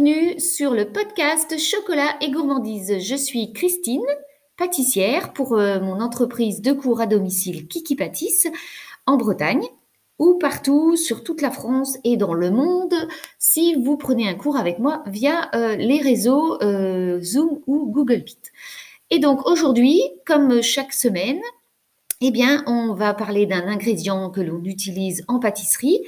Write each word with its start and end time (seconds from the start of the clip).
bienvenue 0.00 0.40
sur 0.40 0.72
le 0.72 0.90
podcast 0.90 1.58
Chocolat 1.58 2.16
et 2.22 2.30
gourmandise. 2.30 3.00
Je 3.00 3.14
suis 3.14 3.52
Christine, 3.52 4.06
pâtissière 4.56 5.34
pour 5.34 5.58
euh, 5.58 5.78
mon 5.80 6.00
entreprise 6.00 6.62
de 6.62 6.72
cours 6.72 7.02
à 7.02 7.06
domicile 7.06 7.68
Kiki 7.68 7.96
Pâtisse 7.96 8.48
en 9.04 9.18
Bretagne 9.18 9.66
ou 10.18 10.38
partout 10.38 10.96
sur 10.96 11.22
toute 11.22 11.42
la 11.42 11.50
France 11.50 11.98
et 12.04 12.16
dans 12.16 12.32
le 12.32 12.50
monde 12.50 12.94
si 13.38 13.74
vous 13.74 13.98
prenez 13.98 14.26
un 14.26 14.34
cours 14.34 14.56
avec 14.56 14.78
moi 14.78 15.02
via 15.06 15.50
euh, 15.54 15.76
les 15.76 16.00
réseaux 16.00 16.58
euh, 16.62 17.20
Zoom 17.20 17.60
ou 17.66 17.86
Google 17.90 18.22
Meet. 18.24 18.52
Et 19.10 19.18
donc 19.18 19.46
aujourd'hui, 19.46 20.00
comme 20.24 20.62
chaque 20.62 20.94
semaine, 20.94 21.40
eh 22.22 22.30
bien, 22.30 22.64
on 22.66 22.94
va 22.94 23.12
parler 23.12 23.44
d'un 23.44 23.66
ingrédient 23.66 24.30
que 24.30 24.40
l'on 24.40 24.64
utilise 24.64 25.24
en 25.28 25.40
pâtisserie 25.40 26.00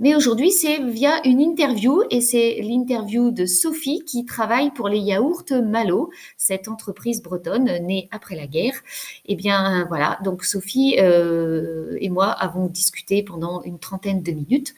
mais 0.00 0.14
aujourd'hui, 0.14 0.50
c'est 0.50 0.82
via 0.82 1.20
une 1.26 1.40
interview 1.40 2.02
et 2.10 2.22
c'est 2.22 2.60
l'interview 2.62 3.30
de 3.30 3.44
Sophie 3.44 4.02
qui 4.06 4.24
travaille 4.24 4.70
pour 4.70 4.88
les 4.88 4.98
yaourts 4.98 5.44
Malo, 5.62 6.10
cette 6.38 6.68
entreprise 6.68 7.22
bretonne 7.22 7.66
née 7.82 8.08
après 8.10 8.34
la 8.34 8.46
guerre. 8.46 8.80
Eh 9.26 9.36
bien, 9.36 9.84
voilà. 9.88 10.18
Donc, 10.24 10.44
Sophie 10.44 10.96
euh, 10.98 11.98
et 12.00 12.08
moi 12.08 12.30
avons 12.30 12.66
discuté 12.66 13.22
pendant 13.22 13.62
une 13.62 13.78
trentaine 13.78 14.22
de 14.22 14.32
minutes. 14.32 14.74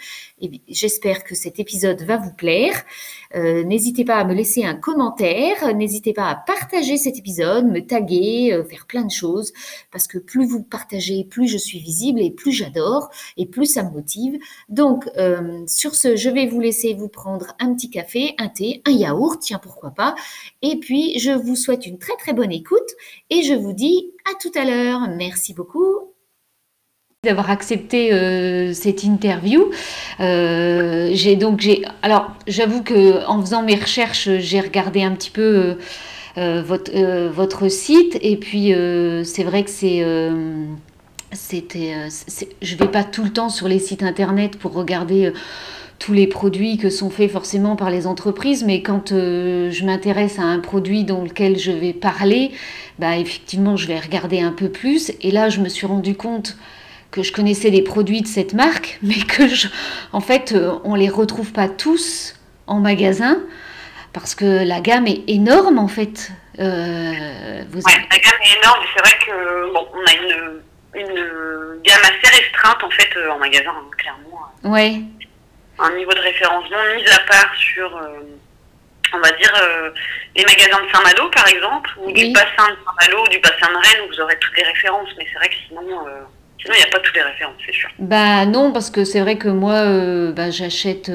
J'espère 0.69 1.25
que 1.25 1.35
cet 1.35 1.61
épisode 1.61 2.03
va 2.03 2.17
vous 2.17 2.33
plaire. 2.33 2.85
Euh, 3.35 3.63
n'hésitez 3.65 4.05
pas 4.05 4.17
à 4.17 4.25
me 4.25 4.35
laisser 4.35 4.65
un 4.65 4.75
commentaire. 4.75 5.75
N'hésitez 5.75 6.13
pas 6.13 6.29
à 6.29 6.35
partager 6.35 6.97
cet 6.97 7.19
épisode, 7.19 7.67
me 7.67 7.81
taguer, 7.81 8.53
euh, 8.53 8.65
faire 8.65 8.87
plein 8.87 9.05
de 9.05 9.11
choses. 9.11 9.53
Parce 9.91 10.07
que 10.07 10.19
plus 10.19 10.47
vous 10.47 10.63
partagez, 10.63 11.25
plus 11.25 11.49
je 11.49 11.59
suis 11.59 11.79
visible 11.79 12.21
et 12.21 12.31
plus 12.31 12.53
j'adore 12.53 13.11
et 13.37 13.47
plus 13.47 13.67
ça 13.67 13.83
me 13.83 13.91
motive. 13.91 14.39
Donc, 14.69 15.09
euh, 15.17 15.65
sur 15.67 15.95
ce, 15.95 16.17
je 16.17 16.31
vais 16.31 16.47
vous 16.47 16.61
laisser 16.61 16.95
vous 16.95 17.09
prendre 17.09 17.55
un 17.61 17.75
petit 17.75 17.91
café, 17.91 18.35
un 18.39 18.49
thé, 18.49 18.83
un 18.87 18.93
yaourt, 18.93 19.41
tiens, 19.41 19.59
pourquoi 19.59 19.91
pas. 19.91 20.15
Et 20.63 20.77
puis, 20.77 21.19
je 21.19 21.31
vous 21.31 21.57
souhaite 21.57 21.87
une 21.87 21.99
très 21.99 22.17
très 22.17 22.33
bonne 22.33 22.53
écoute 22.53 22.91
et 23.31 23.43
je 23.43 23.55
vous 23.55 23.73
dis 23.73 24.13
à 24.31 24.35
tout 24.41 24.53
à 24.59 24.65
l'heure. 24.65 25.09
Merci 25.17 25.55
beaucoup 25.55 26.12
d'avoir 27.25 27.51
accepté 27.51 28.13
euh, 28.13 28.73
cette 28.73 29.05
interview. 29.05 29.71
Euh, 30.19 31.11
j'ai 31.13 31.37
donc 31.37 31.61
j'ai 31.61 31.83
alors 32.03 32.33
j'avoue 32.49 32.83
que 32.83 33.25
en 33.27 33.41
faisant 33.41 33.63
mes 33.63 33.77
recherches, 33.77 34.29
j'ai 34.39 34.61
regardé 34.61 35.05
un 35.05 35.13
petit 35.13 35.31
peu 35.31 35.77
votre 36.37 36.91
votre 37.29 37.69
site 37.69 38.19
et 38.23 38.37
puis 38.37 38.75
c'est 39.25 39.45
vrai 39.45 39.63
que 39.63 39.71
c'est 39.71 40.03
c'était, 41.33 41.95
euh, 41.95 42.09
je 42.61 42.77
vais 42.77 42.89
pas 42.89 43.05
tout 43.05 43.25
le 43.25 43.33
temps 43.33 43.49
sur 43.49 43.67
les 43.67 43.79
sites 43.79 44.03
internet 44.03 44.59
pour 44.59 44.75
regarder 44.75 45.27
euh, 45.27 45.33
tous 45.99 46.13
les 46.13 46.27
produits 46.27 46.77
que 46.77 46.91
sont 46.91 47.11
faits 47.11 47.31
forcément 47.31 47.75
par 47.75 47.91
les 47.91 48.07
entreprises, 48.07 48.65
mais 48.65 48.83
quand 48.83 49.13
euh, 49.13 49.71
je 49.71 49.85
m'intéresse 49.85 50.39
à 50.39 50.43
un 50.43 50.59
produit 50.59 51.05
dans 51.05 51.23
lequel 51.23 51.59
je 51.59 51.73
vais 51.73 51.93
parler, 51.93 52.51
bah 52.99 53.17
effectivement 53.17 53.77
je 53.77 53.87
vais 53.87 53.99
regarder 53.99 54.41
un 54.41 54.53
peu 54.53 54.69
plus. 54.69 55.13
Et 55.23 55.31
là 55.31 55.49
je 55.49 55.61
me 55.61 55.69
suis 55.69 55.87
rendu 55.87 56.15
compte 56.15 56.57
que 57.13 57.23
je 57.23 57.33
connaissais 57.33 57.71
des 57.71 57.83
produits 57.83 58.23
de 58.23 58.27
cette 58.27 58.55
marque, 58.55 58.99
mais 59.03 59.19
que 59.19 59.47
je, 59.47 59.69
en 60.13 60.21
fait 60.21 60.55
on 60.85 60.97
les 60.97 61.09
retrouve 61.09 61.53
pas 61.53 61.69
tous 61.69 62.35
en 62.67 62.81
magasin 62.81 63.39
parce 64.13 64.35
que 64.35 64.67
la 64.67 64.81
gamme 64.81 65.07
est 65.07 65.23
énorme 65.29 65.79
en 65.79 65.89
fait. 65.89 66.33
Euh, 66.59 66.65
la 66.65 68.19
gamme 68.19 68.41
est 68.43 68.59
énorme. 68.59 68.85
C'est 68.95 69.01
vrai 69.01 69.19
que 69.25 69.73
bon, 69.73 69.87
on 69.95 70.05
a 70.05 70.13
une 70.15 70.63
une 70.95 71.81
gamme 71.83 72.03
assez 72.03 72.37
restreinte 72.37 72.83
en 72.83 72.91
fait 72.91 73.11
euh, 73.17 73.31
en 73.31 73.39
magasin, 73.39 73.71
hein, 73.71 73.91
clairement. 73.97 74.41
Ouais. 74.65 75.01
Un 75.79 75.97
niveau 75.97 76.13
de 76.13 76.21
référencement 76.21 76.79
mis 76.95 77.07
à 77.09 77.19
part 77.21 77.55
sur, 77.57 77.97
euh, 77.97 78.21
on 79.15 79.21
va 79.21 79.31
dire, 79.33 79.53
euh, 79.63 79.91
les 80.37 80.45
magasins 80.45 80.85
de 80.85 80.91
Saint-Malo 80.93 81.31
par 81.31 81.49
exemple, 81.49 81.91
ou 81.99 82.13
du 82.13 82.31
bassin 82.33 82.69
de 82.71 82.77
Saint-Malo, 82.85 83.25
ou 83.25 83.29
du 83.29 83.39
bassin 83.39 83.69
de 83.73 83.77
Rennes, 83.77 84.07
où 84.07 84.13
vous 84.13 84.21
aurez 84.21 84.39
toutes 84.39 84.57
les 84.57 84.65
références. 84.65 85.09
Mais 85.17 85.27
c'est 85.33 85.39
vrai 85.39 85.49
que 85.49 85.55
sinon, 85.69 86.07
sinon 86.63 86.75
il 86.75 86.79
n'y 86.79 86.85
a 86.85 86.91
pas 86.91 87.01
toutes 87.01 87.15
les 87.15 87.23
références, 87.23 87.55
c'est 87.67 87.75
sûr. 87.75 87.91
Bah 87.99 88.47
non, 88.47 88.73
parce 88.73 88.91
que 88.91 89.05
c'est 89.05 89.21
vrai 89.21 89.37
que 89.37 89.49
moi, 89.49 89.85
bah, 90.33 90.51
j'achète 90.51 91.11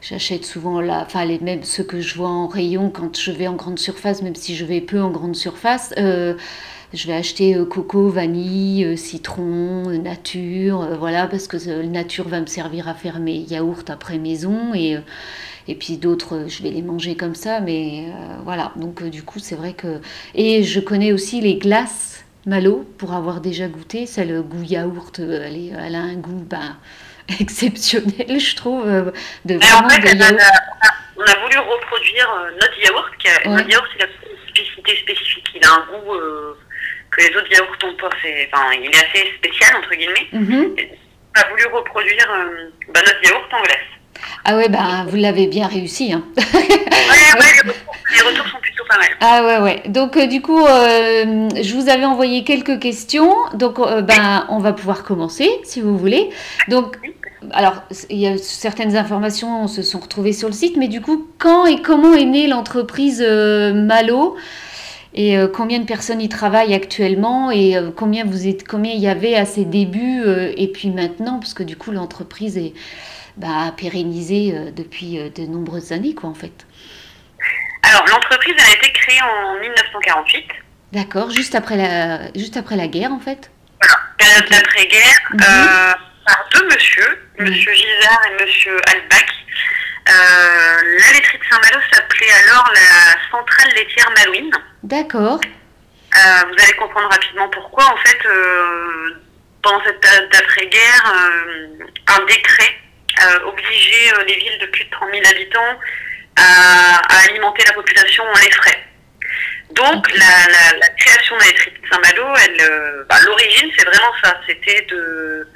j'achète 0.00 0.44
souvent 0.44 0.80
là, 0.80 1.02
enfin 1.06 1.24
les 1.24 1.38
mêmes 1.38 1.62
ceux 1.62 1.84
que 1.84 2.00
je 2.00 2.16
vois 2.16 2.28
en 2.28 2.48
rayon 2.48 2.90
quand 2.90 3.16
je 3.18 3.30
vais 3.30 3.46
en 3.46 3.54
grande 3.54 3.78
surface, 3.78 4.22
même 4.22 4.34
si 4.34 4.56
je 4.56 4.64
vais 4.64 4.80
peu 4.80 5.00
en 5.00 5.10
grande 5.10 5.36
surface. 5.36 5.92
Je 6.94 7.06
vais 7.06 7.14
acheter 7.14 7.54
euh, 7.54 7.64
coco, 7.64 8.08
vanille, 8.08 8.84
euh, 8.84 8.96
citron, 8.96 9.88
euh, 9.88 9.96
nature, 9.96 10.86
voilà, 10.98 11.26
parce 11.26 11.48
que 11.48 11.82
nature 11.82 12.28
va 12.28 12.40
me 12.40 12.46
servir 12.46 12.86
à 12.86 12.94
faire 12.94 13.18
mes 13.18 13.38
yaourts 13.38 13.84
après 13.88 14.18
maison 14.18 14.74
et, 14.74 14.98
et 15.68 15.74
puis 15.74 15.96
d'autres, 15.96 16.44
je 16.48 16.62
vais 16.62 16.70
les 16.70 16.82
manger 16.82 17.14
comme 17.14 17.34
ça, 17.34 17.60
mais 17.60 18.08
voilà. 18.44 18.72
Donc 18.76 19.02
du 19.04 19.22
coup, 19.22 19.38
c'est 19.38 19.54
vrai 19.54 19.72
que. 19.72 20.00
Et 20.34 20.64
je 20.64 20.80
connais 20.80 21.12
aussi 21.12 21.40
les 21.40 21.56
glaces 21.56 22.24
Malo 22.46 22.84
pour 22.98 23.12
avoir 23.12 23.40
déjà 23.40 23.68
goûté. 23.68 24.06
C'est 24.06 24.24
le 24.24 24.42
goût 24.42 24.62
yaourt, 24.62 25.18
elle, 25.18 25.74
elle, 25.78 25.94
a 25.94 26.00
un 26.00 26.16
goût 26.16 26.44
ben, 26.44 26.76
exceptionnel, 27.40 28.40
je 28.40 28.56
trouve. 28.56 28.84
De 29.44 29.54
vraiment 29.56 29.86
en 29.86 29.90
fait, 29.90 30.16
on, 30.16 30.20
a, 30.20 30.50
on, 31.16 31.22
a, 31.22 31.38
voulu 31.40 31.58
reproduire 31.58 32.28
notre 32.54 32.78
yaourt, 32.84 33.16
qui 33.18 33.28
a, 33.28 33.48
notre 33.48 33.68
yaourt, 33.68 33.86
c'est 33.92 34.06
la 34.06 34.12
spécificité 34.52 34.96
spécifique. 34.96 35.46
Il 35.54 35.64
a 35.64 35.74
un 35.74 35.86
goût 35.86 36.12
que 37.12 37.20
les 37.20 37.36
autres 37.36 37.50
yaourts 37.50 37.76
n'ont 37.82 37.94
pas. 37.96 38.10
C'est, 38.22 38.48
enfin, 38.52 38.72
il 38.72 38.86
est 38.86 39.04
assez 39.04 39.32
spécial, 39.36 39.76
entre 39.76 39.94
guillemets. 39.94 40.28
Mm 40.32 40.74
On 41.36 41.40
a 41.40 41.48
voulu 41.48 41.66
reproduire 41.66 42.30
euh, 42.30 42.70
bah, 42.88 43.00
notre 43.06 43.22
yaourt 43.24 43.52
en 43.52 43.62
glace. 43.62 43.92
Ah 44.44 44.56
ouais, 44.56 44.68
bah, 44.68 45.06
vous 45.08 45.16
l'avez 45.16 45.46
bien 45.46 45.66
réussi. 45.66 46.12
Hein. 46.12 46.24
ouais, 46.36 46.44
ouais, 46.44 47.72
les, 48.14 48.22
retours, 48.22 48.46
sont 48.46 48.58
plutôt 48.60 48.84
pas 48.88 48.98
mal. 48.98 49.08
Ah 49.20 49.44
ouais, 49.44 49.58
ouais. 49.64 49.82
Donc 49.88 50.16
euh, 50.16 50.26
du 50.26 50.42
coup, 50.42 50.64
euh, 50.64 51.48
je 51.62 51.74
vous 51.74 51.88
avais 51.88 52.04
envoyé 52.04 52.44
quelques 52.44 52.78
questions. 52.78 53.34
Donc 53.54 53.78
ben, 53.78 54.46
on 54.48 54.58
va 54.58 54.72
pouvoir 54.72 55.04
commencer, 55.04 55.50
si 55.64 55.80
vous 55.80 55.96
voulez. 55.96 56.30
Donc, 56.68 56.96
alors, 57.52 57.82
il 58.10 58.18
y 58.18 58.26
a 58.26 58.38
certaines 58.38 58.96
informations 58.96 59.66
se 59.66 59.82
sont 59.82 59.98
retrouvées 59.98 60.32
sur 60.32 60.48
le 60.48 60.54
site, 60.54 60.76
mais 60.76 60.88
du 60.88 61.00
coup, 61.00 61.26
quand 61.38 61.66
et 61.66 61.82
comment 61.82 62.14
est 62.14 62.24
née 62.24 62.46
l'entreprise 62.46 63.20
Malo? 63.20 64.36
Et 65.14 65.36
euh, 65.36 65.46
combien 65.46 65.78
de 65.78 65.84
personnes 65.84 66.20
y 66.20 66.28
travaillent 66.28 66.74
actuellement? 66.74 67.50
Et 67.50 67.76
euh, 67.76 67.90
combien 67.94 68.24
vous 68.24 68.46
êtes 68.46 68.66
combien 68.66 68.92
il 68.92 69.00
y 69.00 69.08
avait 69.08 69.34
à 69.34 69.44
ses 69.44 69.64
débuts 69.64 70.22
euh, 70.24 70.52
et 70.56 70.68
puis 70.68 70.90
maintenant? 70.90 71.38
Parce 71.38 71.54
que 71.54 71.62
du 71.62 71.76
coup 71.76 71.90
l'entreprise 71.90 72.56
est 72.56 72.72
bah, 73.36 73.72
pérennisée 73.76 74.52
depuis 74.74 75.18
de 75.18 75.46
nombreuses 75.46 75.92
années 75.92 76.14
quoi 76.14 76.30
en 76.30 76.34
fait. 76.34 76.66
Alors 77.82 78.06
l'entreprise 78.06 78.54
a 78.58 78.76
été 78.76 78.92
créée 78.92 79.20
en 79.22 79.60
1948. 79.60 80.44
D'accord, 80.92 81.30
juste 81.30 81.54
après 81.54 81.76
la 81.76 82.32
juste 82.34 82.56
après 82.56 82.76
la 82.76 82.86
guerre 82.86 83.12
en 83.12 83.20
fait. 83.20 83.50
Voilà, 83.80 83.98
période 84.18 84.50
d'après-guerre 84.50 85.20
mhm. 85.32 85.40
par 86.26 86.48
deux 86.52 86.64
monsieur, 86.66 87.18
mhm. 87.38 87.48
Monsieur 87.48 87.72
Gisard 87.72 88.20
et 88.30 88.42
Monsieur 88.44 88.76
Albach. 88.88 89.32
la 90.06 91.12
laiterie 91.12 91.38
de 91.38 91.44
Saint-Malo 91.50 91.80
s'appelait 91.92 92.32
alors 92.44 92.70
la 92.74 93.30
centrale 93.30 93.72
laitière 93.74 94.10
Malouine. 94.16 94.50
D'accord. 94.82 95.40
Euh, 96.14 96.42
vous 96.46 96.62
allez 96.62 96.74
comprendre 96.74 97.08
rapidement 97.10 97.48
pourquoi. 97.48 97.84
En 97.84 97.96
fait, 97.96 98.18
euh, 98.26 99.22
pendant 99.62 99.82
cette 99.84 100.00
période 100.00 100.28
d'après-guerre, 100.30 101.14
euh, 101.14 101.84
un 102.08 102.24
décret 102.26 102.81
obligeait 103.46 104.12
les 104.26 104.34
villes 104.36 104.58
de 104.60 104.66
plus 104.66 104.84
de 104.84 104.90
30 104.90 105.08
000 105.12 105.22
habitants 105.30 105.78
à, 106.36 107.00
alimenter 107.28 107.64
la 107.66 107.72
population 107.72 108.24
en 108.24 108.38
les 108.38 108.50
frais. 108.50 108.84
Donc, 109.72 110.06
la, 110.12 110.88
création 110.98 111.36
de 111.36 111.40
la 111.40 111.46
laiterie 111.46 111.70
de 111.70 111.88
Saint-Malo, 111.88 113.04
bah, 113.08 113.16
l'origine, 113.24 113.70
c'est 113.76 113.86
vraiment 113.86 114.12
ça. 114.22 114.38
C'était 114.46 114.86
de 114.90 115.48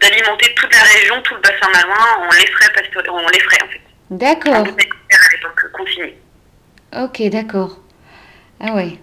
d'alimenter 0.00 0.54
toute 0.54 0.72
la 0.74 0.82
région, 0.82 1.20
tout 1.22 1.34
le 1.34 1.40
bassin 1.40 1.68
malouin 1.74 2.26
en 2.26 2.32
les 2.32 2.46
frais, 2.46 2.66
en 3.08 3.28
les 3.28 3.40
frais 3.40 3.58
en 3.62 3.68
fait. 3.68 3.80
D'accord. 4.10 4.54
À 4.54 4.62
l'époque 4.62 4.90
Ok, 6.92 7.22
d'accord. 7.30 7.78
Ah 8.60 8.74
ouais. 8.74 8.98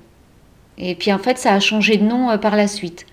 Et 0.77 0.95
puis 0.95 1.11
en 1.13 1.19
fait, 1.19 1.37
ça 1.37 1.53
a 1.53 1.59
changé 1.59 1.97
de 1.97 2.03
nom 2.03 2.29
euh, 2.29 2.37
par 2.37 2.55
la 2.55 2.67
suite. 2.67 3.05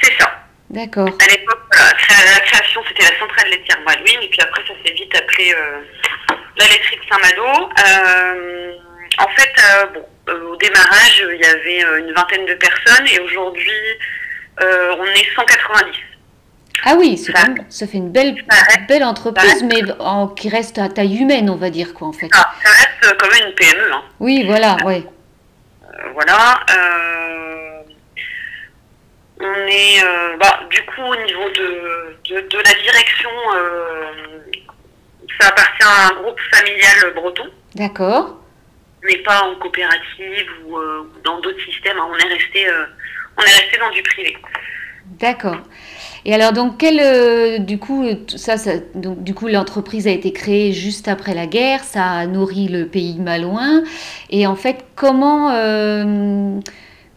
C'est 0.00 0.12
ça. 0.18 0.43
D'accord. 0.74 1.08
À 1.08 1.26
l'époque, 1.30 1.60
la 1.72 2.40
création, 2.40 2.82
c'était 2.88 3.04
la 3.04 3.18
centrale 3.18 3.48
laitière 3.50 3.78
Malouine, 3.86 4.22
et 4.22 4.28
puis 4.28 4.40
après, 4.40 4.62
ça 4.66 4.74
s'est 4.84 4.92
vite 4.92 5.14
appelé 5.16 5.54
euh, 5.54 5.80
la 6.56 6.64
laiterie 6.66 6.96
de 6.96 7.02
Saint-Malo. 7.08 7.70
Euh, 7.86 8.72
en 9.18 9.28
fait, 9.28 9.52
bon, 9.94 10.52
au 10.52 10.56
démarrage, 10.56 11.24
il 11.32 11.40
y 11.40 11.46
avait 11.46 12.00
une 12.00 12.12
vingtaine 12.12 12.46
de 12.46 12.54
personnes, 12.54 13.06
et 13.06 13.20
aujourd'hui, 13.20 13.70
on 14.60 15.04
est 15.04 15.34
190. 15.36 15.96
Ah 16.86 16.94
oui, 16.98 17.16
ça, 17.16 17.32
ça 17.68 17.86
fait 17.86 17.96
une 17.96 18.10
belle, 18.10 18.34
belle 18.88 19.04
entreprise, 19.04 19.62
mais 19.62 19.80
qui 20.36 20.48
reste 20.48 20.78
à 20.78 20.88
taille 20.88 21.16
humaine, 21.16 21.48
on 21.48 21.56
va 21.56 21.70
dire, 21.70 21.94
quoi, 21.94 22.08
en 22.08 22.12
fait. 22.12 22.28
Ah, 22.34 22.52
ça 22.62 22.70
reste 22.70 23.16
comme 23.16 23.30
une 23.30 23.54
PME. 23.54 23.92
Hein. 23.92 24.02
Oui, 24.20 24.44
voilà, 24.44 24.76
ouais. 24.84 25.04
Euh, 25.82 26.10
voilà. 26.12 26.60
Euh, 26.70 27.63
on 29.40 29.66
est, 29.66 30.02
euh, 30.02 30.36
bah, 30.38 30.60
du 30.70 30.80
coup, 30.86 31.02
au 31.02 31.16
niveau 31.16 31.48
de, 31.50 32.40
de, 32.40 32.56
la 32.56 32.74
direction, 32.82 33.30
ça 35.40 35.48
appartient 35.48 35.82
à 35.82 36.08
un 36.08 36.22
groupe 36.22 36.38
familial 36.52 37.14
breton. 37.14 37.44
D'accord. 37.74 38.40
Mais 39.02 39.18
pas 39.18 39.42
en 39.42 39.56
coopérative 39.56 40.48
ou 40.66 40.78
dans 41.24 41.40
d'autres 41.40 41.60
systèmes. 41.64 41.98
On 41.98 42.16
est 42.16 42.32
resté, 42.32 42.66
on 43.36 43.42
est 43.42 43.60
resté 43.60 43.78
dans 43.78 43.90
du 43.90 44.02
privé. 44.02 44.36
D'accord. 45.18 45.58
Et 46.24 46.32
alors 46.32 46.52
donc 46.52 46.78
quel 46.78 47.66
du 47.66 47.78
coup 47.78 48.06
ça, 48.28 48.56
ça, 48.56 48.72
donc 48.94 49.22
du 49.22 49.34
coup 49.34 49.48
l'entreprise 49.48 50.06
a 50.06 50.10
été 50.10 50.32
créée 50.32 50.72
juste 50.72 51.06
après 51.06 51.34
la 51.34 51.46
guerre, 51.46 51.84
ça 51.84 52.12
a 52.12 52.26
nourri 52.26 52.68
le 52.68 52.86
pays 52.86 53.18
malouin 53.20 53.82
et 54.30 54.46
en 54.46 54.56
fait 54.56 54.86
comment 54.96 55.50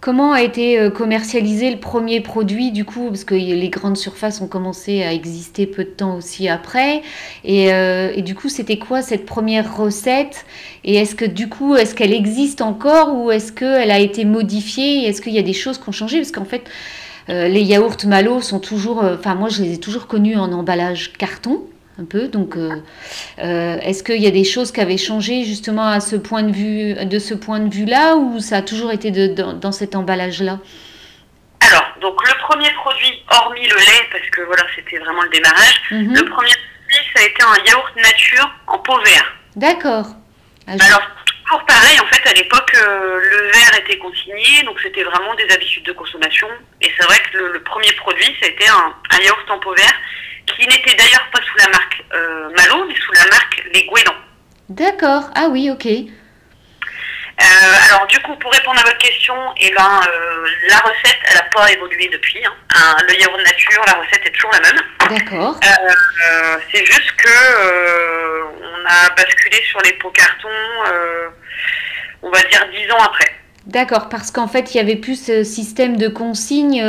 Comment 0.08 0.32
a 0.32 0.42
été 0.42 0.80
euh, 0.80 0.90
commercialisé 0.90 1.70
le 1.70 1.82
premier 1.82 2.22
produit 2.22 2.72
du 2.72 2.86
coup 2.86 3.08
Parce 3.10 3.26
que 3.26 3.36
les 3.36 3.68
grandes 3.68 3.98
surfaces 3.98 4.40
ont 4.40 4.48
commencé 4.48 5.04
à 5.04 5.12
exister 5.12 5.68
peu 5.68 5.84
de 5.84 5.90
temps 5.90 6.16
aussi 6.16 6.48
après. 6.48 7.02
Et, 7.44 7.74
euh, 7.74 8.22
du 8.22 8.34
coup, 8.34 8.48
c'était 8.48 8.78
quoi 8.78 9.02
cette 9.02 9.26
première 9.26 9.76
recette? 9.76 10.46
Et 10.86 10.96
est-ce 10.96 11.14
que 11.14 11.26
du 11.26 11.50
coup, 11.50 11.76
est-ce 11.76 11.94
qu'elle 11.94 12.14
existe 12.14 12.62
encore 12.62 13.18
ou 13.18 13.32
est-ce 13.32 13.52
qu'elle 13.52 13.92
a 13.92 14.00
été 14.00 14.24
modifiée? 14.24 15.06
Est-ce 15.10 15.22
qu'il 15.22 15.34
y 15.34 15.40
a 15.40 15.44
des 15.44 15.52
choses 15.52 15.78
qui 15.78 15.90
ont 15.90 15.92
changé? 15.92 16.20
Parce 16.20 16.32
qu'en 16.32 16.46
fait, 16.46 16.64
euh, 17.28 17.50
les 17.50 17.64
yaourts 17.64 17.98
Malo 18.06 18.40
sont 18.40 18.62
toujours, 18.62 19.04
enfin 19.04 19.36
moi 19.36 19.50
je 19.50 19.62
les 19.62 19.74
ai 19.74 19.78
toujours 19.78 20.08
connus 20.08 20.38
en 20.38 20.54
emballage 20.54 21.12
carton 21.18 21.64
un 22.00 22.06
peu. 22.06 22.28
Donc, 22.28 22.56
euh, 22.56 22.76
euh, 23.40 23.78
est-ce 23.82 24.04
qu'il 24.04 24.22
y 24.22 24.28
a 24.28 24.32
des 24.32 24.44
choses 24.44 24.72
qui 24.72 24.82
avaient 24.82 24.98
changé 24.98 25.44
justement 25.44 25.88
à 25.88 26.00
ce 26.00 26.16
point 26.16 26.44
de 26.44 26.52
vue, 26.52 26.94
de 27.06 27.20
ce 27.20 27.34
point 27.34 27.60
de 27.60 27.74
vue-là, 27.74 28.16
ou 28.16 28.40
ça 28.40 28.58
a 28.58 28.62
toujours 28.62 28.92
été 28.92 29.12
de, 29.12 29.28
dans, 29.28 29.72
cet 29.72 29.96
emballage-là? 29.96 30.60
Alors, 31.60 31.86
donc 32.02 32.16
le 32.28 32.34
premier 32.40 32.72
produit, 32.72 33.24
hormis 33.30 33.68
le 33.68 33.76
lait, 33.76 34.08
parce 34.12 34.30
que 34.32 34.42
voilà, 34.42 34.64
c'était 34.76 35.00
vraiment 35.00 35.24
le 35.24 35.30
démarrage, 35.30 35.82
mhm. 35.92 36.14
le 36.14 36.26
premier 36.26 36.52
produit, 36.52 37.00
ça 37.16 37.22
a 37.22 37.26
été 37.26 37.44
un 37.44 37.66
yaourt 37.68 37.96
nature 37.96 38.52
en 38.68 38.80
pot 38.80 39.00
vert. 39.04 39.34
D'accord. 39.56 40.06
Ah, 40.68 40.74
Alors, 40.80 41.02
toujours 41.44 41.66
pareil, 41.66 42.00
en 42.00 42.06
fait, 42.06 42.30
à 42.30 42.34
l'époque, 42.34 42.72
euh, 42.76 43.20
le 43.20 43.52
verre 43.52 43.80
était 43.80 43.98
consigné, 43.98 44.64
donc 44.66 44.80
c'était 44.82 45.04
vraiment 45.04 45.34
des 45.36 45.52
habitudes 45.54 45.84
de 45.84 45.94
consommation. 45.94 46.48
Et 46.82 46.92
c'est 46.98 47.06
vrai 47.06 47.18
que 47.32 47.38
le, 47.38 47.64
premier 47.64 47.92
produit, 47.94 48.36
ça 48.40 48.46
a 48.46 48.50
été 48.50 48.68
un, 48.70 48.94
un 49.10 49.24
yaourt 49.24 49.50
en 49.50 49.60
pot 49.60 49.74
vert 49.74 49.94
qui 50.48 50.68
n'était 50.68 50.96
d'ailleurs 50.96 51.28
pas 51.32 51.40
sous 51.42 51.58
la 51.58 51.68
marque 51.70 52.04
euh, 52.14 52.50
Malo, 52.56 52.86
mais 52.88 52.96
sous 52.96 53.12
la 53.14 53.26
marque 53.30 53.64
Les 53.74 53.82
Guédons. 53.82 54.16
D'accord, 54.70 55.30
ah 55.36 55.48
oui, 55.50 55.70
ok. 55.70 55.86
Euh, 55.86 57.44
alors 57.90 58.08
du 58.08 58.20
coup, 58.20 58.36
pour 58.38 58.52
répondre 58.52 58.80
à 58.80 58.84
votre 58.84 58.98
question, 58.98 59.36
eh 59.62 59.72
ben, 59.72 60.02
euh, 60.08 60.48
la 60.70 60.78
recette, 60.78 61.20
elle 61.30 61.36
n'a 61.36 61.44
pas 61.54 61.72
évolué 61.72 62.10
depuis. 62.12 62.44
Hein. 62.44 62.96
le 63.08 63.14
yaourt 63.20 63.38
nature, 63.38 63.84
la 63.86 63.94
recette 63.94 64.26
est 64.26 64.32
toujours 64.32 64.52
la 64.54 64.62
même. 64.62 64.82
D'accord. 65.10 65.60
c'est 66.72 66.86
juste 66.86 67.12
que 67.18 68.44
on 68.44 68.86
a 68.86 69.10
basculé 69.16 69.62
sur 69.70 69.80
les 69.82 69.94
pots 69.94 70.10
cartons, 70.10 70.50
on 72.24 72.32
va 72.32 72.42
dire 72.42 72.68
dix 72.72 72.92
ans 72.92 73.04
après. 73.04 73.32
D'accord, 73.68 74.10
parce 74.10 74.32
qu'en 74.32 74.48
fait, 74.48 74.74
il 74.74 74.78
y 74.78 74.80
avait 74.80 74.96
plus 74.96 75.24
ce 75.24 75.44
système 75.44 75.98
de 75.98 76.08
consigne 76.08 76.82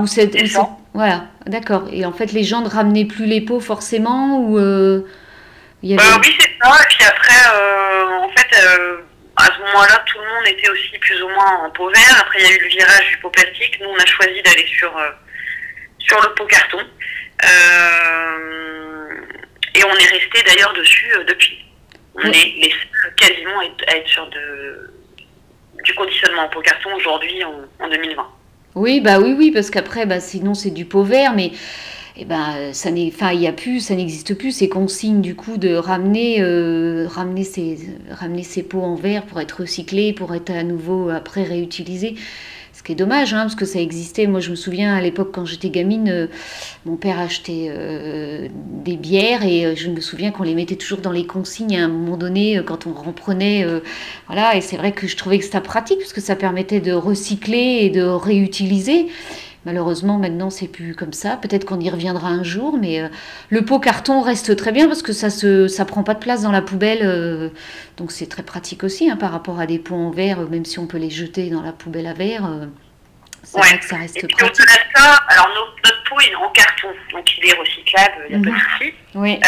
où 0.00 0.06
c'est 0.06 0.34
voilà, 0.94 1.24
d'accord. 1.46 1.88
Et 1.90 2.06
en 2.06 2.12
fait, 2.12 2.30
les 2.32 2.44
gens 2.44 2.60
ne 2.60 2.68
ramenaient 2.68 3.04
plus 3.04 3.26
les 3.26 3.40
pots 3.40 3.58
forcément 3.58 4.38
ou 4.38 4.58
euh, 4.58 5.00
bah, 5.82 6.20
Oui, 6.20 6.36
c'est 6.38 6.52
ça. 6.62 6.70
Et 6.82 6.86
puis 6.88 7.04
après, 7.04 7.34
euh, 7.52 8.06
en 8.20 8.28
fait, 8.28 8.56
euh, 8.56 8.98
à 9.34 9.46
ce 9.46 9.58
moment-là, 9.58 10.04
tout 10.06 10.18
le 10.20 10.24
monde 10.24 10.46
était 10.46 10.68
aussi 10.68 10.96
plus 11.00 11.20
ou 11.20 11.28
moins 11.30 11.64
en 11.64 11.70
pot 11.70 11.90
vert. 11.90 12.20
Après, 12.20 12.38
il 12.38 12.46
y 12.46 12.48
a 12.48 12.54
eu 12.54 12.60
le 12.62 12.68
virage 12.68 13.08
du 13.10 13.16
pot 13.18 13.30
plastique. 13.30 13.76
Nous, 13.82 13.88
on 13.88 13.96
a 13.96 14.06
choisi 14.06 14.40
d'aller 14.42 14.66
sur, 14.68 14.92
sur 15.98 16.22
le 16.22 16.32
pot 16.34 16.46
carton. 16.46 16.78
et 19.74 19.84
on 19.84 19.96
est 19.96 20.10
resté 20.12 20.44
d'ailleurs 20.46 20.74
dessus 20.74 21.12
depuis. 21.26 21.58
On 22.14 22.28
est 22.28 22.54
les 22.62 22.72
quasiment 23.16 23.58
à 23.58 23.96
être 23.96 24.08
sur 24.08 24.28
de, 24.28 24.94
du 25.82 25.92
conditionnement 25.94 26.44
en 26.44 26.48
pot 26.50 26.62
carton 26.62 26.94
aujourd'hui 26.94 27.42
en 27.80 27.88
2020. 27.88 28.43
Oui, 28.74 29.00
bah 29.00 29.20
oui, 29.20 29.34
oui, 29.38 29.50
parce 29.52 29.70
qu'après, 29.70 30.04
bah, 30.04 30.18
sinon 30.20 30.54
c'est 30.54 30.70
du 30.70 30.84
pot 30.84 31.04
vert, 31.04 31.32
mais 31.34 31.52
eh 32.16 32.24
ben, 32.24 32.72
ça 32.72 32.90
n'est, 32.90 33.08
enfin, 33.14 33.32
il 33.32 33.40
y 33.40 33.46
a 33.46 33.52
plus, 33.52 33.80
ça 33.80 33.94
n'existe 33.94 34.34
plus 34.34 34.52
ces 34.52 34.68
consignes 34.68 35.20
du 35.20 35.36
coup 35.36 35.58
de 35.58 35.74
ramener, 35.74 36.40
euh, 36.40 37.06
ramener 37.08 37.44
ces, 37.44 37.78
ramener 38.10 38.42
ces 38.42 38.62
pots 38.64 38.82
en 38.82 38.96
verre 38.96 39.26
pour 39.26 39.40
être 39.40 39.60
recyclés, 39.60 40.12
pour 40.12 40.34
être 40.34 40.50
à 40.50 40.64
nouveau 40.64 41.10
après 41.10 41.44
réutilisés. 41.44 42.16
Qui 42.84 42.94
dommage, 42.94 43.32
hein, 43.32 43.42
parce 43.42 43.54
que 43.54 43.64
ça 43.64 43.80
existait. 43.80 44.26
Moi, 44.26 44.40
je 44.40 44.50
me 44.50 44.56
souviens 44.56 44.94
à 44.94 45.00
l'époque 45.00 45.30
quand 45.32 45.46
j'étais 45.46 45.70
gamine, 45.70 46.08
euh, 46.10 46.26
mon 46.84 46.96
père 46.96 47.18
achetait 47.18 47.68
euh, 47.70 48.48
des 48.84 48.96
bières 48.96 49.42
et 49.42 49.74
je 49.74 49.88
me 49.88 50.02
souviens 50.02 50.30
qu'on 50.30 50.42
les 50.42 50.54
mettait 50.54 50.76
toujours 50.76 50.98
dans 50.98 51.12
les 51.12 51.24
consignes 51.26 51.78
à 51.78 51.84
un 51.84 51.88
moment 51.88 52.18
donné 52.18 52.60
quand 52.66 52.86
on 52.86 52.92
reprenait. 52.92 53.66
voilà, 54.26 54.54
et 54.56 54.60
c'est 54.60 54.76
vrai 54.76 54.92
que 54.92 55.06
je 55.06 55.16
trouvais 55.16 55.38
que 55.38 55.44
c'était 55.44 55.62
pratique 55.62 55.98
parce 55.98 56.12
que 56.12 56.20
ça 56.20 56.36
permettait 56.36 56.80
de 56.80 56.92
recycler 56.92 57.78
et 57.80 57.90
de 57.90 58.02
réutiliser. 58.02 59.06
Malheureusement, 59.66 60.18
maintenant, 60.18 60.50
c'est 60.50 60.68
plus 60.68 60.94
comme 60.94 61.14
ça. 61.14 61.38
Peut-être 61.38 61.64
qu'on 61.64 61.80
y 61.80 61.88
reviendra 61.88 62.28
un 62.28 62.42
jour, 62.42 62.76
mais 62.78 63.00
euh, 63.00 63.08
le 63.48 63.64
pot 63.64 63.78
carton 63.78 64.20
reste 64.20 64.56
très 64.56 64.72
bien 64.72 64.88
parce 64.88 65.00
que 65.00 65.14
ça 65.14 65.30
se, 65.30 65.68
ça 65.68 65.86
prend 65.86 66.02
pas 66.02 66.12
de 66.12 66.18
place 66.18 66.42
dans 66.42 66.52
la 66.52 66.60
poubelle. 66.60 67.00
Euh, 67.02 67.48
donc 67.96 68.12
c'est 68.12 68.26
très 68.28 68.42
pratique 68.42 68.84
aussi 68.84 69.10
hein, 69.10 69.16
par 69.16 69.32
rapport 69.32 69.60
à 69.60 69.66
des 69.66 69.78
pots 69.78 69.94
en 69.94 70.10
verre, 70.10 70.40
même 70.50 70.66
si 70.66 70.78
on 70.78 70.86
peut 70.86 70.98
les 70.98 71.08
jeter 71.08 71.48
dans 71.48 71.62
la 71.62 71.72
poubelle 71.72 72.06
à 72.06 72.12
verre. 72.12 72.44
Euh, 72.44 72.66
c'est 73.42 73.58
vrai 73.58 73.78
que 73.78 73.84
ça 73.86 73.96
reste 73.96 74.16
Et 74.18 74.26
puis, 74.26 74.36
pratique. 74.36 74.66
De 74.66 74.70
ça, 74.96 75.18
alors 75.28 75.48
notre, 75.82 76.04
pot 76.04 76.20
est 76.20 76.34
en 76.34 76.50
carton, 76.50 76.88
donc 77.12 77.24
il 77.38 77.48
est 77.48 77.54
recyclable, 77.54 78.26
il 78.28 78.38
n'y 78.38 78.46
a 78.46 78.50
pas 78.50 78.56
de 78.56 78.62
mhm. 78.62 78.70
souci. 78.78 78.94
Oui. 79.14 79.40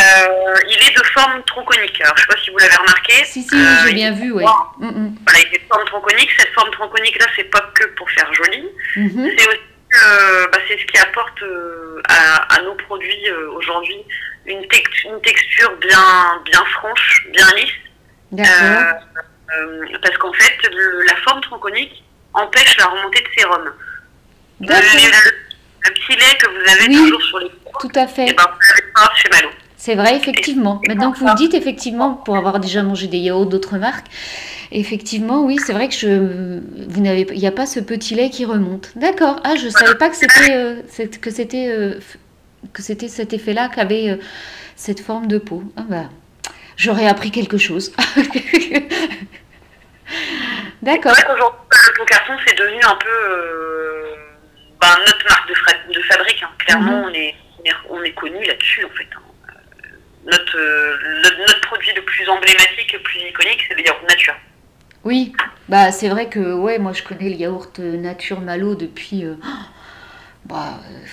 il 0.70 0.88
est 0.88 0.96
de 0.96 1.04
forme 1.12 1.42
tronconique. 1.46 2.00
Alors 2.00 2.16
je 2.16 2.22
ne 2.22 2.26
sais 2.26 2.34
pas 2.34 2.42
si 2.42 2.50
vous 2.50 2.58
l'avez 2.58 2.76
remarqué. 2.76 3.12
Si, 3.24 3.42
si, 3.42 3.56
j'ai 3.86 3.92
bien 3.92 4.12
vu, 4.12 4.32
oui. 4.32 4.44
Mm, 4.78 4.86
mm. 4.86 5.14
Voilà, 5.24 5.40
il 5.40 5.54
est 5.54 5.58
de 5.58 5.66
forme 5.68 5.84
tronconique. 5.84 6.30
Cette 6.38 6.52
forme 6.54 6.70
tronconique-là, 6.70 7.26
c'est 7.36 7.50
pas 7.50 7.70
que 7.74 7.84
pour 7.96 8.10
faire 8.10 8.32
joli. 8.32 8.66
Mhm. 8.96 9.30
C'est 9.36 9.48
aussi 9.48 9.75
euh, 9.94 10.46
bah, 10.52 10.58
c'est 10.68 10.78
ce 10.78 10.84
qui 10.86 10.98
apporte 10.98 11.42
euh, 11.42 12.02
à, 12.08 12.60
nos 12.62 12.74
produits 12.74 13.28
euh, 13.28 13.50
aujourd'hui 13.52 13.96
une, 14.44 14.58
une, 14.58 15.20
texture 15.22 15.76
bien, 15.80 16.42
bien 16.44 16.64
franche, 16.74 17.26
bien 17.32 17.46
lisse. 17.56 17.72
parce 20.02 20.18
qu'en 20.18 20.32
fait, 20.32 20.58
la 21.06 21.16
forme 21.22 21.40
tronconique 21.40 22.04
empêche 22.34 22.76
la 22.78 22.86
remontée 22.86 23.22
de 23.22 23.28
sérum. 23.38 23.72
Le, 24.60 24.66
le, 24.66 25.92
petit 25.94 26.16
lait 26.16 26.36
que 26.38 26.48
vous 26.48 26.72
avez 26.72 26.86
toujours 26.86 27.22
sur 27.22 27.38
les 27.38 27.50
tout 27.80 27.92
à 27.94 28.06
fait. 28.06 28.28
Et 28.28 28.32
ben, 28.32 28.44
vous 28.44 28.92
pas 28.94 29.12
chez 29.14 29.28
Malo. 29.28 29.50
C'est 29.86 29.94
vrai, 29.94 30.16
effectivement. 30.16 30.80
Maintenant 30.88 31.12
que 31.12 31.18
vous 31.20 31.28
le 31.28 31.36
dites, 31.36 31.54
effectivement, 31.54 32.14
pour 32.14 32.36
avoir 32.36 32.58
déjà 32.58 32.82
mangé 32.82 33.06
des 33.06 33.18
yaourts 33.18 33.46
d'autres 33.46 33.78
marques, 33.78 34.08
effectivement, 34.72 35.44
oui, 35.44 35.58
c'est 35.64 35.72
vrai 35.72 35.86
que 35.86 35.94
je, 35.94 36.58
vous 36.88 37.00
n'avez, 37.00 37.24
il 37.30 37.38
n'y 37.38 37.46
a 37.46 37.52
pas 37.52 37.66
ce 37.66 37.78
petit 37.78 38.16
lait 38.16 38.28
qui 38.28 38.44
remonte. 38.44 38.90
D'accord. 38.96 39.40
Ah, 39.44 39.54
je 39.54 39.66
ne 39.66 39.70
savais 39.70 39.94
pas 39.94 40.08
que 40.08 40.16
c'était, 40.16 40.56
euh, 40.56 40.82
que 41.20 41.30
c'était, 41.30 41.68
euh, 41.68 42.00
que 42.72 42.82
c'était 42.82 43.06
cet 43.06 43.32
effet-là 43.32 43.68
qu'avait 43.68 44.10
euh, 44.10 44.16
cette 44.74 44.98
forme 44.98 45.28
de 45.28 45.38
peau. 45.38 45.62
Ah 45.76 45.84
bah, 45.88 46.06
j'aurais 46.76 47.06
appris 47.06 47.30
quelque 47.30 47.56
chose. 47.56 47.92
D'accord. 50.82 51.12
Aujourd'hui, 51.12 51.60
le 51.96 52.04
carton, 52.06 52.32
c'est 52.44 52.58
devenu 52.58 52.80
un 52.82 52.96
peu 52.96 54.16
bah, 54.80 54.96
notre 54.98 55.24
marque 55.28 55.48
de, 55.48 55.54
de 55.94 56.02
fabrique. 56.02 56.42
Hein. 56.42 56.50
Clairement, 56.58 57.02
mhm. 57.02 57.04
on 57.04 57.14
est, 57.14 57.36
on 57.88 58.02
est 58.02 58.14
connu 58.14 58.42
là-dessus, 58.42 58.84
en 58.84 58.90
fait. 58.90 59.06
Hein. 59.14 59.20
Notre, 60.26 60.58
notre, 61.40 61.60
produit 61.62 61.92
le 61.94 62.02
plus 62.02 62.28
emblématique, 62.28 62.92
le 62.92 63.00
plus 63.00 63.20
iconique, 63.20 63.60
c'est 63.68 63.74
le 63.74 63.86
yaourt 63.86 64.02
nature. 64.08 64.34
Oui, 65.04 65.32
bah 65.68 65.92
c'est 65.92 66.08
vrai 66.08 66.28
que 66.28 66.52
ouais, 66.54 66.78
moi 66.78 66.92
je 66.92 67.04
connais 67.04 67.30
le 67.30 67.36
yaourt 67.36 67.78
nature 67.78 68.40
Malo 68.40 68.74
depuis 68.74 69.24
euh, 69.24 69.34
bah, 70.46 70.80
euh, 70.90 71.06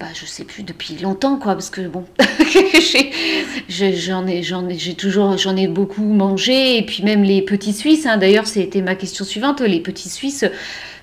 bah, 0.00 0.06
je 0.14 0.24
sais 0.24 0.44
plus 0.44 0.62
depuis 0.62 0.96
longtemps 0.96 1.38
quoi 1.38 1.52
parce 1.52 1.70
que 1.70 1.82
bon 1.82 2.06
j'en 3.68 4.26
ai 4.26 4.42
j'en 4.42 4.68
ai 4.68 4.94
toujours 4.94 5.38
j'en 5.38 5.56
ai 5.56 5.68
beaucoup 5.68 6.02
mangé 6.02 6.78
et 6.78 6.82
puis 6.84 7.02
même 7.04 7.22
les 7.22 7.42
petits 7.42 7.72
suisses 7.72 8.04
hein, 8.04 8.16
d'ailleurs 8.16 8.46
c'était 8.46 8.82
ma 8.82 8.96
question 8.96 9.24
suivante 9.24 9.60
les 9.60 9.80
petits 9.80 10.08
suisses 10.08 10.44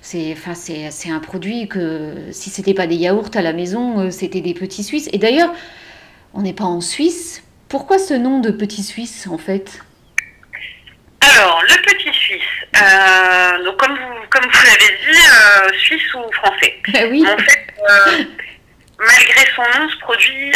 c'est 0.02 0.36
c'est 0.54 1.10
un 1.10 1.20
produit 1.20 1.68
que 1.68 2.12
si 2.32 2.50
c'était 2.50 2.74
pas 2.74 2.86
des 2.86 2.96
yaourts 2.96 3.30
à 3.34 3.42
la 3.42 3.52
maison 3.52 4.00
euh, 4.00 4.10
c'était 4.10 4.40
des 4.40 4.54
petits 4.54 4.84
suisses 4.84 5.08
et 5.12 5.18
d'ailleurs 5.18 5.54
on 6.34 6.42
n'est 6.42 6.52
pas 6.52 6.64
en 6.64 6.80
Suisse 6.80 7.42
pourquoi 7.72 7.98
ce 7.98 8.12
nom 8.12 8.38
de 8.40 8.50
petit 8.50 8.82
suisse 8.82 9.26
en 9.26 9.38
fait 9.38 9.80
alors, 11.34 11.62
le 11.62 11.76
petit 11.82 12.12
suisse, 12.12 12.42
euh, 12.76 13.64
donc 13.64 13.76
comme 13.78 13.92
vous, 13.92 14.28
comme 14.28 14.44
vous 14.44 14.64
l'avez 14.64 14.98
dit, 15.06 15.18
euh, 15.18 15.72
suisse 15.78 16.14
ou 16.14 16.30
français. 16.32 16.78
Ben 16.92 17.10
oui. 17.10 17.24
En 17.26 17.38
fait, 17.38 17.66
euh, 17.78 18.24
malgré 18.98 19.46
son 19.56 19.62
nom, 19.62 19.88
ce 19.88 19.98
produit 20.00 20.52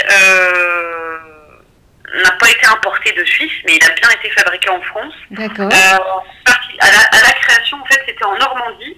n'a 2.24 2.32
pas 2.32 2.50
été 2.50 2.66
importé 2.66 3.12
de 3.12 3.24
Suisse, 3.24 3.52
mais 3.64 3.76
il 3.76 3.84
a 3.84 3.94
bien 3.94 4.10
été 4.10 4.28
fabriqué 4.30 4.68
en 4.68 4.82
France. 4.82 5.14
D'accord. 5.30 5.70
À, 5.72 5.98
la, 6.90 7.32
création, 7.40 7.78
en 7.80 7.84
fait, 7.86 8.02
c'était 8.06 8.24
en 8.24 8.36
Normandie. 8.36 8.96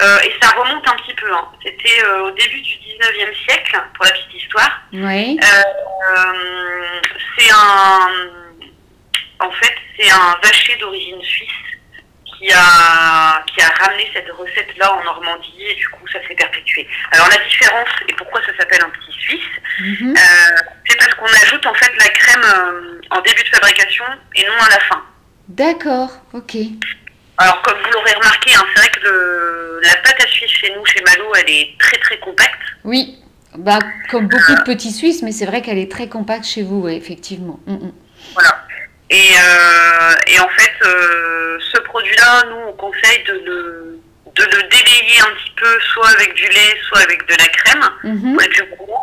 Euh, 0.00 0.18
et 0.20 0.32
ça 0.40 0.50
remonte 0.50 0.86
un 0.88 0.94
petit 0.96 1.14
peu. 1.14 1.32
Hein. 1.32 1.48
C'était 1.64 2.02
euh, 2.04 2.22
au 2.28 2.30
début 2.30 2.60
du 2.60 2.74
19e 2.74 3.34
siècle, 3.48 3.80
pour 3.94 4.04
la 4.04 4.12
petite 4.12 4.34
histoire. 4.34 4.80
Oui. 4.92 5.38
Euh, 5.42 7.00
c'est 7.36 7.50
un. 7.52 8.08
En 9.40 9.50
fait, 9.52 9.74
c'est 9.98 10.10
un 10.10 10.36
vacher 10.42 10.76
d'origine 10.76 11.20
suisse 11.22 11.48
qui 12.24 12.52
a, 12.52 13.42
qui 13.46 13.60
a 13.62 13.68
ramené 13.84 14.08
cette 14.14 14.30
recette-là 14.30 14.92
en 14.94 15.02
Normandie 15.04 15.64
et 15.64 15.74
du 15.74 15.88
coup, 15.88 16.06
ça 16.12 16.18
s'est 16.26 16.34
perpétué. 16.34 16.86
Alors, 17.12 17.28
la 17.28 17.36
différence, 17.44 17.88
et 18.08 18.12
pourquoi 18.14 18.40
ça 18.44 18.56
s'appelle 18.58 18.82
un 18.84 18.90
petit 18.90 19.12
suisse, 19.18 19.40
Mhm. 19.80 20.14
c'est 20.86 20.96
parce 20.96 21.14
qu'on 21.14 21.26
ajoute 21.26 21.64
en 21.66 21.74
fait 21.74 21.92
la 21.98 22.08
crème 22.08 23.00
en 23.10 23.20
début 23.20 23.42
de 23.44 23.48
fabrication 23.48 24.04
et 24.34 24.44
non 24.46 24.54
à 24.60 24.70
la 24.70 24.80
fin. 24.80 25.02
D'accord, 25.48 26.10
ok. 26.32 26.56
Alors, 27.38 27.62
comme 27.62 27.78
vous 27.78 27.90
l'aurez 27.92 28.12
remarqué, 28.14 28.54
hein, 28.54 28.64
c'est 28.74 28.80
vrai 28.80 28.90
que 28.90 29.00
le, 29.00 29.80
la 29.84 29.94
pâte 29.96 30.20
à 30.22 30.26
suisse 30.26 30.50
chez 30.50 30.72
nous, 30.74 30.84
chez 30.86 31.00
Malo, 31.02 31.32
elle 31.36 31.48
est 31.50 31.70
très 31.78 31.96
très 31.98 32.18
compacte. 32.18 32.60
Oui, 32.84 33.18
bah, 33.56 33.78
comme 34.10 34.26
beaucoup 34.28 34.54
de 34.54 34.62
petits 34.62 34.92
Suisses, 34.92 35.22
mais 35.22 35.32
c'est 35.32 35.46
vrai 35.46 35.62
qu'elle 35.62 35.78
est 35.78 35.90
très 35.90 36.08
compacte 36.08 36.44
chez 36.44 36.62
vous, 36.62 36.80
ouais, 36.80 36.96
effectivement. 36.96 37.60
Mm, 37.66 37.74
mm. 37.74 37.92
Voilà. 38.34 38.64
Et, 39.10 39.30
euh, 39.38 40.14
et 40.26 40.40
en 40.40 40.48
fait, 40.48 40.72
euh, 40.84 41.58
ce 41.72 41.80
produit-là, 41.80 42.44
nous, 42.50 42.56
on 42.68 42.72
conseille 42.72 43.22
de 43.24 43.32
le, 43.46 44.00
de 44.34 44.42
le 44.44 44.62
délayer 44.68 45.20
un 45.20 45.34
petit 45.36 45.52
peu, 45.56 45.80
soit 45.94 46.08
avec 46.10 46.34
du 46.34 46.44
lait, 46.48 46.76
soit 46.88 47.00
avec 47.00 47.26
de 47.28 47.34
la 47.38 47.46
crème, 47.46 47.84
Mhm. 48.04 48.36
pour 48.36 48.48
plus 48.48 48.66
gros, 48.76 48.98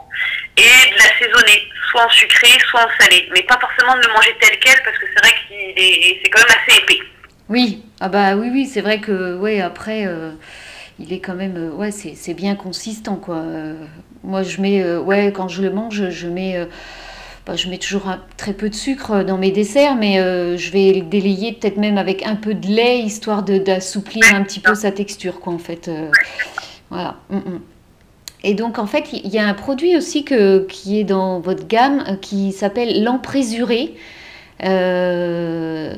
et 0.57 0.91
de 0.91 0.97
l'assaisonner, 0.97 1.69
soit 1.89 2.03
en 2.05 2.09
sucré, 2.09 2.49
soit 2.69 2.81
en 2.81 2.89
salé. 2.99 3.27
Mais 3.33 3.43
pas 3.43 3.57
forcément 3.59 3.95
de 3.95 4.05
le 4.07 4.13
manger 4.13 4.35
tel 4.41 4.59
quel, 4.59 4.81
parce 4.83 4.97
que 4.97 5.05
c'est 5.07 5.21
vrai 5.25 5.35
qu'il 5.47 5.73
est, 5.83 6.19
c'est 6.23 6.29
quand 6.29 6.39
même 6.47 6.57
assez 6.61 6.77
épais. 6.79 6.99
Oui, 7.49 7.83
ah 7.99 8.09
bah 8.09 8.35
oui, 8.35 8.49
oui, 8.51 8.65
c'est 8.65 8.81
vrai 8.81 8.99
que, 8.99 9.37
ouais, 9.37 9.61
après, 9.61 10.05
euh, 10.07 10.31
il 10.99 11.13
est 11.13 11.19
quand 11.19 11.35
même, 11.35 11.57
euh, 11.57 11.71
ouais, 11.71 11.91
c'est 11.91 12.15
c'est 12.15 12.33
bien 12.33 12.55
consistant, 12.55 13.17
quoi. 13.17 13.37
Euh, 13.37 13.75
moi, 14.23 14.41
je 14.43 14.61
mets, 14.61 14.83
ouais, 14.97 15.31
quand 15.31 15.47
je 15.47 15.61
le 15.61 15.69
mange, 15.71 16.09
je 16.09 16.27
mets, 16.27 16.57
bah, 17.45 17.55
je 17.55 17.69
mets 17.69 17.77
toujours 17.77 18.07
un- 18.09 18.21
très 18.37 18.53
peu 18.53 18.69
de 18.69 18.75
sucre 18.75 19.23
dans 19.23 19.37
mes 19.37 19.51
desserts, 19.51 19.95
mais 19.95 20.15
je 20.57 20.71
vais 20.71 20.93
le 20.93 21.01
délayer 21.03 21.53
peut-être 21.53 21.77
même 21.77 21.97
avec 21.99 22.25
un 22.25 22.35
peu 22.35 22.55
de 22.55 22.67
lait, 22.67 22.99
histoire 23.01 23.43
de 23.43 23.59
d'assouplir 23.59 24.23
un 24.33 24.43
petit 24.43 24.59
peu 24.59 24.73
sa 24.75 24.91
texture, 24.91 25.39
quoi, 25.39 25.53
en 25.53 25.59
fait. 25.59 25.89
voilà. 26.89 27.17
mm, 27.29 27.37
mm. 27.37 27.61
Et 28.43 28.53
donc, 28.55 28.79
en 28.79 28.85
fait, 28.87 29.11
il 29.13 29.27
y 29.29 29.39
a 29.39 29.47
un 29.47 29.53
produit 29.55 29.95
aussi 29.97 30.23
que, 30.23 30.65
qui 30.67 30.99
est 30.99 31.03
dans 31.03 31.39
votre 31.39 31.67
gamme 31.67 32.03
qui 32.21 32.51
s'appelle 32.51 33.03
l'emprésuré. 33.03 33.95
Euh, 34.63 35.95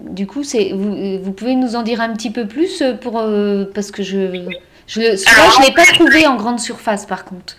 du 0.00 0.26
coup, 0.26 0.44
c'est, 0.44 0.70
vous, 0.72 1.20
vous 1.22 1.32
pouvez 1.32 1.54
nous 1.54 1.74
en 1.76 1.82
dire 1.82 2.00
un 2.00 2.12
petit 2.14 2.30
peu 2.30 2.46
plus 2.46 2.80
euh, 2.82 2.94
pour, 2.94 3.18
euh, 3.18 3.64
parce 3.74 3.90
que 3.90 4.02
je, 4.02 4.32
je, 4.86 5.16
celui-là, 5.16 5.50
je 5.56 5.60
ne 5.60 5.66
l'ai 5.66 5.72
pas 5.72 5.84
trouvé 5.86 6.26
en 6.26 6.36
grande 6.36 6.60
surface 6.60 7.06
par 7.06 7.24
contre. 7.24 7.56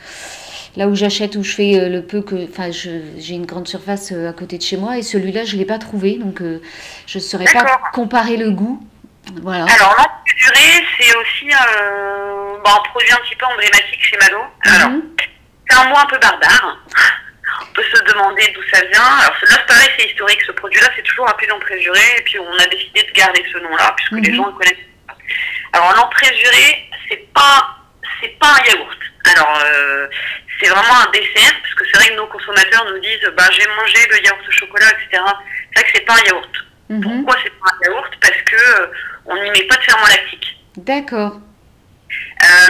Là 0.76 0.88
où 0.88 0.96
j'achète, 0.96 1.36
où 1.36 1.44
je 1.44 1.54
fais 1.54 1.88
le 1.88 2.02
peu 2.02 2.22
que. 2.22 2.46
Enfin, 2.50 2.72
j'ai 2.72 3.34
une 3.36 3.46
grande 3.46 3.68
surface 3.68 4.12
à 4.12 4.34
côté 4.34 4.58
de 4.58 4.64
chez 4.64 4.76
moi 4.78 4.98
et 4.98 5.04
celui-là, 5.04 5.44
je 5.46 5.54
ne 5.54 5.60
l'ai 5.60 5.66
pas 5.66 5.78
trouvé. 5.78 6.18
Donc, 6.18 6.42
euh, 6.42 6.62
je 7.06 7.20
ne 7.20 7.24
saurais 7.24 7.46
pas 7.46 7.80
comparer 7.94 8.38
le 8.38 8.50
goût. 8.50 8.82
Voilà. 9.44 9.66
Alors, 9.66 9.96
l'emprésuré, 9.98 10.84
c'est 11.00 11.16
aussi 11.16 11.54
un 11.54 12.80
produit 12.94 13.12
un 13.12 13.18
petit 13.18 13.36
peu 13.36 13.46
emblématique 13.46 14.02
chez 14.02 14.18
Malo. 14.18 14.44
Alors, 14.64 14.90
Mhm. 14.90 15.02
C'est 15.70 15.80
un 15.80 15.90
mot 15.90 15.96
un 15.96 16.06
peu 16.06 16.20
barbare. 16.20 16.78
On 17.62 17.74
peut 17.74 17.84
se 17.84 18.02
demander 18.04 18.48
d'où 18.54 18.62
ça 18.72 18.82
vient. 18.86 19.02
Alors, 19.04 19.34
là, 19.42 19.58
c'est 19.58 19.66
pareil, 19.66 19.90
c'est 19.98 20.06
historique. 20.08 20.42
Ce 20.46 20.52
produit-là, 20.52 20.88
c'est 20.96 21.04
toujours 21.04 21.30
appelé 21.30 21.48
l'emprésuré. 21.48 22.00
Et 22.18 22.22
puis, 22.24 22.40
on 22.40 22.58
a 22.58 22.66
décidé 22.68 23.04
de 23.04 23.12
garder 23.12 23.44
ce 23.52 23.58
nom-là, 23.60 23.94
puisque 23.98 24.26
les 24.26 24.32
Mhm. 24.32 24.36
gens 24.38 24.46
le 24.48 24.54
connaissent. 24.54 24.88
Alors, 25.74 25.94
l'emprésuré, 25.96 26.90
c'est 27.10 27.32
pas, 27.34 27.78
c'est 28.22 28.38
pas 28.40 28.48
un 28.60 28.64
yaourt. 28.70 28.98
Alors, 29.36 29.60
euh, 29.66 30.08
c'est 30.60 30.70
vraiment 30.70 31.00
un 31.02 31.12
dessert, 31.12 31.54
parce 31.62 31.74
que 31.76 31.84
c'est 31.92 31.98
vrai 31.98 32.10
que 32.10 32.16
nos 32.16 32.28
consommateurs 32.28 32.86
nous 32.92 33.00
disent, 33.00 33.32
bah, 33.36 33.50
j'ai 33.52 33.68
mangé 33.68 34.08
le 34.10 34.26
yaourt 34.26 34.42
au 34.48 34.52
chocolat, 34.52 34.88
etc. 34.90 35.08
C'est 35.74 35.80
vrai 35.80 35.84
que 35.84 35.92
c'est 35.96 36.06
pas 36.06 36.14
un 36.16 36.26
yaourt. 36.28 36.50
Mhm. 36.90 37.02
Pourquoi 37.24 37.42
c'est 37.44 37.50
pas 37.60 37.70
un 37.72 37.90
yaourt? 37.92 38.14
Parce 38.22 38.42
que 38.42 38.56
euh, 38.82 38.88
on 39.26 39.36
n'y 39.42 39.50
met 39.52 39.64
pas 39.68 39.76
de 39.78 39.84
ferment 39.84 40.08
lactique. 40.08 40.58
D'accord. 40.78 41.40
Euh, 42.44 42.68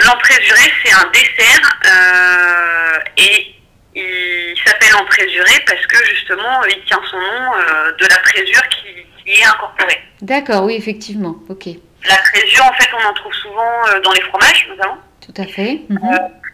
c'est 0.84 0.92
un 0.92 1.10
dessert 1.10 1.78
euh, 1.86 2.98
et 3.16 3.53
il 3.94 4.54
s'appelle 4.64 4.94
emprésuré 4.96 5.52
parce 5.66 5.86
que 5.86 6.04
justement, 6.06 6.64
il 6.64 6.82
tient 6.84 7.00
son 7.10 7.16
nom 7.18 7.52
euh, 7.56 7.92
de 7.98 8.06
la 8.06 8.18
présure 8.18 8.62
qui, 8.68 8.86
qui 9.24 9.40
est 9.40 9.44
incorporée. 9.44 10.00
D'accord, 10.20 10.64
oui, 10.64 10.74
effectivement. 10.76 11.36
Ok. 11.48 11.66
La 12.08 12.16
présure, 12.16 12.64
en 12.64 12.72
fait, 12.74 12.88
on 12.92 13.08
en 13.08 13.14
trouve 13.14 13.32
souvent 13.34 13.86
euh, 13.88 14.00
dans 14.00 14.12
les 14.12 14.20
fromages, 14.22 14.66
notamment, 14.68 14.98
Tout 15.24 15.40
à 15.40 15.46
fait. 15.46 15.80
Mhm. 15.88 16.00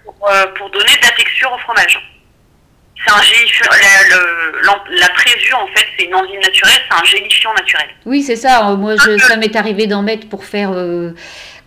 pour, 0.04 0.30
euh, 0.30 0.46
pour 0.56 0.70
donner 0.70 0.92
de 1.00 1.02
la 1.06 1.12
texture 1.16 1.52
au 1.52 1.58
fromage. 1.58 1.98
C'est 3.04 3.12
un 3.12 3.22
gélifiant. 3.22 3.66
La, 4.62 5.08
présure, 5.08 5.58
en 5.58 5.66
fait, 5.68 5.86
c'est 5.98 6.04
une 6.04 6.14
enzyme 6.14 6.40
naturelle, 6.40 6.80
c'est 6.88 7.00
un 7.00 7.04
gélifiant 7.04 7.54
naturel. 7.54 7.88
Oui, 8.04 8.22
c'est 8.22 8.36
ça. 8.36 8.68
Euh, 8.68 8.76
Moi, 8.76 8.94
je, 8.96 9.16
ça 9.18 9.36
m'est 9.36 9.56
arrivé 9.56 9.86
d'en 9.86 10.02
mettre 10.02 10.28
pour 10.28 10.44
faire 10.44 10.72
euh, 10.72 11.12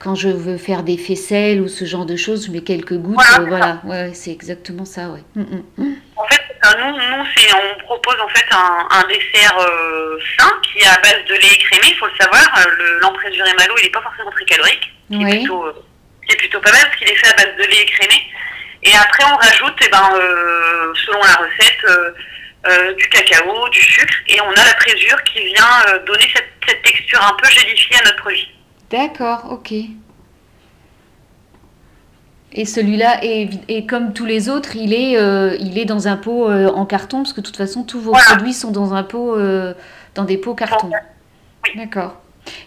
quand 0.04 0.16
je 0.16 0.28
veux 0.30 0.58
faire 0.58 0.84
des 0.84 0.98
faisselles 0.98 1.62
ou 1.62 1.68
ce 1.68 1.86
genre 1.86 2.06
de 2.06 2.16
choses. 2.16 2.46
Je 2.48 2.52
mets 2.52 2.62
quelques 2.62 2.94
gouttes. 2.96 3.16
Voilà, 3.16 3.38
euh, 3.38 3.44
c'est 3.44 3.50
voilà. 3.50 3.82
Ouais, 3.86 4.14
c'est 4.14 4.32
exactement 4.32 4.86
ça. 4.86 5.10
Ouais. 5.10 5.24
Mm, 5.36 5.42
mm, 5.42 5.64
mm. 5.78 5.94
En 6.18 6.26
fait, 6.28 6.42
nous, 6.78 6.92
nous 6.92 7.26
c'est, 7.36 7.54
on 7.54 7.80
propose 7.84 8.16
en 8.24 8.28
fait 8.30 8.46
un, 8.52 8.88
un 8.92 9.08
dessert 9.08 9.58
euh, 9.60 10.18
sain 10.38 10.52
qui 10.64 10.80
est 10.80 10.88
à 10.88 10.98
base 11.02 11.24
de 11.28 11.34
lait 11.36 11.54
écrémé. 11.56 11.88
Il 11.88 11.98
faut 11.98 12.08
le 12.08 12.16
savoir, 12.20 12.44
euh, 12.58 12.72
le, 12.78 13.00
l'emprésuré 13.00 13.50
malo, 13.58 13.74
il 13.80 13.86
n'est 13.86 13.92
pas 13.92 14.02
forcément 14.02 14.32
très 14.32 14.46
calorique. 14.46 14.92
qui 15.10 15.16
est 15.16 15.26
Oui. 15.26 15.40
plutôt, 15.40 15.66
euh, 15.66 15.74
qui 16.28 16.34
est 16.34 16.38
plutôt 16.38 16.60
pas 16.60 16.72
mal 16.72 16.82
parce 16.84 16.96
qu'il 16.98 17.10
est 17.10 17.16
fait 17.16 17.32
à 17.32 17.36
base 17.36 17.56
de 17.58 17.64
lait 17.64 17.82
écrémé. 17.84 18.22
Et 18.84 18.94
après, 18.98 19.24
on 19.32 19.36
rajoute, 19.38 19.80
eh 19.86 19.90
ben, 19.90 20.10
euh, 20.16 20.94
selon 21.06 21.20
la 21.24 21.36
recette, 21.36 22.14
euh, 22.66 22.94
du 22.94 23.08
cacao, 23.10 23.70
du 23.70 23.82
sucre, 23.82 24.14
et 24.28 24.40
on 24.42 24.52
a 24.52 24.66
la 24.66 24.74
présure 24.76 25.22
qui 25.24 25.44
vient 25.46 25.66
euh, 25.88 26.00
donner 26.06 26.26
cette, 26.34 26.50
cette 26.68 26.82
texture 26.82 27.22
un 27.22 27.34
peu 27.42 27.50
gélifiée 27.50 27.98
à 28.02 28.06
notre 28.06 28.18
produit. 28.18 28.50
D'accord, 28.90 29.48
ok. 29.52 29.74
Et 32.56 32.66
celui-là, 32.66 33.24
est, 33.24 33.50
est 33.68 33.88
comme 33.88 34.14
tous 34.14 34.26
les 34.26 34.48
autres, 34.48 34.76
il 34.76 34.94
est, 34.94 35.18
euh, 35.18 35.58
il 35.60 35.80
est 35.80 35.86
dans 35.86 36.08
un 36.08 36.18
pot 36.18 36.48
euh, 36.50 36.70
en 36.70 36.86
carton, 36.86 37.18
parce 37.24 37.34
que 37.34 37.42
de 37.42 37.46
toute 37.46 37.58
façon, 37.58 37.84
tous 37.84 38.00
vos 38.00 38.12
Voilà. 38.12 38.26
produits 38.28 38.54
sont 38.54 38.70
dans 38.70 38.94
un 38.94 39.02
pot, 39.02 39.36
euh, 39.36 39.74
dans 40.14 40.24
des 40.24 40.38
pots 40.38 40.54
carton. 40.54 40.92
Oui. 41.66 41.72
D'accord. 41.76 42.18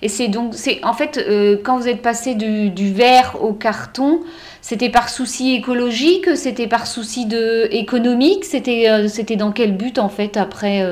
Et 0.02 0.08
c'est 0.08 0.26
donc, 0.26 0.54
c'est 0.54 0.82
en 0.84 0.94
fait, 0.94 1.24
quand 1.62 1.76
vous 1.78 1.86
êtes 1.86 2.00
passé 2.00 2.34
du, 2.34 2.70
du 2.70 2.92
verre 2.92 3.36
au 3.40 3.52
carton, 3.52 4.22
c'était 4.62 4.88
par 4.88 5.10
souci 5.10 5.54
écologique, 5.54 6.34
c'était 6.34 6.66
par 6.66 6.86
souci 6.86 7.26
de 7.26 7.68
économique, 7.70 8.44
c'était, 8.46 9.06
c'était 9.08 9.36
dans 9.36 9.52
quel 9.52 9.76
but 9.76 9.98
en 9.98 10.08
fait 10.08 10.38
après 10.38 10.82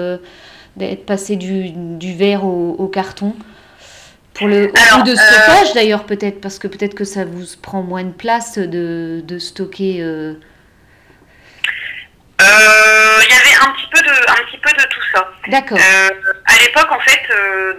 d'être 0.76 1.06
passé 1.06 1.36
du, 1.36 1.70
du 1.70 2.12
verre 2.12 2.44
au, 2.44 2.76
au 2.78 2.86
carton? 2.86 3.32
Pour 4.34 4.48
le 4.48 4.72
Alors, 4.76 4.98
coût 4.98 5.02
de 5.04 5.12
euh, 5.12 5.16
stockage 5.16 5.74
d'ailleurs 5.74 6.04
peut-être, 6.04 6.40
parce 6.40 6.58
que 6.58 6.66
peut-être 6.66 6.94
que 6.94 7.04
ça 7.04 7.24
vous 7.24 7.44
prend 7.62 7.82
moins 7.82 8.02
de 8.04 8.12
place 8.12 8.58
de, 8.58 9.20
de 9.24 9.38
stocker. 9.38 9.98
euh, 10.02 10.34
Euh, 12.42 13.20
Il 13.22 13.30
y 13.30 13.38
avait 13.38 13.56
un 13.68 13.72
petit 13.74 13.86
peu 13.92 14.00
de, 14.02 14.10
un 14.10 14.44
petit 14.46 14.58
peu 14.58 14.70
de 14.72 14.82
tout 14.88 15.00
ça. 15.14 15.28
D'accord. 15.48 15.78
À 15.78 16.58
l'époque, 16.60 16.90
en 16.90 17.00
fait, 17.00 17.20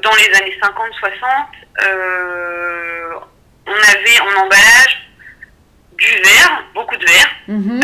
dans 0.01 0.15
les 0.15 0.33
années 0.38 0.57
50-60, 0.62 1.85
euh, 1.85 3.09
on 3.67 3.74
avait 3.74 4.19
en 4.21 4.41
emballage 4.45 5.09
du 5.97 6.05
verre, 6.24 6.63
beaucoup 6.74 6.95
de 6.97 7.05
verre, 7.05 7.29
Mhm. 7.47 7.79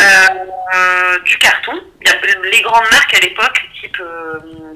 du 1.25 1.37
carton. 1.37 1.73
Il 2.01 2.07
y 2.07 2.11
a- 2.11 2.49
les 2.51 2.61
grandes 2.61 2.89
marques 2.91 3.13
à 3.15 3.19
l'époque, 3.19 3.61
type 3.81 3.97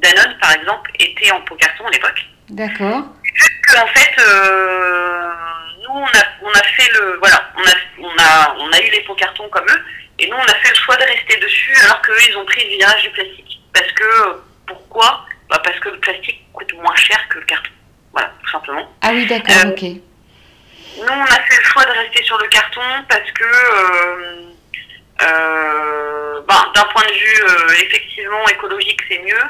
Danone 0.02 0.38
par 0.42 0.52
exemple, 0.54 0.92
étaient 1.00 1.32
en 1.32 1.42
pot 1.42 1.56
carton 1.56 1.86
à 1.88 1.92
l'époque. 1.92 2.26
D'accord. 2.50 3.04
Que, 3.36 3.78
en 3.78 3.88
fait, 3.88 4.16
euh, 4.20 5.30
nous, 5.84 5.90
on 5.94 6.06
a, 6.06 6.24
on 6.44 6.52
a 6.52 6.64
fait 6.64 6.90
le, 6.94 7.18
voilà, 7.20 7.52
on 7.58 7.62
a, 7.64 8.08
on 8.08 8.16
a, 8.18 8.56
on 8.60 8.72
a 8.72 8.80
eu 8.80 8.90
les 8.92 9.02
pots 9.02 9.16
carton 9.16 9.48
comme 9.50 9.66
eux, 9.70 9.82
et 10.20 10.28
nous, 10.30 10.38
on 10.38 10.44
a 10.44 10.56
fait 10.56 10.70
le 10.70 10.76
choix 10.76 10.96
de 10.96 11.04
rester 11.04 11.38
dessus, 11.38 11.74
alors 11.84 12.02
qu'eux, 12.02 12.18
ils 12.30 12.38
ont 12.38 12.46
pris 12.46 12.64
le 12.64 12.78
virage 12.78 13.02
du 13.04 13.10
plastique. 13.10 13.60
Parce 13.74 13.92
que, 13.92 14.40
pourquoi? 14.68 15.26
Bah 15.50 15.62
Parce 15.64 15.80
que 15.80 15.90
le 15.90 16.00
plastique 16.00 16.42
coûte 16.54 16.74
moins 16.76 16.96
cher 16.96 17.20
que 17.30 17.40
le 17.40 17.46
carton. 17.46 17.72
Voilà, 18.14 18.32
tout 18.42 18.50
simplement. 18.52 18.90
Ah 19.02 19.10
oui, 19.12 19.26
d'accord, 19.26 19.56
Euh, 19.66 19.72
ok. 19.72 19.82
Nous, 20.98 21.04
on 21.12 21.24
a 21.24 21.42
fait 21.42 21.58
le 21.58 21.64
choix 21.66 21.84
de 21.86 21.92
rester 21.92 22.24
sur 22.24 22.38
le 22.38 22.48
carton 22.48 22.82
parce 23.10 23.30
que, 23.32 23.44
euh, 23.44 24.42
euh, 25.24 26.42
ben, 26.48 26.72
d'un 26.74 26.86
point 26.86 27.04
de 27.04 27.14
vue 27.14 27.44
euh, 27.44 27.74
effectivement 27.86 28.48
écologique, 28.48 29.02
c'est 29.10 29.20
mieux. 29.20 29.44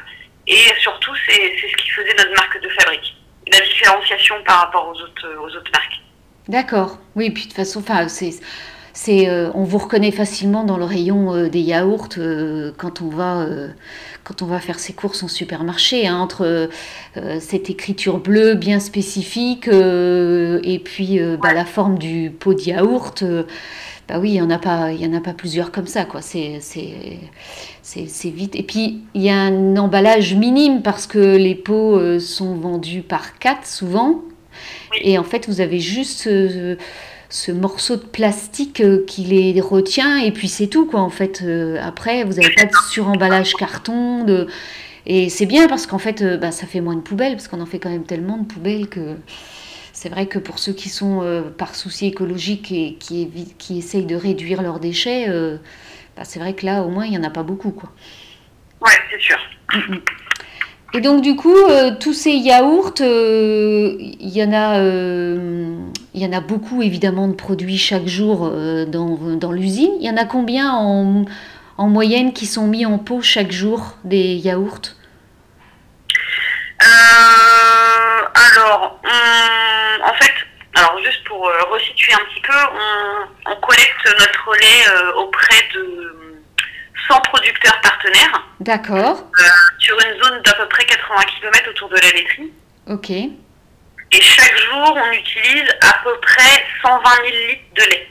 Et 0.47 0.63
surtout, 0.79 1.13
c'est 1.27 1.55
c'est 1.59 1.69
ce 1.69 1.75
qui 1.77 1.89
faisait 1.91 2.13
notre 2.17 2.33
marque 2.35 2.59
de 2.61 2.69
fabrique. 2.69 3.15
La 3.51 3.59
différenciation 3.59 4.35
par 4.45 4.61
rapport 4.61 4.87
aux 4.87 5.01
autres, 5.01 5.27
aux 5.39 5.57
autres 5.57 5.71
marques. 5.73 6.01
D'accord. 6.47 6.99
Oui, 7.15 7.29
puis 7.29 7.43
de 7.43 7.47
toute 7.47 7.55
façon, 7.55 7.79
enfin, 7.79 8.07
c'est 8.07 8.31
c'est, 8.97 9.29
on 9.53 9.63
vous 9.63 9.77
reconnaît 9.77 10.11
facilement 10.11 10.63
dans 10.63 10.77
le 10.77 10.85
rayon 10.85 11.49
des 11.49 11.59
yaourts 11.59 12.07
quand 12.77 13.01
on 13.01 13.09
va 13.09 13.45
quand 14.23 14.41
on 14.41 14.45
va 14.45 14.61
faire 14.61 14.79
ses 14.79 14.93
courses 14.93 15.21
en 15.21 15.27
supermarché, 15.27 16.07
hein, 16.07 16.15
entre 16.15 16.69
cette 17.41 17.69
écriture 17.69 18.19
bleue 18.19 18.55
bien 18.55 18.79
spécifique 18.79 19.67
et 19.67 20.81
puis 20.85 21.19
bah, 21.41 21.53
la 21.53 21.65
forme 21.65 21.97
du 21.97 22.31
pot 22.31 22.53
de 22.53 22.61
yaourt 22.61 23.25
bah 24.07 24.19
oui, 24.19 24.29
il 24.29 24.33
n'y 24.33 24.41
en, 24.41 24.51
a 24.51 24.59
pas, 24.59 24.91
il 24.91 25.01
y 25.01 25.07
en 25.07 25.17
a 25.17 25.21
pas 25.21 25.33
plusieurs 25.33 25.71
comme 25.71 25.87
ça, 25.87 26.05
quoi. 26.05 26.21
C'est, 26.21 26.59
c'est, 27.85 28.29
vite. 28.29 28.55
Et 28.55 28.63
puis, 28.63 29.03
il 29.13 29.21
y 29.21 29.29
a 29.29 29.39
un 29.39 29.77
emballage 29.77 30.33
minime 30.33 30.81
parce 30.81 31.05
que 31.05 31.37
les 31.37 31.53
pots 31.53 31.97
euh, 31.97 32.19
sont 32.19 32.55
vendus 32.55 33.03
par 33.03 33.37
quatre 33.37 33.67
souvent. 33.67 34.23
Et 35.01 35.19
en 35.19 35.23
fait, 35.23 35.47
vous 35.47 35.61
avez 35.61 35.79
juste 35.79 36.23
ce, 36.23 37.51
morceau 37.51 37.97
de 37.97 38.01
plastique 38.01 38.81
euh, 38.81 39.03
qui 39.05 39.25
les 39.25 39.61
retient 39.61 40.17
et 40.17 40.31
puis 40.31 40.47
c'est 40.47 40.67
tout, 40.67 40.87
quoi. 40.87 41.01
En 41.01 41.11
fait, 41.11 41.43
euh, 41.43 41.77
après, 41.79 42.23
vous 42.23 42.33
n'avez 42.33 42.55
pas 42.55 42.65
de 42.65 42.75
suremballage 42.89 43.53
carton. 43.53 44.23
De... 44.23 44.47
Et 45.05 45.29
c'est 45.29 45.45
bien 45.45 45.67
parce 45.67 45.85
qu'en 45.85 45.99
fait, 45.99 46.23
bah, 46.39 46.51
ça 46.51 46.65
fait 46.65 46.81
moins 46.81 46.95
de 46.95 47.01
poubelles 47.01 47.33
parce 47.33 47.47
qu'on 47.47 47.61
en 47.61 47.67
fait 47.67 47.77
quand 47.77 47.91
même 47.91 48.05
tellement 48.05 48.37
de 48.37 48.45
poubelles 48.45 48.89
que 48.89 49.15
c'est 49.95 50.09
vrai 50.09 50.25
que 50.25 50.39
pour 50.39 50.59
ceux 50.59 50.73
qui 50.73 50.89
sont 50.89 51.21
euh, 51.23 51.41
par 51.41 51.73
souci 51.73 52.07
écologique 52.07 52.69
et 52.69 52.97
qui, 52.99 53.29
qui 53.57 53.77
essayent 53.77 54.05
de 54.05 54.17
réduire 54.17 54.61
leurs 54.61 54.81
déchets, 54.81 55.29
euh, 55.29 55.55
bah, 56.15 56.23
c'est 56.23 56.39
vrai 56.39 56.53
que 56.53 56.65
là, 56.65 56.83
au 56.83 56.89
moins, 56.89 57.05
il 57.05 57.11
n'y 57.11 57.17
en 57.17 57.23
a 57.23 57.29
pas 57.29 57.43
beaucoup. 57.43 57.71
Quoi. 57.71 57.89
Ouais, 58.81 58.93
c'est 59.11 59.21
sûr. 59.21 59.37
Et 60.93 61.01
donc, 61.01 61.21
du 61.21 61.35
coup, 61.35 61.55
euh, 61.55 61.91
tous 61.99 62.13
ces 62.13 62.31
yaourts, 62.31 62.93
il 62.99 64.15
y, 64.21 64.41
en 64.43 64.53
a, 64.53 64.79
il 64.79 66.21
y 66.21 66.25
en 66.25 66.31
a 66.31 66.39
beaucoup, 66.39 66.81
évidemment, 66.81 67.27
de 67.27 67.33
produits 67.33 67.77
chaque 67.77 68.07
jour 68.07 68.49
dans, 68.87 69.35
dans 69.35 69.51
l'usine. 69.51 69.91
Il 69.99 70.05
y 70.05 70.09
en 70.09 70.15
a 70.15 70.23
combien 70.23 70.71
en, 70.71 71.25
en, 71.77 71.89
moyenne 71.89 72.31
qui 72.31 72.45
sont 72.45 72.67
mis 72.67 72.85
en 72.85 72.97
pot 72.97 73.21
chaque 73.21 73.51
jour 73.51 73.97
des 74.05 74.35
yaourts? 74.35 74.95
Alors, 78.55 78.99
en 80.05 80.13
fait, 80.13 80.44
alors 80.75 80.99
juste 81.01 81.23
pour 81.23 81.47
euh, 81.47 81.63
resituer 81.71 82.13
un 82.13 82.25
petit 82.29 82.41
peu, 82.41 82.53
on, 83.45 83.55
collecte 83.61 84.19
notre 84.19 84.55
lait 84.59 84.89
euh, 84.89 85.13
auprès 85.13 85.67
de 85.73 86.35
100 87.07 87.21
producteurs 87.21 87.79
partenaires. 87.81 88.43
D'accord. 88.59 89.23
Euh, 89.39 89.43
sur 89.79 89.97
une 90.01 90.21
zone 90.21 90.41
d'à 90.43 90.53
peu 90.53 90.67
près 90.67 90.85
80 90.85 91.15
km 91.39 91.69
autour 91.69 91.89
de 91.89 91.95
la 91.95 92.11
laiterie. 92.11 92.51
Ok. 92.87 93.09
Et 93.09 94.21
chaque 94.21 94.57
jour, 94.57 94.97
on 94.97 95.11
utilise 95.13 95.69
à 95.81 95.97
peu 96.03 96.13
près 96.19 96.65
120 96.83 97.01
000 97.15 97.25
litres 97.47 97.73
de 97.75 97.83
lait. 97.89 98.09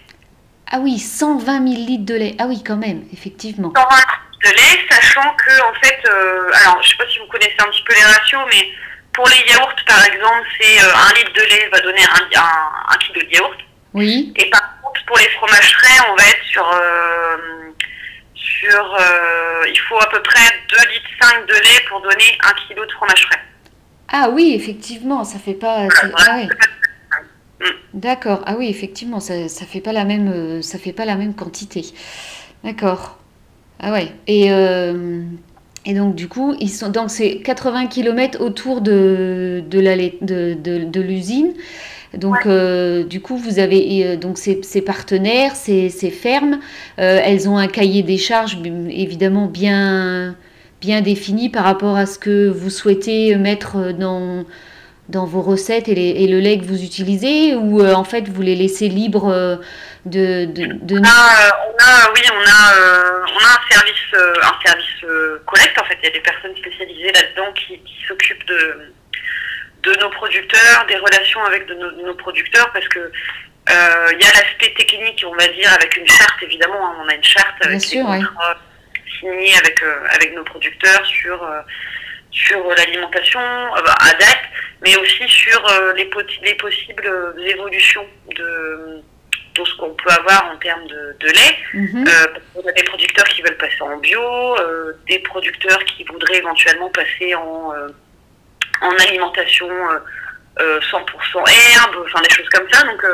Ah 0.72 0.78
oui, 0.80 0.98
120 0.98 1.68
000 1.68 1.86
litres 1.86 2.06
de 2.06 2.14
lait. 2.14 2.34
Ah 2.38 2.46
oui, 2.48 2.62
quand 2.64 2.76
même, 2.76 3.04
effectivement. 3.12 3.72
120 3.76 3.96
litres 3.96 4.20
de 4.42 4.50
lait, 4.50 4.86
sachant 4.90 5.34
que, 5.36 5.70
en 5.70 5.74
fait, 5.82 6.00
alors 6.62 6.82
je 6.82 6.86
ne 6.86 6.90
sais 6.90 6.96
pas 6.96 7.08
si 7.08 7.18
vous 7.18 7.26
connaissez 7.26 7.56
un 7.58 7.66
petit 7.66 7.82
peu 7.84 7.94
les 7.94 8.04
ratios, 8.04 8.42
mais 8.50 8.68
pour 9.14 9.28
les 9.28 9.52
yaourts, 9.52 9.74
par 9.86 10.04
exemple, 10.04 10.46
c'est 10.60 10.82
euh, 10.82 10.94
un 10.94 11.14
litre 11.14 11.32
de 11.32 11.40
lait 11.40 11.68
va 11.72 11.80
donner 11.80 12.02
un, 12.02 12.92
un, 12.92 12.96
kilo 12.98 13.20
de 13.20 13.34
yaourt. 13.34 13.58
Oui. 13.94 14.32
Et 14.36 14.50
par 14.50 14.80
contre, 14.82 15.04
pour 15.06 15.16
les 15.18 15.28
fromages 15.30 15.72
frais, 15.76 16.06
on 16.10 16.16
va 16.16 16.24
être 16.24 16.44
sur 16.44 16.68
euh, 16.68 17.36
sur 18.34 18.94
euh, 18.94 19.64
il 19.68 19.78
faut 19.88 20.00
à 20.00 20.08
peu 20.10 20.20
près 20.22 20.40
2 20.68 20.76
litres 20.92 21.10
5 21.20 21.46
de 21.46 21.54
lait 21.54 21.84
pour 21.88 22.00
donner 22.02 22.38
un 22.42 22.52
kilo 22.66 22.84
de 22.84 22.92
fromage 22.92 23.22
frais. 23.26 23.40
Ah 24.08 24.28
oui, 24.30 24.54
effectivement, 24.54 25.24
ça 25.24 25.38
fait 25.38 25.54
pas. 25.54 25.86
Ah. 26.18 26.40
D'accord. 27.94 28.42
Ah 28.46 28.56
oui, 28.58 28.68
effectivement, 28.68 29.20
ça, 29.20 29.48
ça 29.48 29.64
fait 29.64 29.80
pas 29.80 29.92
la 29.92 30.04
même 30.04 30.60
ça 30.62 30.78
fait 30.78 30.92
pas 30.92 31.04
la 31.04 31.14
même 31.14 31.34
quantité. 31.34 31.84
D'accord. 32.64 33.18
Ah 33.80 33.92
ouais. 33.92 34.12
Et 34.26 34.50
et 35.86 35.94
donc, 35.94 36.14
du 36.14 36.28
coup, 36.28 36.54
ils 36.60 36.70
sont, 36.70 36.90
donc 36.90 37.10
c'est 37.10 37.36
80 37.38 37.86
km 37.86 38.40
autour 38.40 38.80
de, 38.80 39.62
de, 39.68 39.80
la, 39.80 39.96
de, 39.96 40.54
de, 40.54 40.84
de 40.84 41.00
l'usine. 41.00 41.52
Donc, 42.16 42.46
euh, 42.46 43.04
du 43.04 43.20
coup, 43.20 43.36
vous 43.36 43.58
avez 43.58 44.06
euh, 44.06 44.16
donc 44.16 44.38
ces, 44.38 44.60
ces, 44.62 44.80
partenaires, 44.80 45.56
ces, 45.56 45.90
ces 45.90 46.10
fermes. 46.10 46.60
Euh, 46.98 47.20
elles 47.22 47.48
ont 47.48 47.58
un 47.58 47.66
cahier 47.66 48.02
des 48.02 48.18
charges 48.18 48.58
évidemment 48.88 49.46
bien, 49.46 50.36
bien 50.80 51.00
défini 51.00 51.48
par 51.48 51.64
rapport 51.64 51.96
à 51.96 52.06
ce 52.06 52.18
que 52.18 52.48
vous 52.48 52.70
souhaitez 52.70 53.34
mettre 53.36 53.92
dans, 53.92 54.44
dans 55.08 55.26
vos 55.26 55.42
recettes 55.42 55.88
et, 55.88 55.94
les, 55.94 56.10
et 56.22 56.28
le 56.28 56.40
lait 56.40 56.58
que 56.58 56.64
vous 56.64 56.82
utilisez 56.82 57.54
ou 57.54 57.84
en 57.86 58.04
fait 58.04 58.28
vous 58.28 58.42
les 58.42 58.54
laissez 58.54 58.88
libres 58.88 59.60
de, 60.06 60.44
de, 60.46 60.66
de... 60.82 60.98
On, 60.98 61.04
a, 61.04 61.68
on, 61.68 61.76
a, 61.78 62.12
oui, 62.14 62.20
on 62.30 62.40
a, 62.40 63.22
on 63.22 63.38
a 63.38 63.50
un 63.50 63.70
service, 63.70 64.14
un 64.14 64.66
service 64.66 65.40
collecte. 65.46 65.78
En 65.78 65.84
fait, 65.84 65.98
il 66.02 66.06
y 66.06 66.08
a 66.08 66.12
des 66.12 66.20
personnes 66.20 66.56
spécialisées 66.56 67.12
là-dedans 67.12 67.52
qui, 67.52 67.78
qui 67.78 68.04
s'occupent 68.06 68.46
de, 68.46 68.92
de 69.82 70.00
nos 70.00 70.10
producteurs, 70.10 70.86
des 70.88 70.96
relations 70.96 71.42
avec 71.44 71.66
de 71.66 71.74
nos, 71.74 72.14
producteurs, 72.14 72.70
parce 72.72 72.88
que 72.88 73.10
il 73.68 74.20
y 74.20 74.26
a 74.26 74.32
l'aspect 74.34 74.74
technique, 74.76 75.24
on 75.26 75.34
va 75.34 75.48
dire, 75.48 75.72
avec 75.72 75.96
une 75.96 76.06
charte, 76.06 76.42
évidemment. 76.42 76.86
Hein, 76.86 76.96
on 77.02 77.08
a 77.08 77.14
une 77.14 77.24
charte 77.24 77.64
avec 77.64 77.80
des 77.80 78.00
contrats 78.00 78.58
signés 79.18 79.56
avec, 79.58 79.82
avec 80.12 80.34
nos 80.34 80.44
producteurs 80.44 81.04
sur 81.06 81.46
sur 82.30 82.68
l'alimentation 82.76 83.40
à 83.40 84.12
date, 84.18 84.44
mais 84.84 84.96
aussi 84.96 85.28
sur 85.28 85.66
les, 85.96 86.08
les 86.42 86.54
possibles 86.54 87.34
évolutions 87.38 88.06
de 88.36 89.02
ce 89.64 89.74
qu'on 89.76 89.90
peut 89.90 90.10
avoir 90.10 90.50
en 90.52 90.56
termes 90.58 90.86
de, 90.86 91.16
de 91.20 91.26
lait. 91.28 91.56
Mhm. 91.74 92.06
Euh, 92.06 92.26
on 92.56 92.68
a 92.68 92.72
des 92.72 92.82
producteurs 92.82 93.26
qui 93.26 93.42
veulent 93.42 93.56
passer 93.56 93.80
en 93.80 93.96
bio, 93.98 94.20
euh, 94.20 94.92
des 95.08 95.20
producteurs 95.20 95.82
qui 95.84 96.04
voudraient 96.04 96.38
éventuellement 96.38 96.90
passer 96.90 97.34
en, 97.34 97.72
euh, 97.74 97.88
en 98.80 98.90
alimentation 98.96 99.68
100% 100.56 100.94
herbe, 100.94 101.96
enfin 102.04 102.20
des 102.22 102.30
choses 102.34 102.48
comme 102.48 102.66
ça. 102.72 102.84
Donc 102.84 103.04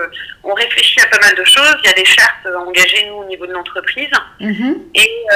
on 0.45 0.55
réfléchit 0.55 1.01
à 1.01 1.07
pas 1.07 1.19
mal 1.21 1.35
de 1.35 1.45
choses. 1.45 1.77
Il 1.83 1.87
y 1.87 1.91
a 1.91 1.95
des 1.95 2.05
chartes 2.05 2.47
engagées 2.67 3.07
nous 3.07 3.15
au 3.15 3.25
niveau 3.25 3.47
de 3.47 3.53
l'entreprise. 3.53 4.11
Mhm. 4.41 4.83
Et, 4.95 5.27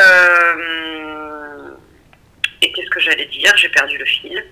et 2.62 2.72
qu'est-ce 2.72 2.90
que 2.90 3.00
j'allais 3.00 3.26
dire? 3.26 3.54
J'ai 3.56 3.68
perdu 3.70 3.96
le 3.98 4.04
fil. 4.04 4.44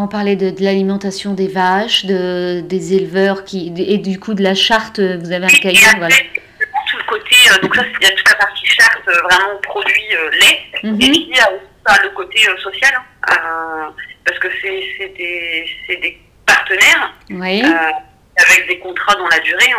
On 0.00 0.06
parlait 0.06 0.36
de, 0.36 0.54
l'alimentation 0.62 1.34
des 1.34 1.48
vaches, 1.48 2.04
de, 2.04 2.60
des 2.60 2.94
éleveurs 2.94 3.42
qui, 3.42 3.72
et 3.76 3.98
du 3.98 4.20
coup 4.20 4.34
de 4.34 4.44
la 4.44 4.54
charte, 4.54 5.00
vous 5.00 5.32
avez 5.32 5.46
un 5.46 5.48
cahier. 5.48 5.80
Voilà. 5.96 6.14
Tout 6.14 6.98
le 6.98 7.04
côté, 7.08 7.34
euh, 7.50 7.58
donc 7.60 7.74
ça, 7.74 7.82
il 8.00 8.06
y 8.06 8.08
a 8.08 8.14
toute 8.14 8.28
la 8.28 8.36
partie 8.36 8.64
charte, 8.64 9.02
euh, 9.08 9.20
vraiment 9.22 9.58
produit 9.60 10.06
euh, 10.14 10.30
lait, 10.30 10.60
mhm. 10.84 10.94
et 10.94 10.98
puis 10.98 11.26
il 11.30 11.36
y 11.36 11.40
a 11.40 11.50
aussi 11.50 12.02
le 12.04 12.10
côté 12.10 12.38
social, 12.62 12.92
hein, 13.28 13.92
parce 14.24 14.38
que 14.38 14.46
c'est 14.62 15.08
des, 15.16 15.66
des, 15.88 16.20
partenaires 16.46 17.12
avec 17.28 18.68
des 18.68 18.78
contrats 18.78 19.16
dans 19.16 19.28
la 19.28 19.40
durée, 19.40 19.72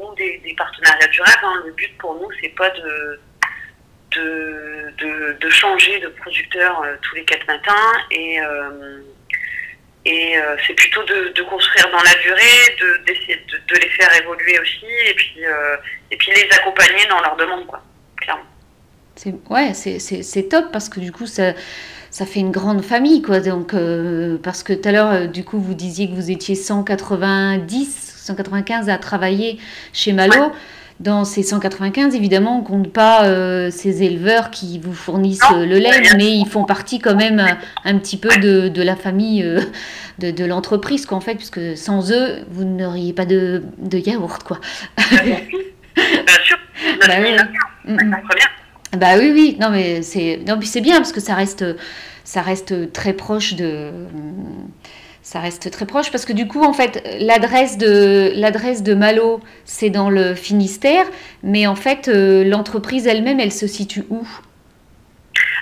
on, 0.00 0.14
des, 0.14 0.40
des, 0.44 0.54
partenariats 0.54 1.08
durables. 1.08 1.44
Hein. 1.44 1.62
Le 1.66 1.72
but 1.72 1.98
pour 1.98 2.14
nous, 2.14 2.28
c'est 2.40 2.54
pas 2.56 2.70
de, 2.70 3.20
de, 4.16 5.36
de, 5.38 5.50
changer 5.50 6.00
de 6.00 6.08
producteur 6.08 6.82
tous 7.02 7.16
les 7.16 7.24
quatre 7.26 7.46
matins 7.46 7.92
et 8.10 8.38
et 10.04 10.38
euh, 10.38 10.56
c'est 10.66 10.74
plutôt 10.74 11.02
de, 11.04 11.42
construire 11.42 11.90
dans 11.90 12.02
la 12.02 12.14
durée, 12.22 13.02
d'essayer 13.06 13.36
de, 13.36 13.74
de, 13.74 13.80
les 13.80 13.88
faire 13.90 14.14
évoluer 14.22 14.58
aussi, 14.60 14.86
et 15.06 15.14
puis, 15.14 15.44
euh, 15.44 15.76
et 16.10 16.16
puis 16.16 16.30
les 16.34 16.48
accompagner 16.56 17.06
dans 17.08 17.20
leurs 17.20 17.36
demandes, 17.36 17.66
quoi, 17.66 17.82
clairement. 18.16 18.44
Ouais, 19.50 19.74
c'est 19.74 20.48
top 20.48 20.66
parce 20.72 20.88
que 20.88 21.00
du 21.00 21.10
coup, 21.10 21.26
ça, 21.26 21.52
ça 22.10 22.24
fait 22.24 22.40
une 22.40 22.52
grande 22.52 22.84
famille, 22.84 23.20
quoi. 23.20 23.40
Donc, 23.40 23.74
euh, 23.74 24.38
parce 24.42 24.62
que 24.62 24.72
tout 24.72 24.88
à 24.88 24.92
l'heure, 24.92 25.28
du 25.28 25.44
coup, 25.44 25.58
vous 25.58 25.74
disiez 25.74 26.08
que 26.08 26.14
vous 26.14 26.30
étiez 26.30 26.54
190, 26.54 28.22
195 28.24 28.88
à 28.88 28.98
travailler 28.98 29.58
chez 29.92 30.12
Malo. 30.12 30.52
Dans 31.00 31.24
ces 31.24 31.44
195, 31.44 32.16
évidemment, 32.16 32.56
on 32.56 32.62
ne 32.62 32.66
compte 32.66 32.92
pas 32.92 33.24
euh, 33.24 33.70
ces 33.70 34.02
éleveurs 34.02 34.50
qui 34.50 34.80
vous 34.80 34.92
fournissent 34.92 35.40
euh, 35.52 35.64
le 35.64 35.78
lait, 35.78 36.02
mais 36.16 36.32
ils 36.36 36.46
font 36.48 36.64
partie 36.64 36.98
quand 36.98 37.14
même 37.14 37.38
euh, 37.38 37.52
un, 37.84 37.98
petit 37.98 38.16
peu 38.16 38.36
de, 38.40 38.66
de 38.66 38.82
la 38.82 38.96
famille 38.96 39.44
de, 40.18 40.30
de 40.32 40.44
l'entreprise, 40.44 41.06
qu'en 41.06 41.20
fait, 41.20 41.36
puisque 41.36 41.76
sans 41.76 42.10
eux, 42.10 42.38
vous 42.50 42.64
n'auriez 42.64 43.12
pas 43.12 43.26
de, 43.26 43.62
de 43.78 43.98
yaourt, 43.98 44.42
quoi. 44.42 44.58
Bien 45.12 45.38
sûr, 46.42 46.58
bah, 47.06 47.14
oui. 47.20 47.36
Mm, 47.84 47.94
mm. 47.94 48.16
bah 48.98 49.18
oui, 49.18 49.30
oui, 49.32 49.56
non 49.60 49.70
mais 49.70 50.02
c'est, 50.02 50.40
non 50.48 50.58
puis 50.58 50.66
c'est 50.66 50.80
bien 50.80 50.96
parce 50.96 51.12
que 51.12 51.20
ça 51.20 51.34
reste, 51.34 51.64
ça 52.24 52.42
reste 52.42 52.92
très 52.92 53.12
proche 53.12 53.54
de 53.54 53.92
ça 55.28 55.40
reste 55.40 55.70
très 55.70 55.84
proche 55.84 56.10
parce 56.10 56.24
que 56.24 56.32
du 56.32 56.48
coup, 56.48 56.64
en 56.64 56.72
fait, 56.72 57.06
l'adresse 57.20 57.76
de, 57.76 58.32
l'adresse 58.34 58.82
de 58.82 58.94
Malo, 58.94 59.42
c'est 59.66 59.90
dans 59.90 60.08
le 60.08 60.34
Finistère, 60.34 61.04
mais 61.42 61.66
en 61.66 61.74
fait, 61.76 62.08
euh, 62.08 62.44
l'entreprise 62.44 63.06
elle-même, 63.06 63.38
elle 63.38 63.52
se 63.52 63.66
situe 63.66 64.04
où? 64.08 64.26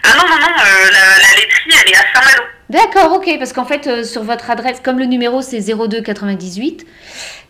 Ah 0.05 0.11
non, 0.17 0.23
non, 0.23 0.39
non, 0.39 0.47
euh, 0.47 0.91
la, 0.93 1.37
laiterie, 1.41 1.83
elle 1.85 1.93
est 1.93 1.97
à 1.97 2.05
Saint-Malo. 2.15 2.45
D'accord, 2.71 3.13
ok, 3.15 3.29
parce 3.41 3.53
qu'en 3.53 3.65
fait, 3.65 3.89
euh, 3.89 4.05
sur 4.05 4.23
votre 4.23 4.51
adresse, 4.51 4.79
comme 4.79 5.01
le 5.01 5.07
numéro 5.07 5.43
c'est 5.43 5.59
02 5.59 6.01
98. 6.01 6.87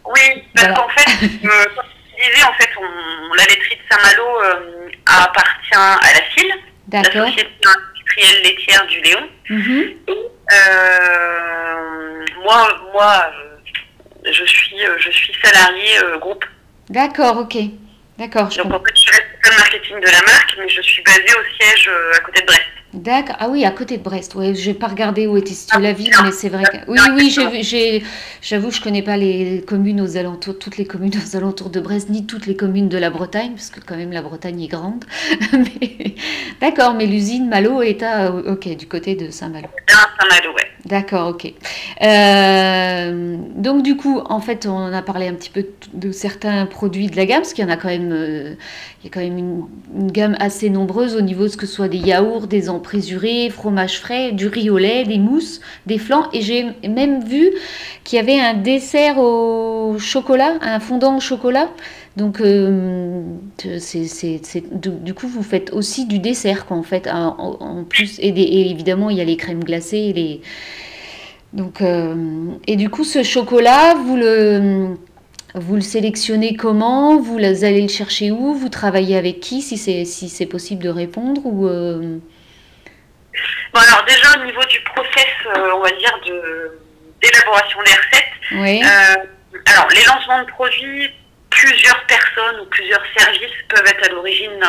Oui, 0.06 0.20
parce 0.54 0.68
qu'en 0.68 0.88
fait, 0.88 1.04
comme 1.20 1.28
je 1.28 1.36
disais, 1.36 2.44
en 2.44 2.54
fait, 2.54 2.70
on, 2.80 3.34
la 3.34 3.42
laiterie 3.42 3.76
de 3.76 3.94
Saint-Malo 3.94 4.24
appartient 5.04 5.74
à 5.74 6.14
la 6.14 6.22
FIL, 6.30 6.50
la 6.90 7.04
Société 7.04 7.46
industrielle 7.62 8.42
laitière 8.42 8.86
du 8.86 9.00
Léon. 9.02 9.28
Mhm. 9.50 10.35
Moi, 12.42 12.68
moi 12.92 13.30
je, 14.24 14.44
suis, 14.44 14.76
je 14.98 15.10
suis 15.10 15.32
salarié 15.42 16.18
groupe. 16.20 16.44
D'accord, 16.88 17.38
ok. 17.38 17.56
D'accord. 18.18 18.48
Donc 18.48 18.72
en 18.72 18.84
fait, 18.84 18.92
je 18.94 19.00
suis 19.00 19.10
responsable 19.10 19.56
marketing 19.58 20.00
de 20.00 20.06
la 20.06 20.22
marque, 20.22 20.56
mais 20.58 20.68
je 20.68 20.80
suis 20.82 21.02
basée 21.02 21.34
au 21.34 21.44
siège 21.60 21.90
à 22.14 22.20
côté 22.20 22.40
de 22.40 22.46
Brest. 22.46 22.62
D'accord. 22.96 23.36
Ah 23.38 23.48
oui, 23.50 23.64
à 23.64 23.70
côté 23.70 23.98
de 23.98 24.02
Brest. 24.02 24.32
Je 24.34 24.68
n'ai 24.68 24.74
pas 24.74 24.86
regardé 24.86 25.26
où 25.26 25.36
était 25.36 25.52
située 25.52 25.82
la 25.82 25.92
ville, 25.92 26.10
mais 26.24 26.32
c'est 26.32 26.48
vrai 26.48 26.64
que. 26.64 26.90
Oui, 26.90 26.98
oui, 27.14 27.30
j'avoue, 27.30 28.70
je 28.70 28.78
ne 28.78 28.82
connais 28.82 29.02
pas 29.02 29.18
les 29.18 29.62
communes 29.66 30.00
aux 30.00 30.16
alentours, 30.16 30.58
toutes 30.58 30.78
les 30.78 30.86
communes 30.86 31.12
aux 31.14 31.36
alentours 31.36 31.68
de 31.68 31.80
Brest, 31.80 32.08
ni 32.08 32.26
toutes 32.26 32.46
les 32.46 32.56
communes 32.56 32.88
de 32.88 32.96
la 32.96 33.10
Bretagne, 33.10 33.52
parce 33.52 33.68
que 33.68 33.80
quand 33.80 33.96
même 33.96 34.12
la 34.12 34.22
Bretagne 34.22 34.62
est 34.62 34.68
grande. 34.68 35.04
D'accord, 36.60 36.94
mais 36.94 37.06
l'usine 37.06 37.48
Malo 37.48 37.82
est 37.82 38.02
à, 38.02 38.32
ok, 38.32 38.74
du 38.76 38.86
côté 38.86 39.14
de 39.14 39.30
Saint-Malo. 39.30 39.68
Saint-Malo, 39.88 40.54
ouais. 40.54 40.75
D'accord, 40.86 41.30
ok. 41.30 41.52
Euh, 42.02 43.36
donc 43.56 43.82
du 43.82 43.96
coup, 43.96 44.20
en 44.28 44.38
fait, 44.38 44.66
on 44.66 44.92
a 44.92 45.02
parlé 45.02 45.26
un 45.26 45.34
petit 45.34 45.50
peu 45.50 45.66
de 45.92 46.12
certains 46.12 46.64
produits 46.66 47.08
de 47.08 47.16
la 47.16 47.26
gamme, 47.26 47.40
parce 47.40 47.54
qu'il 47.54 47.64
y 47.64 47.66
en 47.66 47.72
a 47.72 47.76
quand 47.76 47.88
même, 47.88 48.12
euh, 48.12 48.54
il 49.02 49.06
y 49.06 49.08
a 49.08 49.10
quand 49.12 49.20
même 49.20 49.36
une, 49.36 49.66
gamme 50.12 50.36
assez 50.38 50.70
nombreuse 50.70 51.16
au 51.16 51.22
niveau 51.22 51.44
de 51.44 51.48
ce 51.48 51.56
que 51.56 51.66
ce 51.66 51.74
soit 51.74 51.88
des 51.88 51.98
yaourts, 51.98 52.46
des 52.46 52.70
emprésurés, 52.70 53.50
fromage 53.50 53.98
frais, 53.98 54.30
du 54.30 54.46
riz 54.46 54.70
au 54.70 54.78
lait, 54.78 55.02
des 55.02 55.18
mousses, 55.18 55.60
des 55.86 55.98
flancs, 55.98 56.28
et 56.32 56.40
j'ai 56.40 56.66
même 56.88 57.24
vu 57.24 57.50
qu'il 58.04 58.18
y 58.18 58.20
avait 58.20 58.38
un 58.38 58.54
dessert 58.54 59.18
au 59.18 59.96
chocolat, 59.98 60.54
un 60.60 60.78
fondant 60.78 61.16
au 61.16 61.20
chocolat. 61.20 61.68
Donc, 62.16 62.40
euh, 62.40 63.22
c'est, 63.78 64.62
du, 64.72 65.12
coup, 65.12 65.28
vous 65.28 65.42
faites 65.42 65.72
aussi 65.74 66.06
du 66.06 66.18
dessert, 66.18 66.64
quoi, 66.64 66.78
en 66.78 66.82
fait, 66.82 67.08
en, 67.12 67.84
plus. 67.84 68.18
Et, 68.20 68.28
évidemment, 68.70 69.10
il 69.10 69.18
y 69.18 69.20
a 69.20 69.24
les 69.24 69.36
crèmes 69.36 69.62
glacées. 69.62 69.98
Et 69.98 70.12
les... 70.14 70.40
Donc, 71.52 71.82
euh, 71.82 72.14
et 72.66 72.76
du 72.76 72.88
coup, 72.88 73.04
ce 73.04 73.22
chocolat, 73.22 73.94
vous 73.94 74.16
le, 74.16 74.96
vous 75.54 75.74
le 75.74 75.82
sélectionnez 75.82 76.56
comment? 76.56 77.18
Vous 77.18 77.38
allez 77.38 77.82
le 77.82 77.88
chercher 77.88 78.30
où? 78.30 78.54
Vous 78.54 78.70
travaillez 78.70 79.18
avec 79.18 79.40
qui, 79.40 79.60
si 79.60 79.76
c'est, 79.76 80.06
si 80.06 80.30
c'est 80.30 80.46
possible 80.46 80.82
de 80.82 80.88
répondre 80.88 81.42
ou, 81.44 81.66
euh? 81.66 82.18
Bon, 83.74 83.80
alors 83.80 84.06
déjà, 84.06 84.40
au 84.40 84.46
niveau 84.46 84.64
du 84.70 84.80
process, 84.84 85.26
on 85.54 85.80
va 85.80 85.90
dire, 85.90 86.18
de, 86.26 86.78
d'élaboration 87.22 87.78
des 87.84 87.92
recettes, 87.92 88.24
oui. 88.52 88.82
alors, 89.66 89.88
les 89.90 90.04
lancements 90.04 90.42
de 90.42 90.48
produits 90.48 91.10
plusieurs 91.56 92.04
personnes 92.04 92.60
ou 92.60 92.66
plusieurs 92.66 93.02
services 93.16 93.56
peuvent 93.68 93.86
être 93.86 94.08
à 94.08 94.12
l'origine 94.12 94.60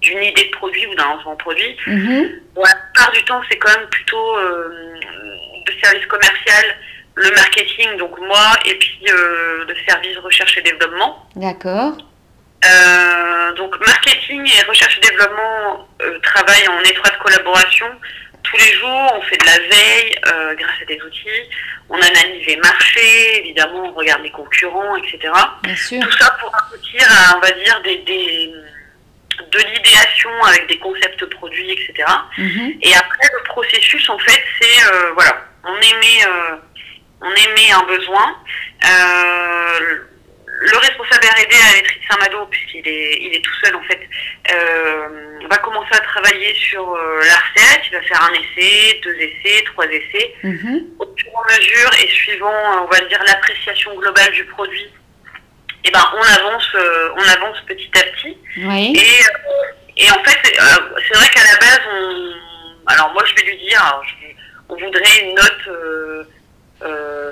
d'une 0.00 0.22
idée 0.22 0.44
de 0.44 0.56
produit 0.56 0.86
ou 0.86 0.94
d'un 0.94 1.04
lancement 1.04 1.32
de 1.32 1.38
produit. 1.38 1.76
Mm 1.86 2.22
la 2.56 2.74
plupart 2.74 3.12
du 3.12 3.24
temps, 3.24 3.40
c'est 3.50 3.56
quand 3.58 3.70
même 3.76 3.88
plutôt 3.88 4.36
euh, 4.36 4.68
le 5.66 5.72
service 5.82 6.06
commercial, 6.06 6.64
le 7.14 7.30
marketing, 7.30 7.96
donc 7.96 8.18
moi, 8.18 8.52
et 8.66 8.74
puis 8.74 9.00
euh, 9.08 9.64
le 9.66 9.74
service 9.88 10.16
recherche 10.18 10.58
et 10.58 10.62
développement. 10.62 11.26
D'accord. 11.36 11.96
Euh, 12.62 13.52
donc 13.54 13.74
marketing 13.86 14.46
et 14.46 14.68
recherche 14.68 14.98
et 14.98 15.00
développement 15.00 15.88
travaillent 16.22 16.68
en 16.68 16.80
étroite 16.80 17.16
collaboration 17.18 17.86
tous 18.42 18.56
les 18.56 18.72
jours, 18.74 19.12
on 19.14 19.22
fait 19.22 19.36
de 19.36 19.46
la 19.46 19.58
veille 19.58 20.14
euh, 20.26 20.54
grâce 20.54 20.82
à 20.82 20.84
des 20.86 21.00
outils, 21.02 21.50
on 21.88 21.96
analyse 21.96 22.46
les 22.46 22.56
marchés, 22.56 23.38
évidemment, 23.40 23.84
on 23.84 23.92
regarde 23.92 24.22
les 24.22 24.30
concurrents, 24.30 24.96
etc. 24.96 25.18
Tout 25.62 26.12
ça 26.18 26.36
pour 26.40 26.52
aboutir 26.54 27.06
à, 27.10 27.36
on 27.36 27.40
va 27.40 27.50
dire, 27.50 27.80
des, 27.82 27.98
des 27.98 28.52
de 29.52 29.58
l'idéation 29.58 30.30
avec 30.44 30.68
des 30.68 30.78
concepts 30.78 31.24
produits, 31.26 31.72
etc. 31.72 32.06
Mhm. 32.36 32.78
Et 32.82 32.94
après, 32.94 33.28
le 33.32 33.44
processus, 33.44 34.08
en 34.10 34.18
fait, 34.18 34.42
c'est, 34.60 34.86
euh, 34.92 35.12
voilà, 35.14 35.44
on 35.64 35.76
émet, 35.76 36.26
euh, 36.26 36.56
on 37.22 37.30
émet 37.30 37.72
un 37.72 37.82
besoin. 37.84 38.36
Euh, 38.84 39.98
le 40.60 40.76
responsable 40.76 41.24
R&D 41.24 41.56
à 41.56 41.80
de 41.80 41.88
Saint-Malo, 42.08 42.46
puisqu'il 42.46 42.86
est, 42.86 43.18
il 43.22 43.34
est 43.34 43.42
tout 43.42 43.54
seul 43.64 43.74
en 43.76 43.82
fait, 43.82 44.00
euh, 44.50 45.08
va 45.48 45.56
commencer 45.58 45.92
à 45.92 46.00
travailler 46.00 46.54
sur 46.54 46.92
euh, 46.92 47.22
la 47.24 47.36
recette. 47.36 47.80
Il 47.86 47.92
va 47.96 48.02
faire 48.02 48.22
un 48.22 48.32
essai, 48.34 49.00
deux 49.02 49.16
essais, 49.16 49.64
trois 49.64 49.86
essais. 49.86 50.34
Mhm. 50.42 50.82
Au 50.98 51.06
fur 51.16 51.32
et 51.32 51.54
à 51.54 51.58
mesure 51.58 51.90
et 52.04 52.08
suivant, 52.08 52.82
on 52.82 52.86
va 52.86 53.00
dire 53.08 53.22
l'appréciation 53.26 53.94
globale 53.96 54.32
du 54.32 54.44
produit, 54.44 54.90
et 55.82 55.88
eh 55.88 55.90
ben 55.90 56.04
on 56.14 56.22
avance, 56.22 56.68
euh, 56.74 57.08
on 57.16 57.22
avance 57.22 57.56
petit 57.66 57.90
à 57.94 58.02
petit. 58.02 58.36
Et, 58.94 60.04
et 60.04 60.10
en 60.10 60.22
fait, 60.22 60.38
c'est 60.44 61.16
vrai 61.16 61.28
qu'à 61.34 61.42
la 61.42 61.56
base, 61.58 61.80
on, 61.90 62.34
alors 62.86 63.14
moi 63.14 63.24
je 63.24 63.34
vais 63.34 63.44
lui 63.50 63.56
dire, 63.66 64.02
on 64.68 64.76
voudrait 64.76 65.20
une 65.22 65.34
note 65.34 65.68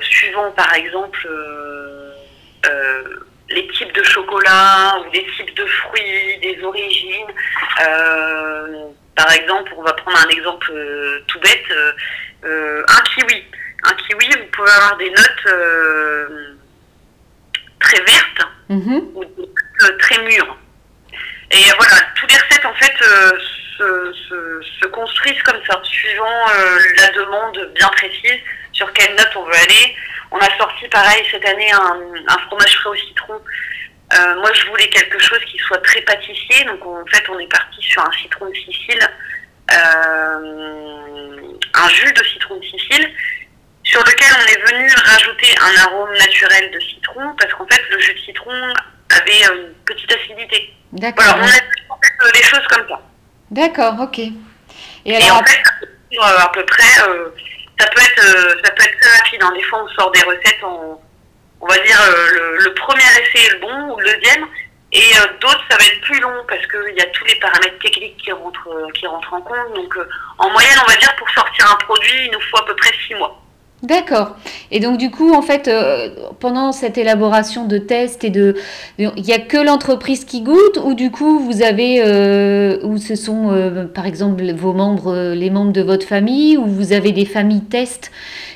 suivant 0.01 0.51
par 0.53 0.73
exemple 0.75 1.27
euh, 1.27 2.08
les 3.51 3.66
types 3.68 3.92
de 3.94 4.03
chocolat 4.03 4.99
ou 5.01 5.11
des 5.11 5.27
types 5.37 5.57
de 5.57 5.66
fruits, 5.66 6.38
des 6.42 6.59
origines. 6.62 7.33
Euh, 7.81 8.88
par 9.16 9.33
exemple, 9.33 9.73
on 9.77 9.83
va 9.83 9.92
prendre 9.94 10.18
un 10.18 10.29
exemple 10.29 10.71
euh, 10.71 11.25
tout 11.27 11.40
bête, 11.40 11.64
un 12.42 13.03
kiwi. 13.14 13.44
Un 13.85 13.92
kiwi, 13.94 14.29
vous 14.38 14.47
pouvez 14.53 14.71
avoir 14.71 14.97
des 14.97 15.11
notes 15.11 15.49
très 17.81 18.01
vertes 18.03 18.49
mm-hmm. 18.71 19.03
ou 19.14 19.25
très 19.99 20.18
mûres. 20.23 20.57
Et 21.51 21.64
voilà, 21.77 21.97
toutes 22.16 22.31
les 22.31 22.38
recettes 22.38 22.66
en 22.66 22.75
fait 22.75 22.94
se, 23.79 24.12
se, 24.81 24.87
construisent 24.88 25.42
comme 25.44 25.61
ça, 25.66 25.81
suivant 25.85 26.47
la 26.99 27.11
demande 27.12 27.73
bien 27.75 27.88
précise 27.88 28.38
sur 28.73 28.92
quelle 28.92 29.14
note 29.14 29.31
on 29.37 29.44
veut 29.44 29.55
aller. 29.55 29.97
On 30.31 30.38
a 30.38 30.57
sorti 30.59 30.87
pareil 30.88 31.25
cette 31.31 31.47
année 31.47 31.71
un, 31.73 32.38
fromage 32.47 32.77
frais 32.79 32.91
au 32.91 32.95
citron. 32.95 33.41
Euh, 34.14 34.35
moi, 34.41 34.51
je 34.53 34.67
voulais 34.67 34.88
quelque 34.88 35.19
chose 35.19 35.41
qui 35.51 35.59
soit 35.59 35.79
très 35.79 36.01
pâtissier, 36.03 36.64
donc 36.64 36.85
en 36.85 37.05
fait, 37.07 37.29
on 37.29 37.38
est 37.38 37.51
parti 37.51 37.83
sur 37.83 38.03
un 38.03 38.12
citron 38.12 38.49
de 38.49 38.55
Sicile, 38.55 39.01
euh, 39.71 41.37
un 41.75 41.88
jus 41.91 42.12
de 42.12 42.25
citron 42.25 42.57
de 42.57 42.64
Sicile, 42.64 43.11
sur 43.85 44.01
lequel 44.01 44.29
on 44.35 44.47
est 44.47 44.73
venu 44.73 44.88
rajouter 45.05 45.55
un 45.61 45.83
arôme 45.83 46.12
naturel 46.12 46.71
de 46.71 46.81
citron, 46.81 47.35
parce 47.38 47.53
qu'en 47.55 47.67
fait, 47.67 47.83
le 47.91 47.99
jus 47.99 48.14
de 48.14 48.21
citron 48.21 48.53
avait 49.11 49.55
une 49.55 49.75
petite 49.85 50.12
acidité. 50.12 50.75
D'accord. 50.93 51.25
Alors, 51.25 51.38
on 51.38 51.45
a 51.45 51.53
fait 51.53 52.38
les 52.38 52.43
choses 52.43 52.67
comme 52.69 52.88
ça. 52.88 53.01
D'accord, 53.51 53.95
ok. 54.01 54.21
Et, 55.05 55.17
alors... 55.17 55.38
en 55.38 55.45
fait, 55.45 55.62
à 56.21 56.51
peu 56.53 56.64
près 56.64 56.83
ça 57.79 57.87
peut 57.87 58.01
être 58.01 58.25
euh, 58.25 58.55
ça 58.64 58.71
peut 58.73 58.83
être 58.83 58.99
très 58.99 59.17
rapide. 59.19 59.43
Hein. 59.43 59.53
Des 59.55 59.62
fois, 59.64 59.85
on 59.85 59.88
sort 59.88 60.11
des 60.11 60.23
recettes, 60.23 60.62
on, 60.62 60.99
on 61.61 61.67
va 61.67 61.79
dire 61.79 62.01
euh, 62.01 62.57
le, 62.61 62.75
premier 62.75 63.03
essai 63.03 63.47
est 63.47 63.53
le 63.55 63.61
bon 63.61 63.93
ou 63.93 63.99
le 63.99 64.05
deuxième, 64.05 64.47
et 64.93 65.11
euh, 65.17 65.27
d'autres 65.41 65.64
ça 65.71 65.77
va 65.77 65.85
être 65.85 66.01
plus 66.03 66.21
long 66.21 66.45
parce 66.49 66.67
qu'il 66.67 66.97
y 66.97 67.01
a 67.01 67.07
tous 67.07 67.25
les 67.25 67.37
paramètres 67.37 67.79
techniques 67.79 68.17
qui 68.19 68.33
rentrent 68.33 68.93
qui 68.95 69.07
rentrent 69.07 69.35
en 69.35 69.43
compte. 69.43 69.75
Donc, 69.75 69.95
en 70.38 70.51
moyenne, 70.51 70.79
on 70.83 70.91
va 70.91 70.97
dire 70.97 71.14
pour 71.17 71.29
sortir 71.31 71.71
un 71.71 71.77
produit, 71.85 72.27
il 72.27 72.31
nous 72.33 72.41
faut 72.41 72.59
à 72.59 72.67
peu 72.67 72.77
près 72.77 72.93
six 73.07 73.14
mois. 73.14 73.41
D'accord. 73.83 74.37
Et 74.73 74.81
donc 74.81 74.99
du 74.99 75.11
coup, 75.11 75.33
en 75.33 75.41
fait, 75.41 75.71
pendant 76.41 76.73
cette 76.73 76.99
élaboration 76.99 77.64
de 77.64 77.79
tests 77.79 78.25
et 78.25 78.31
de, 78.31 78.57
il 78.99 79.12
n'y 79.23 79.33
a 79.33 79.38
que 79.38 79.57
l'entreprise 79.57 80.25
qui 80.25 80.43
goûte 80.43 80.81
ou 80.85 80.95
du 80.95 81.12
coup 81.12 81.38
vous 81.38 81.62
avez, 81.62 82.03
ou 82.83 82.99
ce 82.99 83.14
sont 83.14 83.88
par 83.95 84.07
exemple 84.07 84.43
vos 84.53 84.73
membres, 84.73 85.33
les 85.33 85.51
membres 85.51 85.73
de 85.73 85.83
votre 85.83 86.05
famille, 86.05 86.57
ou 86.57 86.67
vous 86.67 86.93
avez 86.93 87.12
des 87.12 87.25
familles 87.25 87.61
tests 87.61 88.11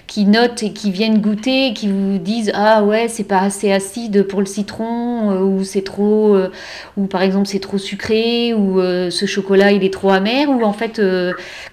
qui 0.07 0.27
notent 0.27 0.63
et 0.63 0.73
qui 0.73 0.91
viennent 0.91 1.21
goûter 1.21 1.69
et 1.69 1.75
qui 1.75 1.89
vous 1.89 2.19
disent 2.19 2.53
ah 2.55 2.83
ouais 2.83 3.09
c'est 3.09 3.25
pas 3.25 3.39
assez 3.39 3.73
acide 3.73 4.25
pour 4.25 4.41
le 4.41 4.47
citron 4.47 5.31
euh, 5.31 5.39
ou 5.39 5.65
c'est 5.65 5.83
trop 5.83 6.35
euh, 6.35 6.51
ou 6.97 7.07
par 7.07 7.23
exemple 7.23 7.47
c'est 7.47 7.61
trop 7.61 7.79
sucré 7.79 8.53
ou 8.53 8.81
euh, 8.81 9.11
ce 9.11 9.27
chocolat 9.27 9.73
il 9.73 9.85
est 9.85 9.93
trop 9.93 10.11
amer 10.11 10.51
ou 10.51 10.65
en 10.65 10.73
fait 10.73 11.01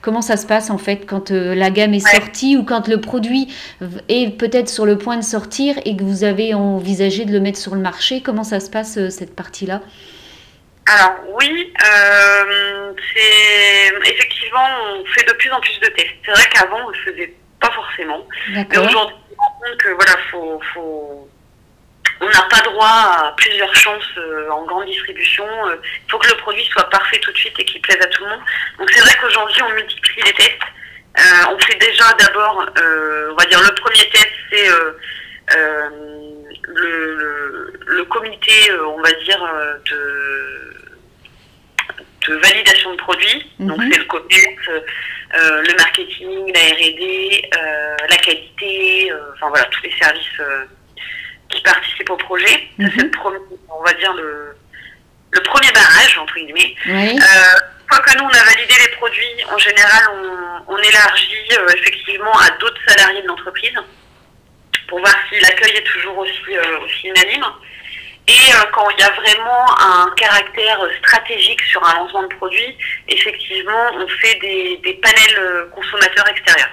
comment 0.01 0.21
ça 0.21 0.37
se 0.37 0.45
passe 0.45 0.69
en 0.69 0.77
fait 0.77 1.05
quand 1.05 1.31
la 1.31 1.69
gamme 1.69 1.93
est 1.93 2.07
sortie 2.07 2.55
ou 2.57 2.63
quand 2.63 2.87
le 2.87 3.01
produit 3.01 3.53
est 4.07 4.37
peut-être 4.37 4.69
sur 4.69 4.85
le 4.85 4.97
point 4.97 5.17
de 5.17 5.23
sortir 5.23 5.75
et 5.85 5.95
que 5.95 6.03
vous 6.03 6.23
avez 6.23 6.53
envisagé 6.53 7.25
de 7.25 7.31
le 7.31 7.39
mettre 7.39 7.59
sur 7.59 7.75
le 7.75 7.81
marché 7.81 8.21
comment 8.21 8.43
ça 8.43 8.59
se 8.59 8.69
passe 8.69 9.09
cette 9.09 9.35
partie 9.35 9.65
là 9.65 9.81
alors 10.91 11.13
oui, 11.39 11.71
c'est 13.13 14.11
effectivement 14.11 14.65
on 14.95 15.05
fait 15.05 15.23
de 15.27 15.33
plus 15.33 15.51
en 15.51 15.59
plus 15.59 15.79
de 15.81 15.87
tests. 15.89 16.15
C'est 16.25 16.31
vrai 16.31 16.49
qu'avant 16.51 16.89
on 16.89 16.93
faisait 17.05 17.31
pas 17.59 17.71
forcément. 17.71 18.25
Mais 18.49 18.77
aujourd'hui, 18.77 19.15
on 19.31 19.41
rend 19.41 19.59
compte 19.59 19.77
que 19.77 19.89
voilà, 19.89 20.17
faut, 20.31 20.61
faut... 20.73 21.29
on 22.21 22.25
n'a 22.25 22.41
pas 22.49 22.61
droit 22.61 22.87
à 22.87 23.33
plusieurs 23.37 23.73
chances 23.75 24.17
euh, 24.17 24.49
en 24.49 24.65
grande 24.65 24.85
distribution. 24.85 25.45
Il 25.67 25.71
euh, 25.71 25.81
faut 26.09 26.17
que 26.17 26.29
le 26.29 26.37
produit 26.37 26.65
soit 26.65 26.89
parfait 26.89 27.19
tout 27.19 27.31
de 27.31 27.37
suite 27.37 27.59
et 27.59 27.65
qu'il 27.65 27.81
plaise 27.81 28.01
à 28.01 28.07
tout 28.07 28.23
le 28.23 28.29
monde. 28.29 28.41
Donc 28.77 28.89
c'est 28.91 29.01
vrai 29.01 29.13
qu'aujourd'hui, 29.21 29.61
on 29.63 29.69
multiplie 29.73 30.23
les 30.23 30.33
tests 30.33 30.63
on 31.51 31.59
fait 31.59 31.75
déjà 31.75 32.13
d'abord, 32.13 32.65
on 32.65 33.35
va 33.35 33.45
dire 33.45 33.61
le 33.61 33.75
premier 33.75 34.09
test, 34.09 34.29
c'est 34.49 34.69
le, 36.67 37.73
le, 37.87 38.03
comité, 38.05 38.51
on 38.85 39.01
va 39.01 39.11
dire, 39.11 39.43
de, 39.89 40.69
de 42.27 42.35
validation 42.35 42.91
de 42.91 42.97
produits. 42.97 43.51
Donc 43.59 43.77
mhm. 43.79 43.91
c'est 43.91 43.99
le 43.99 44.05
commerce, 45.31 45.67
le 45.67 45.75
marketing, 45.77 46.53
la 46.53 46.59
R&D, 46.75 47.49
la 48.09 48.17
qualité, 48.17 49.11
enfin 49.33 49.49
voilà, 49.49 49.65
tous 49.65 49.83
les 49.83 49.93
services 49.97 50.41
qui 51.49 51.61
participent 51.61 52.09
au 52.09 52.17
projet. 52.17 52.67
Mhm. 52.77 52.91
C'est 52.97 53.11
on 53.69 53.83
va 53.83 53.93
dire 53.93 54.13
le, 54.13 54.55
le 55.31 55.39
premier 55.41 55.71
barrage, 55.71 56.17
entre 56.17 56.35
guillemets. 56.35 56.75
Oui. 56.85 57.19
Euh, 57.19 57.59
fois 57.89 57.99
que 57.99 58.17
nous, 58.17 58.23
on 58.23 58.29
a 58.29 58.43
validé 58.43 58.73
les 58.79 58.95
produits, 58.95 59.45
en 59.51 59.57
général, 59.57 60.03
on, 60.13 60.73
on 60.73 60.77
élargit 60.77 61.49
euh, 61.57 61.67
effectivement 61.77 62.37
à 62.39 62.49
d'autres 62.59 62.81
salariés 62.87 63.21
de 63.21 63.27
l'entreprise 63.27 63.73
pour 64.87 64.99
voir 64.99 65.15
si 65.29 65.39
l'accueil 65.39 65.75
est 65.75 65.83
toujours 65.83 66.17
aussi, 66.17 66.57
euh, 66.57 66.79
aussi 66.79 67.07
unanime. 67.07 67.45
Et 68.29 68.53
euh, 68.53 68.65
quand 68.71 68.87
il 68.91 68.99
y 68.99 69.03
a 69.03 69.11
vraiment 69.11 69.79
un 69.79 70.13
caractère 70.15 70.79
stratégique 70.99 71.61
sur 71.63 71.83
un 71.83 71.95
lancement 71.95 72.23
de 72.23 72.35
produit, 72.35 72.77
effectivement, 73.07 73.91
on 73.95 74.07
fait 74.07 74.39
des, 74.39 74.79
des 74.83 74.93
panels 74.95 75.67
consommateurs 75.73 76.27
extérieurs. 76.29 76.71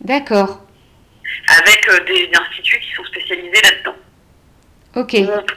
D'accord. 0.00 0.60
Avec 1.58 2.06
des, 2.06 2.30
instituts 2.32 2.78
qui 2.78 2.94
sont 2.94 3.04
spécialisés 3.04 3.60
là-dedans. 3.62 3.96
Ok. 4.96 5.16
On 5.20 5.42
peut 5.42 5.54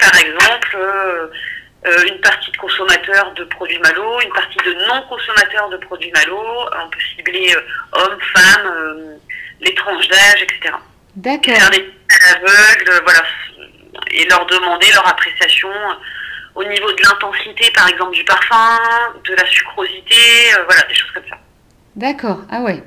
par 0.00 0.20
exemple, 0.20 0.76
euh, 1.84 2.04
une 2.08 2.20
partie 2.20 2.50
de 2.52 2.56
consommateurs 2.58 3.32
de 3.34 3.42
produits 3.44 3.78
Malo, 3.80 4.20
une 4.20 4.32
partie 4.32 4.58
de 4.58 4.72
non-consommateurs 4.86 5.68
de 5.68 5.78
produits 5.78 6.12
Malo. 6.12 6.38
On 6.80 6.88
peut 6.88 7.00
cibler 7.16 7.52
euh, 7.56 7.60
hommes, 7.98 8.18
femmes, 8.34 8.66
euh, 8.66 9.16
les 9.60 9.74
tranches 9.74 10.06
d'âge, 10.06 10.42
etc. 10.42 10.74
D'accord. 11.16 11.54
Faire 11.56 11.70
des 11.70 11.90
aveugles, 12.36 13.02
voilà, 13.02 13.24
et 14.10 14.24
leur 14.28 14.46
demander 14.46 14.90
leur 14.92 15.06
appréciation 15.06 15.68
au 16.54 16.64
niveau 16.64 16.92
de 16.92 17.02
l'intensité, 17.02 17.70
par 17.74 17.88
exemple, 17.88 18.12
du 18.12 18.24
parfum, 18.24 18.78
de 19.24 19.34
la 19.34 19.46
sucrosité, 19.46 20.52
voilà, 20.66 20.82
des 20.82 20.94
choses 20.94 21.10
comme 21.12 21.28
ça. 21.28 21.38
D'accord. 21.96 22.40
Ah 22.50 22.60
ouais 22.62 22.82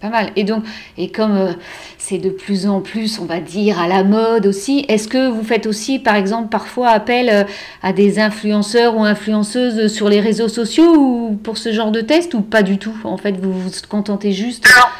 pas 0.00 0.08
mal. 0.08 0.30
Et 0.36 0.44
donc, 0.44 0.64
et 0.98 1.10
comme 1.10 1.36
euh, 1.36 1.52
c'est 1.98 2.18
de 2.18 2.30
plus 2.30 2.66
en 2.66 2.80
plus, 2.80 3.18
on 3.18 3.24
va 3.24 3.40
dire, 3.40 3.80
à 3.80 3.86
la 3.86 4.04
mode 4.04 4.46
aussi, 4.46 4.84
est-ce 4.88 5.08
que 5.08 5.28
vous 5.28 5.42
faites 5.42 5.66
aussi, 5.66 5.98
par 5.98 6.16
exemple, 6.16 6.50
parfois 6.50 6.90
appel 6.90 7.30
euh, 7.30 7.44
à 7.82 7.92
des 7.92 8.18
influenceurs 8.18 8.94
ou 8.96 9.04
influenceuses 9.04 9.92
sur 9.92 10.08
les 10.08 10.20
réseaux 10.20 10.48
sociaux 10.48 10.94
ou 10.96 11.40
pour 11.42 11.56
ce 11.58 11.72
genre 11.72 11.90
de 11.90 12.00
test 12.00 12.34
ou 12.34 12.42
pas 12.42 12.62
du 12.62 12.78
tout? 12.78 12.96
En 13.04 13.16
fait, 13.16 13.32
vous 13.32 13.52
vous 13.52 13.70
contentez 13.88 14.32
juste 14.32 14.68
Alors, 14.70 14.90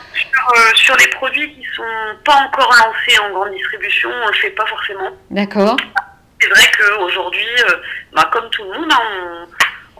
euh, 0.56 0.74
sur, 0.74 0.96
les 0.96 1.09
produits 1.09 1.52
qui 1.54 1.64
sont 1.74 1.82
pas 2.24 2.48
encore 2.48 2.72
lancés 2.72 3.18
en 3.20 3.32
grande 3.32 3.52
distribution, 3.52 4.11
on 4.24 4.28
le 4.28 4.35
fait 4.35 4.50
pas 4.50 4.66
forcément. 4.66 5.11
D'accord. 5.30 5.76
C'est 6.40 6.48
vrai 6.48 6.70
qu'aujourd'hui, 6.78 7.46
bah, 8.14 8.28
comme 8.32 8.48
tout 8.50 8.62
le 8.64 8.78
monde, 8.78 8.92
hein, 8.92 9.46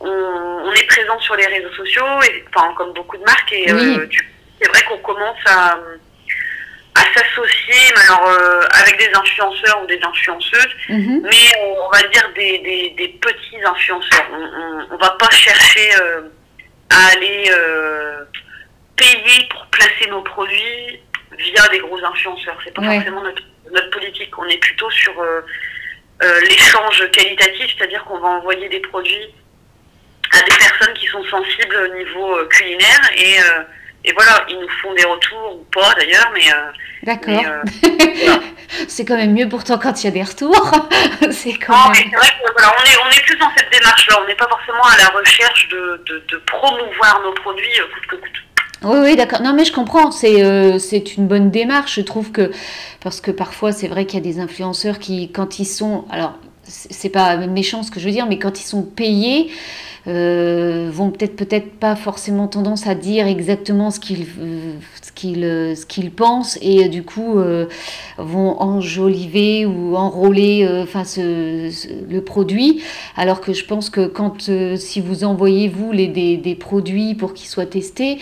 on, 0.01 0.73
est 0.73 0.87
présent 0.87 1.19
sur 1.21 1.35
les 1.37 1.47
réseaux 1.47 1.73
sociaux, 1.75 2.05
et, 2.25 2.45
enfin, 2.55 2.73
comme 2.77 2.93
beaucoup 2.93 3.17
de 3.17 3.23
marques, 3.23 3.53
et 3.53 3.67
du 4.07 4.36
c'est 4.61 4.69
vrai 4.69 4.83
qu'on 4.85 4.99
commence 4.99 5.39
à, 5.47 5.79
à 6.97 7.01
s'associer 7.15 7.95
alors 8.05 8.29
euh, 8.29 8.61
avec 8.83 8.99
des 8.99 9.11
influenceurs 9.15 9.83
ou 9.83 9.87
des 9.87 10.01
influenceuses, 10.03 10.77
mhm. 10.89 11.21
mais 11.23 11.59
on, 11.61 11.91
va 11.91 12.03
dire 12.09 12.31
des, 12.35 12.59
des, 12.59 12.91
des 12.97 13.09
petits 13.09 13.63
influenceurs. 13.65 14.27
On, 14.33 14.95
on, 14.95 14.97
va 14.97 15.11
pas 15.11 15.31
chercher 15.31 15.91
euh, 16.01 16.23
à 16.91 17.13
aller 17.13 17.51
euh, 17.51 18.25
payer 18.97 19.47
pour 19.51 19.67
placer 19.67 20.09
nos 20.09 20.23
produits 20.23 21.01
via 21.39 21.69
des 21.69 21.79
gros 21.81 22.03
influenceurs. 22.03 22.59
C'est 22.65 22.75
pas 22.75 22.83
forcément 22.83 23.23
notre, 23.23 23.43
notre 23.73 23.91
politique. 23.91 24.37
On 24.39 24.47
est 24.47 24.59
plutôt 24.59 24.91
sur 24.91 25.13
l'échange 26.49 27.11
qualitatif, 27.11 27.75
c'est-à-dire 27.77 28.03
qu'on 28.05 28.19
va 28.19 28.29
envoyer 28.29 28.71
des 28.71 28.81
produits 28.81 29.35
à 30.33 30.41
des 30.41 30.57
personnes 30.57 30.95
qui 30.95 31.07
sont 31.07 31.23
sensibles 31.25 31.77
au 31.77 31.95
niveau 31.95 32.47
culinaire 32.47 33.11
et 33.17 33.37
et 34.05 34.13
voilà, 34.13 34.45
ils 34.49 34.59
nous 34.59 34.69
font 34.83 34.95
des 34.95 35.05
retours 35.05 35.57
ou 35.61 35.65
pas 35.73 35.93
d'ailleurs, 35.95 36.31
mais. 36.33 36.49
Euh, 36.53 36.71
D'accord. 37.03 37.43
Euh, 37.45 38.39
c'est 38.89 39.05
quand 39.05 39.17
même 39.17 39.33
mieux 39.33 39.49
pourtant 39.49 39.79
quand 39.79 40.03
il 40.03 40.07
y 40.07 40.09
a 40.09 40.13
des 40.13 40.23
retours. 40.23 40.71
c'est 41.31 41.55
quand 41.55 41.91
même... 41.91 41.95
c'est 41.95 42.17
vrai 42.17 42.29
que 42.29 42.53
voilà, 42.53 42.75
on, 42.79 42.85
est, 42.85 42.97
on 43.05 43.11
est 43.11 43.25
plus 43.25 43.37
dans 43.37 43.51
cette 43.57 43.71
démarche-là. 43.73 44.19
On 44.23 44.27
n'est 44.27 44.37
pas 44.37 44.49
forcément 44.49 44.85
à 44.85 44.97
la 44.97 45.09
recherche 45.19 45.69
de, 45.69 46.05
de, 46.07 46.25
de 46.31 46.37
promouvoir 46.47 47.21
nos 47.25 47.33
produits 47.33 47.81
euh, 47.81 47.85
coûte 47.95 48.07
que 48.07 48.17
coûte. 48.17 48.43
Oui, 48.83 48.99
oui, 49.03 49.17
d'accord. 49.17 49.43
Non, 49.43 49.55
mais 49.55 49.65
je 49.65 49.73
comprends. 49.73 50.13
C'est 50.13 50.79
c'est 50.79 51.17
une 51.17 51.27
bonne 51.27 51.51
démarche. 51.51 51.97
Je 51.97 52.03
trouve 52.03 52.31
que 52.31 52.53
parce 53.01 53.21
que 53.21 53.31
parfois 53.31 53.73
c'est 53.73 53.89
vrai 53.89 54.05
qu'il 54.07 54.19
y 54.19 54.23
a 54.23 54.33
des 54.33 54.39
influenceurs 54.39 54.99
qui, 54.99 55.33
quand 55.33 55.59
ils 55.59 55.65
sont, 55.65 56.05
alors 56.11 56.35
c'est 56.69 57.09
pas 57.09 57.37
méchant 57.37 57.83
ce 57.83 57.91
que 57.91 58.01
je 58.01 58.07
veux 58.07 58.13
dire, 58.13 58.27
mais 58.27 58.39
quand 58.39 58.61
ils 58.61 58.65
sont 58.65 58.83
payés, 58.83 59.51
euh, 60.09 60.89
vont 60.93 61.11
peut-être 61.11 61.35
peut-être 61.37 61.73
pas 61.73 61.97
forcément 61.97 62.47
tendance 62.47 62.87
à 62.87 62.95
dire 62.95 63.27
exactement 63.27 63.91
ce 63.91 63.99
qu'ils 63.99 64.27
euh, 64.39 64.75
qu'ils 65.17 65.45
euh, 65.45 65.75
ce 65.75 65.85
qu'ils 65.85 66.13
pensent 66.13 66.57
et 66.63 66.89
du 66.89 67.03
coup 67.03 67.41
vont 68.19 68.61
enjoliver 68.61 69.67
ou 69.67 69.97
enrôler 69.97 70.67
enfin 70.83 71.03
le 71.19 72.21
produit. 72.21 72.83
Alors 73.17 73.41
que 73.41 73.53
je 73.53 73.65
pense 73.65 73.91
que 73.91 74.07
quand 74.07 74.49
si 74.77 75.01
vous 75.01 75.25
envoyez 75.25 75.69
vous 75.69 75.91
les 75.91 76.07
des, 76.07 76.37
des 76.37 76.55
produits 76.55 77.15
pour 77.15 77.35
qu'ils 77.35 77.49
soient 77.49 77.67
testés 77.67 78.19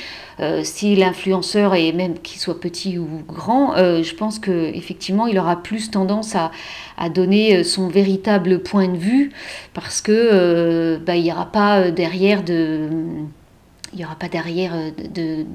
si 0.63 0.97
l'influenceur 0.97 1.75
est 1.75 1.93
même 1.93 2.19
qu'il 2.19 2.41
soit 2.41 2.59
petit 2.61 2.99
ou 2.99 3.07
grand 3.29 3.75
je 3.77 4.15
pense 4.15 4.39
que 4.39 4.75
effectivement 4.75 5.27
il 5.27 5.39
aura 5.39 5.63
plus 5.63 5.91
tendance 5.91 6.35
à, 6.35 6.51
à 6.97 7.09
donner 7.09 7.63
son 7.63 7.89
véritable 7.89 8.63
point 8.63 8.89
de 8.89 8.97
vue 8.97 9.33
parce 9.75 10.01
que 10.01 10.99
bah, 11.05 11.17
il 11.17 11.25
n'y 11.25 11.33
aura 11.33 11.47
pas 11.47 11.81
euh, 11.81 11.91
derrière 11.91 12.43
de 12.43 12.89
il 13.93 14.05
aura 14.05 14.17
pas 14.17 14.29
derrière 14.29 14.75
euh, 14.75 14.91
euh, 15.19 15.47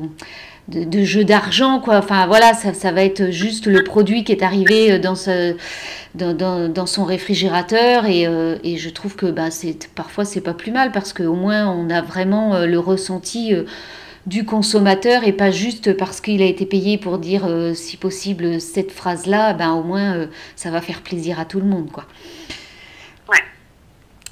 de, 0.00 0.08
de, 0.68 1.04
jeu 1.04 1.24
d'argent, 1.24 1.80
quoi. 1.80 1.98
Enfin, 1.98 2.26
voilà, 2.26 2.54
ça, 2.54 2.74
ça, 2.74 2.92
va 2.92 3.02
être 3.02 3.30
juste 3.30 3.66
le 3.66 3.82
produit 3.84 4.24
qui 4.24 4.32
est 4.32 4.42
arrivé 4.42 4.98
dans, 4.98 5.14
ce, 5.14 5.56
dans, 6.14 6.68
dans, 6.68 6.86
son 6.86 7.04
réfrigérateur. 7.04 8.06
Et, 8.06 8.26
et, 8.64 8.76
je 8.76 8.90
trouve 8.90 9.16
que 9.16 9.26
bah, 9.26 9.50
c'est, 9.50 9.88
parfois, 9.94 10.24
c'est 10.24 10.40
pas 10.40 10.54
plus 10.54 10.72
mal 10.72 10.92
parce 10.92 11.12
qu'au 11.12 11.34
moins, 11.34 11.68
on 11.68 11.90
a 11.90 12.02
vraiment 12.02 12.64
le 12.64 12.78
ressenti 12.78 13.54
du 14.26 14.44
consommateur 14.44 15.24
et 15.24 15.32
pas 15.32 15.50
juste 15.50 15.96
parce 15.96 16.20
qu'il 16.20 16.42
a 16.42 16.46
été 16.46 16.66
payé 16.66 16.98
pour 16.98 17.18
dire, 17.18 17.48
si 17.74 17.96
possible, 17.96 18.60
cette 18.60 18.92
phrase-là. 18.92 19.54
Ben, 19.54 19.72
au 19.72 19.82
moins, 19.82 20.28
ça 20.54 20.70
va 20.70 20.80
faire 20.80 21.02
plaisir 21.02 21.40
à 21.40 21.44
tout 21.44 21.60
le 21.60 21.66
monde, 21.66 21.90
quoi. 21.90 22.04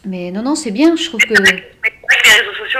Mais 0.06 0.30
non, 0.30 0.42
non, 0.42 0.54
c'est 0.54 0.70
bien, 0.70 0.94
je 0.94 1.08
trouve 1.08 1.20
que... 1.20 1.34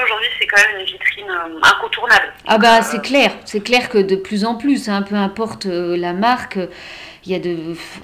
aujourd'hui, 0.05 0.29
c'est 0.39 0.47
quand 0.47 0.57
même 0.57 0.81
une 0.81 0.87
vitrine 0.87 1.31
euh, 1.31 1.59
incontournable. 1.63 2.33
Ah 2.47 2.59
bah 2.59 2.83
c'est 2.83 3.03
clair, 3.03 3.33
c'est 3.45 3.61
clair 3.61 3.89
que 3.89 3.99
de 3.99 4.17
plus 4.17 4.45
en 4.45 4.57
plus, 4.57 4.89
hein, 4.89 5.03
peu 5.03 5.15
importe 5.15 5.67
euh, 5.67 5.97
la 5.97 6.13
marque, 6.13 6.59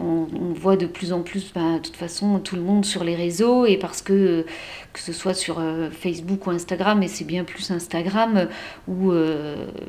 on, 0.01 0.27
voit 0.55 0.77
de 0.77 0.87
plus 0.87 1.13
en 1.13 1.23
plus, 1.23 1.53
bah, 1.53 1.61
de 1.75 1.79
toute 1.79 1.97
façon, 1.97 2.41
tout 2.41 2.57
le 2.57 2.63
monde 2.63 2.85
sur 2.85 3.05
les 3.05 3.15
réseaux, 3.15 3.67
et 3.67 3.77
parce 3.77 4.03
que, 4.03 4.45
que 4.93 4.99
ce 4.99 5.13
soit 5.13 5.35
sur 5.35 5.61
euh, 5.61 5.91
Facebook 5.91 6.47
ou 6.47 6.51
Instagram, 6.51 7.03
et 7.05 7.09
c'est 7.09 7.25
bien 7.25 7.45
plus 7.45 7.71
Instagram, 7.71 8.49
où 8.89 9.13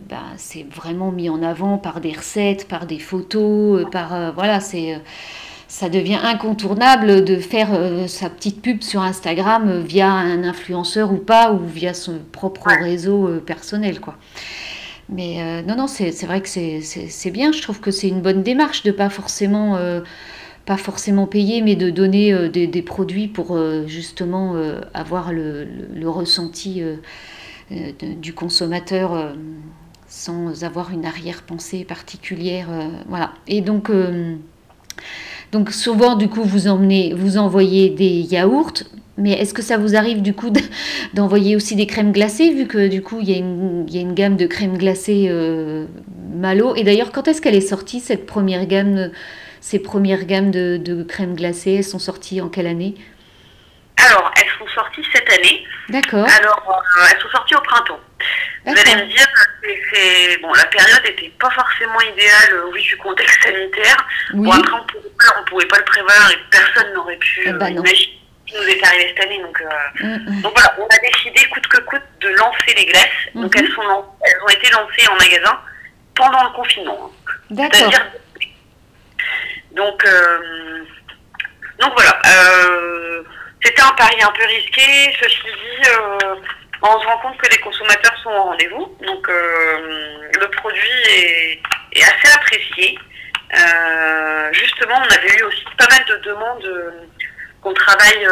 bah, 0.08 0.18
c'est 0.38 0.68
vraiment 0.70 1.12
mis 1.12 1.30
en 1.30 1.42
avant 1.42 1.80
par 1.80 2.00
des 2.00 2.14
recettes, 2.14 2.68
par 2.68 2.86
des 2.86 3.00
photos, 3.00 3.90
par... 3.92 4.34
voilà, 4.34 4.60
c'est 4.60 5.02
ça 5.74 5.90
devient 5.90 6.20
incontournable 6.22 7.26
de 7.26 7.38
faire 7.38 7.70
euh, 7.74 8.06
sa 8.06 8.30
petite 8.30 8.62
pub 8.62 8.84
sur 8.84 9.02
Instagram 9.02 9.68
euh, 9.68 9.80
via 9.80 10.12
un 10.12 10.44
influenceur 10.44 11.12
ou 11.12 11.18
pas, 11.18 11.52
ou 11.52 11.66
via 11.66 11.96
son 11.96 12.20
propre 12.32 12.68
réseau 12.68 13.28
euh, 13.28 13.40
personnel. 13.40 14.00
quoi. 14.00 14.16
Mais 15.10 15.64
non, 15.64 15.76
non, 15.76 15.88
c'est 15.88 16.12
vrai 16.26 16.42
que 16.42 16.48
c'est 16.48 17.32
bien. 17.32 17.52
Je 17.52 17.62
trouve 17.62 17.80
que 17.82 17.90
c'est 17.90 18.08
une 18.08 18.22
bonne 18.22 18.44
démarche 18.44 18.84
de 18.84 18.92
pas 18.92 19.10
forcément, 19.10 19.78
pas 20.66 20.78
forcément 20.78 21.28
payer, 21.28 21.62
mais 21.62 21.76
de 21.76 21.90
donner 21.90 22.50
des, 22.50 22.68
des, 22.68 22.82
produits 22.82 23.28
pour 23.28 23.60
justement 23.86 24.56
avoir 24.94 25.34
le, 25.34 25.68
le, 25.94 26.10
ressenti 26.10 26.82
du 27.70 28.34
consommateur 28.34 29.36
sans 30.08 30.64
avoir 30.64 30.92
une 30.92 31.06
arrière-pensée 31.06 31.84
particulière. 31.84 32.70
voilà. 33.10 33.34
Et 33.48 33.60
donc... 33.60 33.92
Donc 35.54 35.72
souvent, 35.72 36.16
du 36.16 36.30
coup, 36.30 36.44
vous 36.44 36.68
emmenez, 36.68 37.14
vous 37.16 37.38
envoyez 37.38 37.92
des 37.92 38.22
yaourts, 38.22 38.74
mais 39.18 39.34
est-ce 39.34 39.54
que 39.54 39.62
ça 39.62 39.78
vous 39.78 39.96
arrive 39.96 40.24
du 40.24 40.34
coup 40.34 40.52
d'envoyer 41.14 41.56
aussi 41.56 41.76
des 41.76 41.86
crèmes 41.86 42.12
glacées, 42.12 42.50
vu 42.50 42.68
que 42.68 42.88
du 42.88 43.04
coup, 43.04 43.20
il 43.22 43.30
y 43.30 43.36
a 43.36 43.38
une, 43.38 43.86
il 43.88 43.96
y 43.96 44.00
a 44.00 44.02
une 44.02 44.16
gamme 44.16 44.36
de 44.36 44.48
crèmes 44.48 44.80
glacées 44.80 45.28
euh, 45.30 45.86
Malo 46.36 46.76
Et 46.76 46.84
d'ailleurs, 46.84 47.12
quand 47.12 47.28
est-ce 47.28 47.40
qu'elle 47.40 47.54
est 47.54 47.62
sortie, 47.62 48.00
cette 48.00 48.26
première 48.26 48.66
gamme, 48.66 49.12
ces 49.62 49.78
premières 49.78 50.26
gammes 50.26 50.50
de, 50.50 50.78
de 50.78 51.04
crèmes 51.04 51.36
glacées? 51.36 51.74
Elles 51.74 51.84
sont 51.84 52.00
sorties 52.00 52.42
en 52.42 52.50
quelle 52.50 52.66
année? 52.66 52.96
Alors, 54.04 54.32
elles 54.36 54.50
sont 54.58 54.74
sorties 54.74 55.08
cette 55.14 55.32
année. 55.32 55.64
D'accord. 55.90 56.28
Alors, 56.40 56.64
euh, 56.68 57.06
elles 57.12 57.22
sont 57.22 57.30
sorties 57.30 57.56
au 57.56 57.62
printemps. 57.62 58.00
Vous 58.66 58.72
allez 58.72 58.96
me 58.96 59.10
dire, 59.10 59.28
c'est 59.92 60.38
bon, 60.42 60.54
la 60.54 60.66
période 60.66 61.04
n'était 61.04 61.32
pas 61.40 61.50
forcément 61.50 62.00
idéale, 62.02 62.54
euh, 62.54 62.72
oui, 62.72 62.82
du 62.82 62.98
contexte 62.98 63.44
sanitaire. 63.44 63.98
Bon, 64.34 64.52
après, 64.52 64.72
on 64.72 64.86
pouvait, 64.86 65.10
pas, 65.20 65.44
pouvait 65.50 65.66
pas 65.66 65.78
le 65.78 65.84
prévoir 65.86 66.32
et 66.32 66.38
personne 66.50 66.94
n'aurait 66.94 67.18
pu 67.18 67.44
eh 67.46 67.52
ben 67.54 67.68
imaginer 67.70 68.20
ce 68.48 68.52
qui 68.54 68.58
nous 68.58 68.68
est 68.68 68.86
arrivé 68.86 69.14
cette 69.16 69.26
année. 69.26 69.42
Donc, 69.42 69.64
mm, 70.00 70.08
mm. 70.08 70.42
donc 70.42 70.54
voilà, 70.54 70.76
on 70.80 70.86
a 70.86 71.12
décidé 71.12 71.46
coûte 71.50 71.68
que 71.68 71.80
coûte 71.82 72.02
de 72.22 72.30
lancer 72.30 72.74
les 72.76 72.86
glaces. 72.86 73.08
Donc 73.36 73.54
mm-hmm. 73.54 73.60
elles, 73.60 73.72
sont, 73.72 74.06
elles 74.26 74.44
ont 74.44 74.50
été 74.50 74.70
lancées 74.72 75.08
en 75.10 75.16
magasin 75.16 75.60
pendant 76.16 76.44
le 76.44 76.50
confinement. 76.52 77.12
D'accord. 77.50 77.92
Donc, 79.74 80.06
euh, 80.06 80.84
donc 81.80 81.94
voilà. 81.96 82.22
Euh, 82.26 83.24
c'était 83.64 83.82
un 83.82 83.92
pari 83.92 84.22
un 84.22 84.32
peu 84.32 84.46
risqué. 84.46 85.16
Ceci 85.20 85.42
dit, 85.44 85.90
euh, 85.90 86.36
on 86.90 87.02
se 87.02 87.06
rend 87.08 87.18
compte 87.20 87.38
que 87.38 87.50
les 87.50 87.58
consommateurs 87.58 88.18
sont 88.24 88.30
au 88.30 88.44
rendez-vous. 88.44 88.98
Donc, 89.08 89.28
le 89.28 90.48
produit 90.52 91.60
est, 91.96 92.04
assez 92.04 92.36
apprécié. 92.36 92.98
justement, 94.52 94.96
on 94.98 95.14
avait 95.14 95.38
eu 95.40 95.44
aussi 95.44 95.64
pas 95.78 95.88
mal 95.90 96.04
de 96.06 96.16
demandes 96.24 96.94
qu'on 97.62 97.74
travaille, 97.74 98.28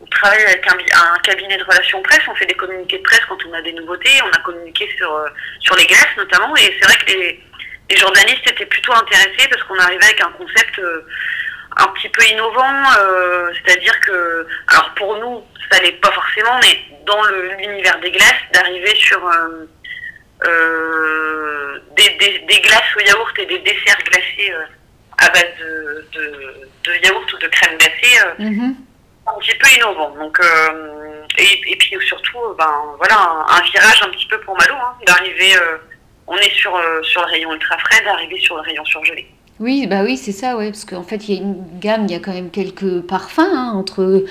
on 0.00 0.06
travaille 0.06 0.44
avec 0.44 0.66
un, 0.66 1.18
cabinet 1.22 1.58
de 1.58 1.64
relations 1.64 2.02
presse, 2.02 2.22
on 2.28 2.34
fait 2.34 2.46
des 2.46 2.54
communiqués 2.54 2.98
de 2.98 3.02
presse 3.02 3.20
quand 3.28 3.38
on 3.46 3.52
a 3.52 3.62
des 3.62 3.72
nouveautés, 3.74 4.20
on 4.24 4.30
a 4.30 4.42
communiqué 4.42 4.88
sur, 4.96 5.76
les 5.76 5.86
glaces 5.86 6.16
notamment, 6.16 6.56
et 6.56 6.76
c'est 6.80 6.86
vrai 6.86 6.96
que 6.96 7.12
les, 7.12 7.40
journalistes 7.96 8.48
étaient 8.48 8.66
plutôt 8.66 8.94
intéressés 8.94 9.48
parce 9.50 9.62
qu'on 9.64 9.78
arrivait 9.78 10.04
avec 10.04 10.20
un 10.22 10.30
concept 10.32 10.78
euh, 10.78 11.04
un 11.76 11.88
petit 11.88 12.08
peu 12.08 12.24
innovant, 12.24 12.82
euh, 12.98 13.50
c'est-à-dire 13.54 13.98
que, 14.00 14.46
alors 14.68 14.94
pour 14.94 15.16
nous, 15.18 15.44
ça 15.70 15.80
n'est 15.80 15.92
pas 15.92 16.10
forcément, 16.12 16.58
mais 16.62 16.78
dans 17.06 17.22
l'univers 17.58 17.98
des 18.00 18.10
glaces, 18.10 18.42
d'arriver 18.52 18.94
sur 18.96 19.20
euh, 19.26 19.66
des, 21.96 22.60
glaces 22.60 22.96
au 22.96 23.00
yaourt 23.00 23.38
et 23.38 23.46
des 23.46 23.58
desserts 23.58 24.02
glacés 24.04 24.52
à 25.18 25.28
base 25.30 25.44
de, 26.12 26.92
yaourt 27.04 27.32
ou 27.32 27.38
de 27.38 27.46
crème 27.48 27.76
glacée, 27.78 28.18
mm-hmm. 28.38 28.74
un 29.26 29.38
petit 29.38 29.54
peu 29.56 29.68
innovant. 29.76 30.10
Donc, 30.16 30.40
et, 31.38 31.76
puis 31.76 31.96
surtout, 32.06 32.38
ben 32.58 32.96
voilà, 32.98 33.44
un, 33.48 33.62
virage 33.62 34.02
un 34.02 34.10
petit 34.10 34.26
peu 34.26 34.40
pour 34.40 34.56
Malo, 34.56 34.74
hein, 34.74 34.96
d'arriver 35.06 35.54
on 36.30 36.36
est 36.36 36.54
sur, 36.54 36.74
euh, 36.74 37.02
sur 37.02 37.20
le 37.22 37.26
rayon 37.26 37.52
ultra 37.52 37.76
frais, 37.78 38.02
d'arriver 38.04 38.38
sur 38.38 38.56
le 38.56 38.62
rayon 38.62 38.84
surgelé. 38.84 39.26
Oui, 39.58 39.86
bah 39.86 40.02
oui, 40.04 40.16
c'est 40.16 40.32
ça, 40.32 40.56
ouais, 40.56 40.70
parce 40.70 40.84
qu'en 40.84 41.02
fait, 41.02 41.28
il 41.28 41.34
y 41.34 41.38
a 41.38 41.42
une 41.42 41.80
gamme, 41.80 42.06
il 42.06 42.12
y 42.12 42.14
a 42.14 42.20
quand 42.20 42.32
même 42.32 42.50
quelques 42.50 43.02
parfums 43.02 43.40
hein, 43.40 43.72
entre 43.74 44.24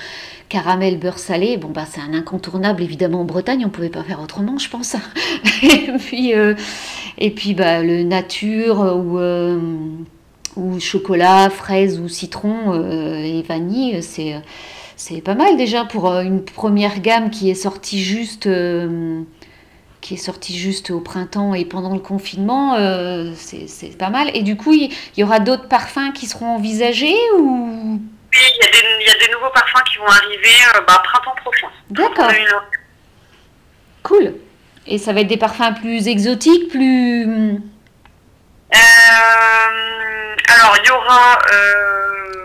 caramel, 0.50 0.98
beurre 0.98 1.18
salé. 1.18 1.56
Bon, 1.56 1.68
bah, 1.68 1.86
c'est 1.90 2.02
un 2.02 2.12
incontournable, 2.12 2.82
évidemment, 2.82 3.22
en 3.22 3.24
Bretagne, 3.24 3.60
on 3.62 3.68
ne 3.68 3.72
pouvait 3.72 3.88
pas 3.88 4.02
faire 4.02 4.20
autrement, 4.20 4.58
je 4.58 4.68
pense. 4.68 4.96
et 5.62 5.92
puis, 5.98 6.34
euh, 6.34 6.54
et 7.16 7.30
puis 7.30 7.54
bah, 7.54 7.82
le 7.82 8.02
nature 8.02 8.80
ou, 8.80 9.18
euh, 9.18 9.58
ou 10.56 10.78
chocolat, 10.78 11.48
fraise 11.48 11.98
ou 11.98 12.08
citron 12.08 12.74
et 13.22 13.42
vanille, 13.42 14.02
c'est, 14.02 14.42
pas 15.22 15.34
mal 15.34 15.56
déjà 15.56 15.86
pour 15.86 16.10
une 16.10 16.44
première 16.44 17.00
gamme 17.00 17.30
qui 17.30 17.48
est 17.48 17.54
sortie 17.54 18.00
juste 18.02 18.46
au 20.90 21.00
printemps 21.00 21.54
et 21.54 21.64
pendant 21.64 21.94
le 21.94 22.00
confinement, 22.00 22.74
euh, 22.74 23.32
c'est 23.36 23.96
pas 23.96 24.10
mal. 24.10 24.30
Et 24.34 24.42
du 24.42 24.56
coup, 24.56 24.72
il 24.72 24.90
y, 25.16 25.22
aura 25.22 25.38
d'autres 25.38 25.68
parfums 25.68 26.12
qui 26.12 26.26
seront 26.26 26.48
envisagés 26.48 27.16
ou 27.38 28.00
Oui, 28.32 28.38
il 28.54 29.06
y, 29.06 29.10
a 29.10 29.26
des 29.26 29.32
nouveaux 29.32 29.50
parfums 29.50 29.82
qui 29.90 29.98
vont 29.98 30.06
arriver 30.06 30.54
euh, 30.74 30.80
bah, 30.86 31.02
printemps 31.04 31.34
prochain. 31.36 31.68
D'accord. 31.90 32.30
Cool. 34.02 34.34
Et 34.86 34.98
ça 34.98 35.12
va 35.12 35.20
être 35.20 35.26
des 35.26 35.36
parfums 35.36 35.74
plus 35.80 36.08
exotiques, 36.08 36.68
plus... 36.70 37.24
Euh, 38.72 38.76
alors, 40.48 40.76
il 40.82 40.86
y 40.86 40.90
aura... 40.90 41.38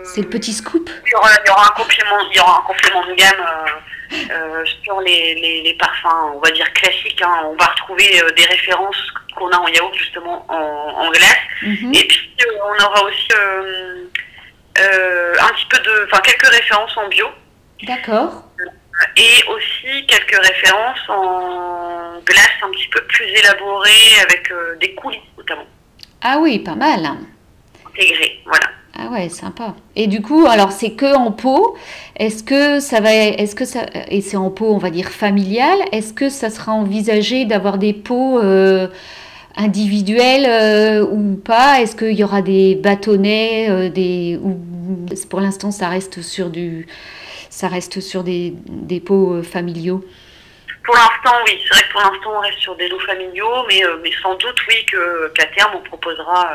c'est 0.04 0.22
le 0.22 0.28
petit 0.28 0.52
scoop? 0.52 0.90
il 1.04 1.10
y, 1.10 1.14
aura, 1.14 1.66
un 1.66 1.80
complément, 1.80 2.18
il 2.30 2.36
y 2.36 2.40
aura 2.40 2.58
un 2.58 2.66
complément 2.66 3.06
de 3.06 3.14
gamme 3.14 3.46
euh, 4.30 4.64
sur 4.84 5.00
les, 5.00 5.62
les, 5.62 5.74
parfums, 5.74 6.34
on 6.34 6.38
va 6.38 6.50
dire 6.52 6.72
classiques, 6.74 7.20
hein, 7.22 7.42
on 7.46 7.56
va 7.56 7.66
retrouver 7.66 8.22
euh, 8.22 8.30
des 8.36 8.44
références 8.44 8.96
qu'on 9.34 9.50
a 9.50 9.56
en 9.56 9.66
yaourt 9.66 9.94
justement 9.94 10.46
en, 10.48 11.10
glace. 11.10 11.36
Mhm. 11.62 11.92
Et 11.92 12.06
puis 12.06 12.30
euh, 12.40 12.58
on 12.62 12.84
aura 12.84 13.02
aussi 13.02 13.28
un 14.78 15.48
petit 15.54 15.66
peu 15.68 15.78
de, 15.78 16.06
enfin 16.06 16.20
quelques 16.22 16.46
références 16.46 16.96
en 16.96 17.08
bio. 17.08 17.26
D'accord. 17.86 18.44
Et 19.16 19.44
aussi 19.48 20.06
quelques 20.06 20.46
références 20.46 21.08
en 21.08 22.18
glace 22.24 22.56
un 22.62 22.70
petit 22.70 22.88
peu 22.88 23.02
plus 23.02 23.26
élaborées 23.26 24.20
avec 24.22 24.52
des 24.80 24.94
coulis 24.94 25.20
notamment. 25.36 25.66
Ah 26.22 26.38
oui, 26.40 26.58
pas 26.58 26.74
mal. 26.74 27.06
Intégré, 27.86 28.40
voilà. 28.46 28.66
Ah 28.98 29.08
ouais, 29.10 29.28
sympa. 29.28 29.74
Et 29.94 30.06
du 30.06 30.22
coup, 30.22 30.46
alors 30.46 30.72
c'est 30.72 30.92
que 30.92 31.14
en 31.14 31.30
pot. 31.30 31.76
Est-ce 32.16 32.42
que 32.42 32.80
ça 32.80 33.00
va, 33.00 33.12
est-ce 33.12 33.54
que 33.54 33.66
ça, 33.66 33.84
et 34.08 34.22
c'est 34.22 34.38
en 34.38 34.50
pot, 34.50 34.72
on 34.72 34.78
va 34.78 34.88
dire 34.90 35.10
familial. 35.10 35.78
Est-ce 35.92 36.14
que 36.14 36.30
ça 36.30 36.48
sera 36.48 36.72
envisagé 36.72 37.44
d'avoir 37.44 37.76
des 37.76 37.92
pots 37.92 38.40
euh, 38.40 38.88
individuels 39.56 40.46
euh, 40.46 41.04
ou 41.04 41.36
pas? 41.36 41.80
Est-ce 41.80 41.96
qu'il 41.96 42.12
y 42.12 42.24
aura 42.24 42.42
des 42.42 42.74
bâtonnets, 42.74 43.70
euh, 43.70 43.88
des, 43.88 44.38
ou 44.42 44.60
pour 45.30 45.40
l'instant 45.40 45.70
ça 45.70 45.88
reste 45.88 46.22
sur 46.22 46.50
du, 46.50 46.86
ça 47.50 47.68
reste 47.68 48.00
sur 48.00 48.22
des, 48.22 48.54
des 48.66 49.00
pots 49.00 49.42
familiaux? 49.42 50.04
Pour 50.84 50.94
l'instant, 50.94 51.36
oui. 51.46 51.58
C'est 51.64 51.74
vrai 51.74 51.82
que 51.82 51.92
pour 51.92 52.00
l'instant, 52.00 52.30
on 52.36 52.40
reste 52.40 52.58
sur 52.58 52.76
des 52.76 52.88
lots 52.88 53.00
familiaux, 53.00 53.64
mais, 53.66 53.82
mais 54.04 54.10
sans 54.22 54.34
doute, 54.36 54.56
oui, 54.68 54.86
qu'à 54.86 55.46
terme, 55.46 55.72
on 55.74 55.82
proposera 55.82 56.48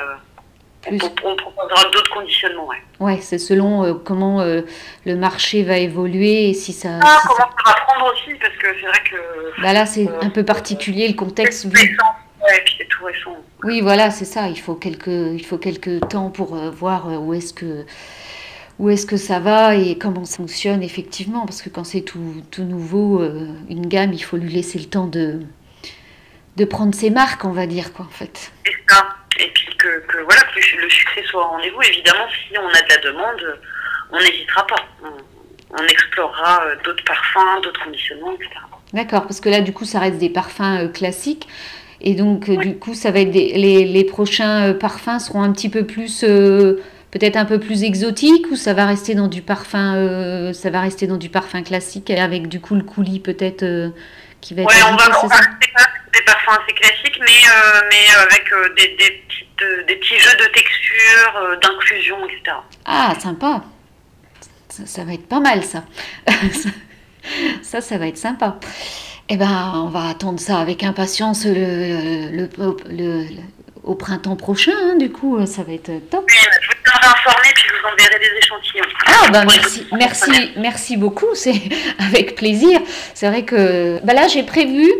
on, 0.87 0.97
proposera 0.97 1.89
d'autres 1.91 2.11
conditionnements, 2.11 2.67
ouais. 2.67 2.77
Ouais, 2.99 3.19
c'est 3.21 3.37
selon 3.37 3.83
euh, 3.83 3.93
comment 3.93 4.41
euh, 4.41 4.61
le 5.05 5.15
marché 5.15 5.63
va 5.63 5.77
évoluer 5.77 6.49
et 6.49 6.53
si 6.53 6.73
ça. 6.73 6.99
Ah, 7.01 7.19
comment 7.27 7.37
ça... 7.37 7.49
va 7.65 7.73
prendre 7.85 8.13
aussi, 8.13 8.33
parce 8.39 8.55
que 8.55 8.67
c'est 8.79 8.87
vrai 8.87 8.99
que. 9.09 9.61
Bah 9.61 9.73
là, 9.73 9.85
c'est 9.85 10.07
euh, 10.07 10.21
un 10.21 10.29
peu 10.29 10.43
particulier 10.43 11.07
le 11.07 11.13
contexte. 11.13 11.65
Vu... 11.65 11.97
Ouais, 12.43 12.57
et 12.57 12.61
puis 12.61 12.75
c'est 12.77 12.87
tout 12.87 13.05
récent. 13.05 13.37
Oui, 13.63 13.81
voilà, 13.81 14.11
c'est 14.11 14.25
ça. 14.25 14.47
Il 14.47 14.59
faut 14.59 14.75
quelques, 14.75 15.07
il 15.07 15.45
faut 15.45 15.57
quelques 15.57 16.07
temps 16.09 16.29
pour 16.29 16.55
voir 16.55 17.07
où 17.21 17.33
est-ce 17.33 17.53
que 17.53 17.85
où 18.79 18.89
est-ce 18.89 19.05
que 19.05 19.17
ça 19.17 19.39
va 19.39 19.75
et 19.75 19.97
comment 19.99 20.25
ça 20.25 20.37
fonctionne 20.37 20.81
effectivement, 20.81 21.45
parce 21.45 21.61
que 21.61 21.69
quand 21.69 21.83
c'est 21.83 22.01
tout, 22.01 22.41
tout 22.49 22.63
nouveau, 22.63 23.23
une 23.69 23.85
gamme, 23.85 24.11
il 24.11 24.23
faut 24.23 24.37
lui 24.37 24.51
laisser 24.51 24.79
le 24.79 24.85
temps 24.85 25.05
de, 25.05 25.41
de 26.55 26.65
prendre 26.65 26.95
ses 26.95 27.11
marques, 27.11 27.45
on 27.45 27.51
va 27.51 27.67
dire, 27.67 27.93
quoi, 27.93 28.05
en 28.05 28.09
fait. 28.09 28.51
C'est 28.65 28.73
ça 28.89 29.05
et 29.39 29.47
puis 29.53 29.67
que, 29.77 30.23
voilà, 30.23 30.41
que 30.41 30.77
le 30.77 30.89
succès 30.89 31.23
soit 31.23 31.45
au 31.45 31.49
rendez-vous. 31.49 31.81
Évidemment, 31.81 32.27
si 32.29 32.57
on 32.57 32.67
a 32.67 32.81
de 32.81 32.89
la 32.89 32.97
demande, 32.97 33.59
on 34.11 34.19
n'hésitera 34.19 34.67
pas. 34.67 34.85
On, 35.73 35.83
explorera 35.87 36.65
euh, 36.65 36.75
d'autres 36.83 37.03
parfums, 37.05 37.61
d'autres 37.63 37.83
conditionnements, 37.83 38.33
etc. 38.33 38.49
D'accord, 38.93 39.23
parce 39.23 39.39
que 39.39 39.47
là, 39.47 39.61
du 39.61 39.71
coup, 39.73 39.85
ça 39.85 39.99
reste 39.99 40.17
des 40.17 40.29
parfums 40.29 40.61
euh, 40.61 40.87
classiques. 40.89 41.47
Et 42.01 42.15
donc, 42.15 42.49
euh, 42.49 42.57
du 42.57 42.77
coup, 42.77 42.93
ça 42.93 43.11
va 43.11 43.19
être 43.19 43.33
les, 43.33 43.85
les, 43.85 44.03
prochains 44.03 44.73
parfums 44.73 45.19
seront 45.19 45.43
un 45.43 45.51
petit 45.51 45.69
peu 45.69 45.85
plus, 45.85 46.21
peut-être 46.21 47.37
un 47.37 47.45
peu 47.45 47.59
plus 47.59 47.83
exotiques, 47.83 48.47
ou 48.51 48.55
ça 48.55 48.73
va 48.73 48.85
rester 48.85 49.15
dans 49.15 49.27
du 49.27 49.41
parfum, 49.41 50.51
ça 50.53 50.69
va 50.69 50.81
rester 50.81 51.07
dans 51.07 51.17
du 51.17 51.29
parfum 51.29 51.61
classique 51.61 52.09
avec 52.09 52.47
du 52.47 52.59
coup 52.59 52.75
le 52.75 52.83
coulis 52.83 53.19
peut-être 53.19 53.91
qui 54.41 54.55
va 54.55 54.63
être. 54.63 54.69
Ouais, 54.69 54.83
on 54.83 54.95
va, 54.95 55.09
on 55.23 55.27
des 56.13 56.21
parfums 56.23 56.59
assez 56.61 56.73
classiques, 56.73 57.19
mais, 57.19 57.49
euh, 57.49 57.81
mais 57.89 58.15
avec 58.15 58.51
euh, 58.51 58.73
des, 58.75 58.95
des, 58.97 59.23
petites, 59.27 59.61
euh, 59.61 59.83
des, 59.85 59.95
petits 59.95 60.19
jeux 60.19 60.37
de 60.37 60.45
texture, 60.51 61.57
d'inclusion, 61.61 62.17
etc. 62.25 62.57
Ah, 62.85 63.13
sympa. 63.19 63.63
Ça, 64.69 65.03
va 65.03 65.13
être 65.13 65.27
pas 65.27 65.39
mal, 65.39 65.63
ça. 65.63 65.83
ça, 67.61 67.81
ça 67.81 67.97
va 67.97 68.07
être 68.07 68.17
sympa. 68.17 68.59
Eh 69.33 69.37
ben, 69.37 69.71
on 69.75 69.87
va 69.87 70.09
attendre 70.09 70.41
ça 70.41 70.59
avec 70.59 70.83
impatience 70.83 71.45
le, 71.45 72.31
le, 72.35 72.49
le, 72.89 73.25
au 73.81 73.95
printemps 73.95 74.35
prochain, 74.35 74.73
hein, 74.75 74.97
du 74.99 75.09
coup, 75.09 75.45
ça 75.45 75.63
va 75.63 75.71
être 75.71 75.89
top. 76.09 76.25
Oui, 76.27 76.35
je 76.61 76.67
vous 76.67 76.73
tiendrai 76.83 77.07
informé, 77.07 77.47
puis 77.55 77.63
je 77.65 77.73
vous 77.73 77.93
enverrai 77.93 78.19
des 78.19 78.37
échantillons. 78.37 78.83
Ah, 79.05 79.29
ben 79.31 79.45
merci, 79.45 79.87
merci, 79.97 80.51
merci 80.57 80.97
beaucoup, 80.97 81.33
c'est 81.33 81.61
avec 81.99 82.35
plaisir. 82.35 82.81
C'est 83.13 83.29
vrai 83.29 83.45
que 83.45 84.01
ben 84.03 84.13
là, 84.13 84.27
j'ai 84.27 84.43
prévu 84.43 84.91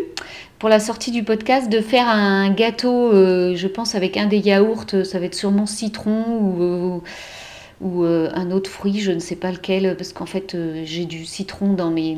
pour 0.58 0.70
la 0.70 0.80
sortie 0.80 1.10
du 1.10 1.24
podcast 1.24 1.68
de 1.68 1.82
faire 1.82 2.08
un 2.08 2.48
gâteau, 2.52 3.12
euh, 3.12 3.54
je 3.54 3.68
pense 3.68 3.94
avec 3.94 4.16
un 4.16 4.24
des 4.24 4.38
yaourts, 4.38 4.86
ça 5.04 5.18
va 5.18 5.26
être 5.26 5.34
sûrement 5.34 5.66
citron 5.66 6.24
ou, 6.40 6.62
euh, 6.62 7.00
ou 7.82 8.04
euh, 8.04 8.30
un 8.32 8.50
autre 8.50 8.70
fruit, 8.70 9.00
je 9.00 9.12
ne 9.12 9.18
sais 9.18 9.36
pas 9.36 9.50
lequel, 9.50 9.94
parce 9.94 10.14
qu'en 10.14 10.24
fait 10.24 10.56
j'ai 10.84 11.04
du 11.04 11.26
citron 11.26 11.74
dans 11.74 11.90
mes... 11.90 12.16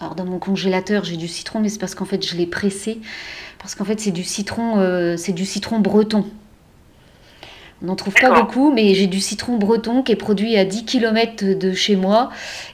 Alors 0.00 0.14
dans 0.14 0.24
mon 0.24 0.38
congélateur 0.38 1.04
j'ai 1.04 1.16
du 1.16 1.28
citron, 1.28 1.60
mais 1.60 1.68
c'est 1.68 1.78
parce 1.78 1.94
qu'en 1.94 2.06
fait 2.06 2.26
je 2.26 2.36
l'ai 2.36 2.46
pressé, 2.46 3.00
parce 3.58 3.74
qu'en 3.74 3.84
fait 3.84 4.00
c'est 4.00 4.10
du 4.10 4.24
citron, 4.24 5.16
c'est 5.16 5.32
du 5.32 5.44
citron 5.44 5.78
breton. 5.78 6.24
On 7.82 7.86
n'en 7.86 7.96
trouve 7.96 8.12
pas 8.12 8.38
beaucoup, 8.38 8.70
mais 8.70 8.94
j'ai 8.94 9.06
du 9.06 9.20
citron 9.20 9.56
breton 9.56 10.02
qui 10.02 10.12
est 10.12 10.16
produit 10.16 10.58
à 10.58 10.66
10 10.66 10.84
km 10.84 11.58
de 11.58 11.72
chez 11.72 11.96
moi. 11.96 12.28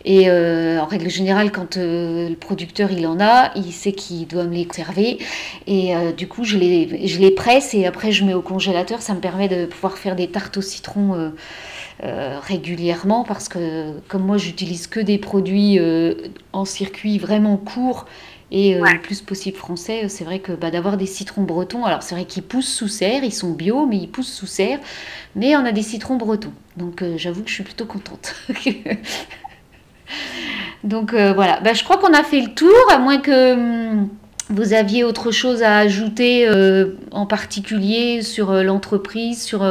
Et 0.04 0.28
euh, 0.28 0.80
en 0.80 0.86
règle 0.86 1.08
générale, 1.08 1.52
quand 1.52 1.76
euh, 1.76 2.28
le 2.28 2.34
producteur 2.34 2.90
il 2.90 3.06
en 3.06 3.20
a, 3.20 3.52
il 3.54 3.72
sait 3.72 3.92
qu'il 3.92 4.26
doit 4.26 4.44
me 4.44 4.54
les 4.54 4.66
conserver. 4.66 5.18
Et 5.68 5.94
euh, 5.94 6.10
du 6.10 6.26
coup, 6.26 6.42
je 6.42 6.56
les, 6.58 7.06
je 7.06 7.20
les 7.20 7.30
presse 7.30 7.72
et 7.72 7.86
après 7.86 8.10
je 8.10 8.24
mets 8.24 8.34
au 8.34 8.42
congélateur. 8.42 9.00
Ça 9.00 9.14
me 9.14 9.20
permet 9.20 9.46
de 9.46 9.66
pouvoir 9.66 9.96
faire 9.96 10.16
des 10.16 10.26
tartes 10.26 10.56
au 10.56 10.62
citron 10.62 11.32
régulièrement 12.00 13.24
parce 13.24 13.48
que 13.48 13.98
comme 14.08 14.24
moi, 14.24 14.36
j'utilise 14.36 14.86
que 14.86 15.00
des 15.00 15.18
produits 15.18 15.78
en 16.52 16.64
circuit 16.64 17.18
vraiment 17.18 17.56
court 17.56 18.06
et 18.52 18.74
le 18.74 19.00
plus 19.00 19.22
possible 19.22 19.56
français, 19.56 20.08
c'est 20.08 20.24
vrai 20.24 20.38
que 20.38 20.52
bah, 20.52 20.70
d'avoir 20.70 20.96
des 20.96 21.06
citrons 21.06 21.42
bretons, 21.42 21.84
alors 21.84 22.02
c'est 22.02 22.14
vrai 22.14 22.24
qu'ils 22.26 22.44
poussent 22.44 22.72
sous 22.72 22.86
serre, 22.86 23.24
ils 23.24 23.32
sont 23.32 23.50
bio, 23.50 23.86
mais 23.86 23.96
ils 23.96 24.08
poussent 24.08 24.32
sous 24.32 24.46
serre, 24.46 24.78
mais 25.34 25.56
on 25.56 25.64
a 25.64 25.72
des 25.72 25.82
citrons 25.82 26.16
bretons. 26.16 26.52
Donc 26.76 27.02
j'avoue 27.16 27.42
que 27.42 27.48
je 27.48 27.54
suis 27.54 27.64
plutôt 27.64 27.86
contente. 27.86 28.36
Donc 30.84 31.12
voilà, 31.12 31.60
bah, 31.60 31.72
je 31.72 31.82
crois 31.82 31.96
qu'on 31.96 32.12
a 32.12 32.22
fait 32.22 32.40
le 32.40 32.54
tour, 32.54 32.70
à 32.92 32.98
moins 32.98 33.18
que 33.18 33.54
hum, 33.54 34.08
vous 34.48 34.74
aviez 34.74 35.02
autre 35.02 35.32
chose 35.32 35.62
à 35.62 35.78
ajouter 35.78 36.48
en 37.10 37.26
particulier 37.26 38.22
sur 38.22 38.52
l'entreprise, 38.62 39.42
sur, 39.42 39.64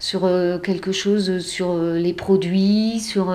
sur 0.00 0.22
quelque 0.64 0.90
chose, 0.90 1.38
sur 1.46 1.76
les 1.76 2.12
produits, 2.12 2.98
sur... 2.98 3.26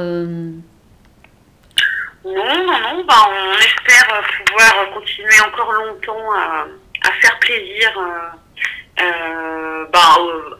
Non, 2.26 2.44
non, 2.44 2.80
non. 2.82 3.06
Ben, 3.06 3.16
on 3.30 3.60
espère 3.60 4.24
pouvoir 4.46 4.92
continuer 4.94 5.40
encore 5.42 5.72
longtemps 5.72 6.32
à, 6.34 7.12
faire 7.22 7.38
plaisir 7.40 7.92
euh, 7.98 9.04
euh, 9.04 9.86
ben, 9.94 10.00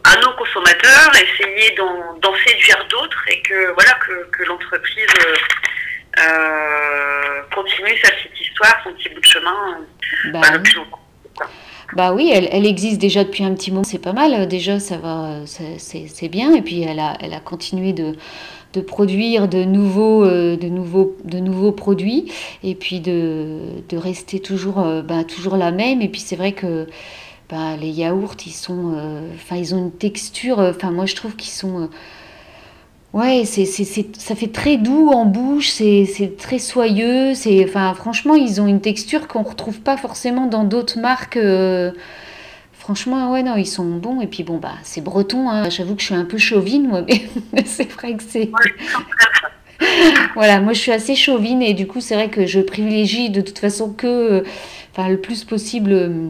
à 0.04 0.16
nos 0.20 0.32
consommateurs, 0.34 1.10
essayer 1.16 1.74
d'en 1.74 2.34
séduire 2.46 2.86
d'autres 2.88 3.24
et 3.28 3.42
que 3.42 3.72
voilà 3.72 3.92
que, 3.94 4.44
l'entreprise 4.44 5.06
euh, 6.18 7.42
continue 7.52 7.98
sa 7.98 8.12
petite 8.12 8.40
histoire, 8.40 8.80
son 8.84 8.92
petit 8.92 9.08
bout 9.08 9.20
de 9.20 9.26
chemin 9.26 9.78
bah, 10.34 10.50
le 10.52 10.62
plus 10.62 10.76
longtemps. 10.76 11.00
Bah 11.94 12.12
oui, 12.12 12.30
elle, 12.32 12.48
elle, 12.50 12.66
existe 12.66 13.00
déjà 13.00 13.22
depuis 13.22 13.44
un 13.44 13.54
petit 13.54 13.70
moment, 13.70 13.84
c'est 13.84 13.98
pas 13.98 14.12
mal. 14.12 14.48
Déjà, 14.48 14.80
ça 14.80 14.98
va, 14.98 15.40
c'est 15.46 16.28
bien. 16.28 16.54
Et 16.54 16.62
puis, 16.62 16.82
elle 16.82 16.98
a, 16.98 17.16
elle 17.20 17.32
a 17.32 17.40
continué 17.40 17.92
de, 17.92 18.16
de 18.76 18.80
produire 18.82 19.48
de 19.48 19.64
nouveaux, 19.64 20.24
euh, 20.24 20.56
de, 20.56 20.68
nouveaux, 20.68 21.16
de 21.24 21.38
nouveaux 21.38 21.72
produits 21.72 22.30
et 22.62 22.74
puis 22.74 23.00
de, 23.00 23.58
de 23.88 23.96
rester 23.96 24.38
toujours, 24.38 24.80
euh, 24.80 25.02
bah, 25.02 25.24
toujours 25.24 25.56
la 25.56 25.70
même. 25.72 26.02
Et 26.02 26.08
puis 26.08 26.20
c'est 26.20 26.36
vrai 26.36 26.52
que 26.52 26.86
bah, 27.48 27.76
les 27.80 27.88
yaourts, 27.88 28.36
ils, 28.44 28.52
sont, 28.52 28.92
euh, 28.96 29.20
enfin 29.34 29.56
ils 29.56 29.74
ont 29.74 29.78
une 29.78 29.92
texture, 29.92 30.58
enfin 30.58 30.90
moi 30.90 31.06
je 31.06 31.14
trouve 31.14 31.36
qu'ils 31.36 31.52
sont... 31.52 31.88
Ouais, 33.12 33.44
c'est, 33.46 33.64
ça 33.64 34.34
fait 34.34 34.52
très 34.52 34.76
doux 34.76 35.08
en 35.08 35.24
bouche, 35.24 35.70
c'est, 35.70 36.36
très 36.36 36.58
soyeux. 36.58 37.34
C'est, 37.34 37.64
enfin, 37.64 37.94
franchement, 37.94 38.34
ils 38.34 38.60
ont 38.60 38.66
une 38.66 38.80
texture 38.80 39.26
qu'on 39.26 39.42
ne 39.42 39.48
retrouve 39.48 39.80
pas 39.80 39.96
forcément 39.96 40.46
dans 40.46 40.64
d'autres 40.64 40.98
marques. 40.98 41.38
Franchement, 42.86 43.32
ouais, 43.32 43.42
non, 43.42 43.56
ils 43.56 43.66
sont 43.66 43.84
bons. 43.84 44.20
Et 44.20 44.28
puis, 44.28 44.44
bon, 44.44 44.58
bah, 44.58 44.74
c'est 44.84 45.00
breton. 45.00 45.50
Hein. 45.50 45.70
J'avoue 45.70 45.96
que 45.96 46.02
je 46.02 46.06
suis 46.06 46.14
un 46.14 46.24
peu 46.24 46.38
chauvine, 46.38 46.86
moi, 46.86 47.02
mais 47.02 47.64
c'est 47.64 47.90
vrai 47.90 48.14
que 48.14 48.22
c'est. 48.22 48.48
voilà, 50.34 50.60
moi, 50.60 50.72
je 50.72 50.78
suis 50.78 50.92
assez 50.92 51.16
chauvine 51.16 51.62
et 51.62 51.74
du 51.74 51.88
coup, 51.88 52.00
c'est 52.00 52.14
vrai 52.14 52.28
que 52.28 52.46
je 52.46 52.60
privilégie 52.60 53.30
de 53.30 53.40
toute 53.40 53.58
façon 53.58 53.90
que, 53.92 54.44
enfin, 54.92 55.08
le 55.08 55.20
plus 55.20 55.42
possible. 55.42 55.92
Euh, 55.92 56.28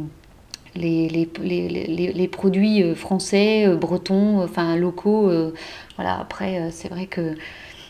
les, 0.75 1.09
les, 1.09 1.29
les, 1.39 2.13
les, 2.13 2.29
produits 2.29 2.83
euh, 2.83 2.95
français, 2.95 3.67
euh, 3.67 3.77
bretons, 3.77 4.43
enfin 4.43 4.77
locaux. 4.77 5.31
Voilà, 5.97 6.19
après, 6.21 6.71
c'est 6.71 6.89
vrai 6.89 7.07
que. 7.07 7.35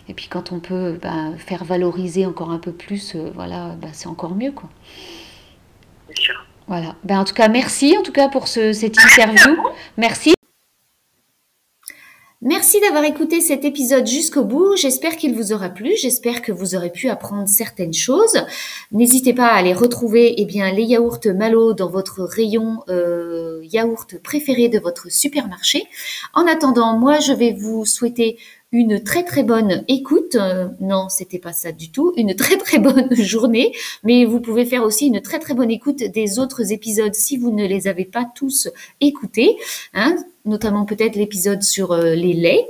Et 0.08 0.14
puis 0.14 0.28
quand 0.28 0.52
on 0.52 0.60
peut 0.60 0.98
bah, 1.02 1.32
faire 1.36 1.64
valoriser 1.64 2.26
encore 2.26 2.50
un 2.50 2.58
peu 2.58 2.70
plus, 2.70 3.16
voilà, 3.34 3.74
bah, 3.80 3.88
c'est 3.92 4.06
encore 4.06 4.34
mieux. 4.36 4.52
Quoi. 4.52 4.68
Bien 6.06 6.16
sûr. 6.16 6.46
Voilà. 6.68 6.94
Ben, 7.04 7.18
en 7.18 7.24
tout 7.24 7.34
cas, 7.34 7.48
merci 7.48 7.96
en 7.98 8.02
tout 8.02 8.12
cas 8.12 8.28
pour 8.28 8.48
ce, 8.48 8.72
cette 8.72 8.96
interview. 8.98 9.56
Merci. 9.96 10.35
Merci 12.42 12.80
d'avoir 12.82 13.02
écouté 13.04 13.40
cet 13.40 13.64
épisode 13.64 14.06
jusqu'au 14.06 14.44
bout. 14.44 14.76
J'espère 14.76 15.16
qu'il 15.16 15.34
vous 15.34 15.54
aura 15.54 15.70
plu. 15.70 15.92
J'espère 15.96 16.42
que 16.42 16.52
vous 16.52 16.74
aurez 16.74 16.90
pu 16.90 17.08
apprendre 17.08 17.48
certaines 17.48 17.94
choses. 17.94 18.44
N'hésitez 18.92 19.32
pas 19.32 19.46
à 19.46 19.56
aller 19.56 19.72
retrouver 19.72 20.34
eh 20.36 20.44
bien, 20.44 20.70
les 20.70 20.82
yaourts 20.82 21.20
Malo 21.34 21.72
dans 21.72 21.88
votre 21.88 22.22
rayon 22.24 22.82
euh, 22.90 23.60
yaourt 23.62 24.18
préféré 24.22 24.68
de 24.68 24.78
votre 24.78 25.10
supermarché. 25.10 25.84
En 26.34 26.46
attendant, 26.46 26.98
moi, 26.98 27.20
je 27.20 27.32
vais 27.32 27.52
vous 27.52 27.86
souhaiter 27.86 28.36
une 28.76 29.02
très 29.02 29.24
très 29.24 29.42
bonne 29.42 29.84
écoute. 29.88 30.34
Euh, 30.34 30.68
non, 30.80 31.08
c'était 31.08 31.38
pas 31.38 31.54
ça 31.54 31.72
du 31.72 31.90
tout. 31.90 32.12
Une 32.16 32.34
très 32.34 32.58
très 32.58 32.78
bonne 32.78 33.14
journée. 33.16 33.72
Mais 34.04 34.24
vous 34.24 34.40
pouvez 34.40 34.66
faire 34.66 34.82
aussi 34.84 35.06
une 35.06 35.22
très 35.22 35.38
très 35.38 35.54
bonne 35.54 35.70
écoute 35.70 36.02
des 36.02 36.38
autres 36.38 36.72
épisodes 36.72 37.14
si 37.14 37.38
vous 37.38 37.52
ne 37.52 37.66
les 37.66 37.88
avez 37.88 38.04
pas 38.04 38.26
tous 38.34 38.68
écoutés. 39.00 39.56
Hein, 39.94 40.16
notamment 40.44 40.84
peut-être 40.84 41.16
l'épisode 41.16 41.62
sur 41.62 41.92
euh, 41.92 42.14
les 42.14 42.34
laits. 42.34 42.66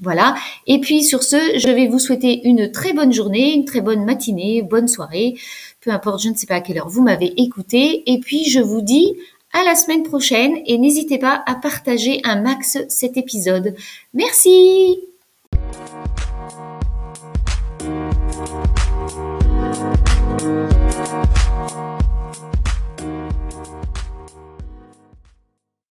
Voilà. 0.00 0.34
Et 0.66 0.80
puis 0.80 1.04
sur 1.04 1.22
ce, 1.22 1.36
je 1.58 1.68
vais 1.68 1.86
vous 1.86 1.98
souhaiter 1.98 2.46
une 2.46 2.72
très 2.72 2.94
bonne 2.94 3.12
journée, 3.12 3.54
une 3.54 3.64
très 3.64 3.80
bonne 3.80 4.04
matinée, 4.04 4.62
bonne 4.62 4.88
soirée. 4.88 5.34
Peu 5.80 5.90
importe, 5.90 6.22
je 6.22 6.30
ne 6.30 6.34
sais 6.34 6.46
pas 6.46 6.56
à 6.56 6.60
quelle 6.60 6.78
heure 6.78 6.88
vous 6.88 7.02
m'avez 7.02 7.32
écouté. 7.40 8.02
Et 8.10 8.20
puis 8.20 8.44
je 8.48 8.60
vous 8.60 8.80
dis 8.80 9.14
à 9.52 9.64
la 9.64 9.74
semaine 9.74 10.02
prochaine 10.02 10.54
et 10.66 10.78
n'hésitez 10.78 11.18
pas 11.18 11.42
à 11.46 11.54
partager 11.54 12.20
un 12.24 12.40
max 12.40 12.78
cet 12.88 13.16
épisode. 13.16 13.74
Merci 14.12 14.98
Thank 15.56 16.20
you. 16.20 16.35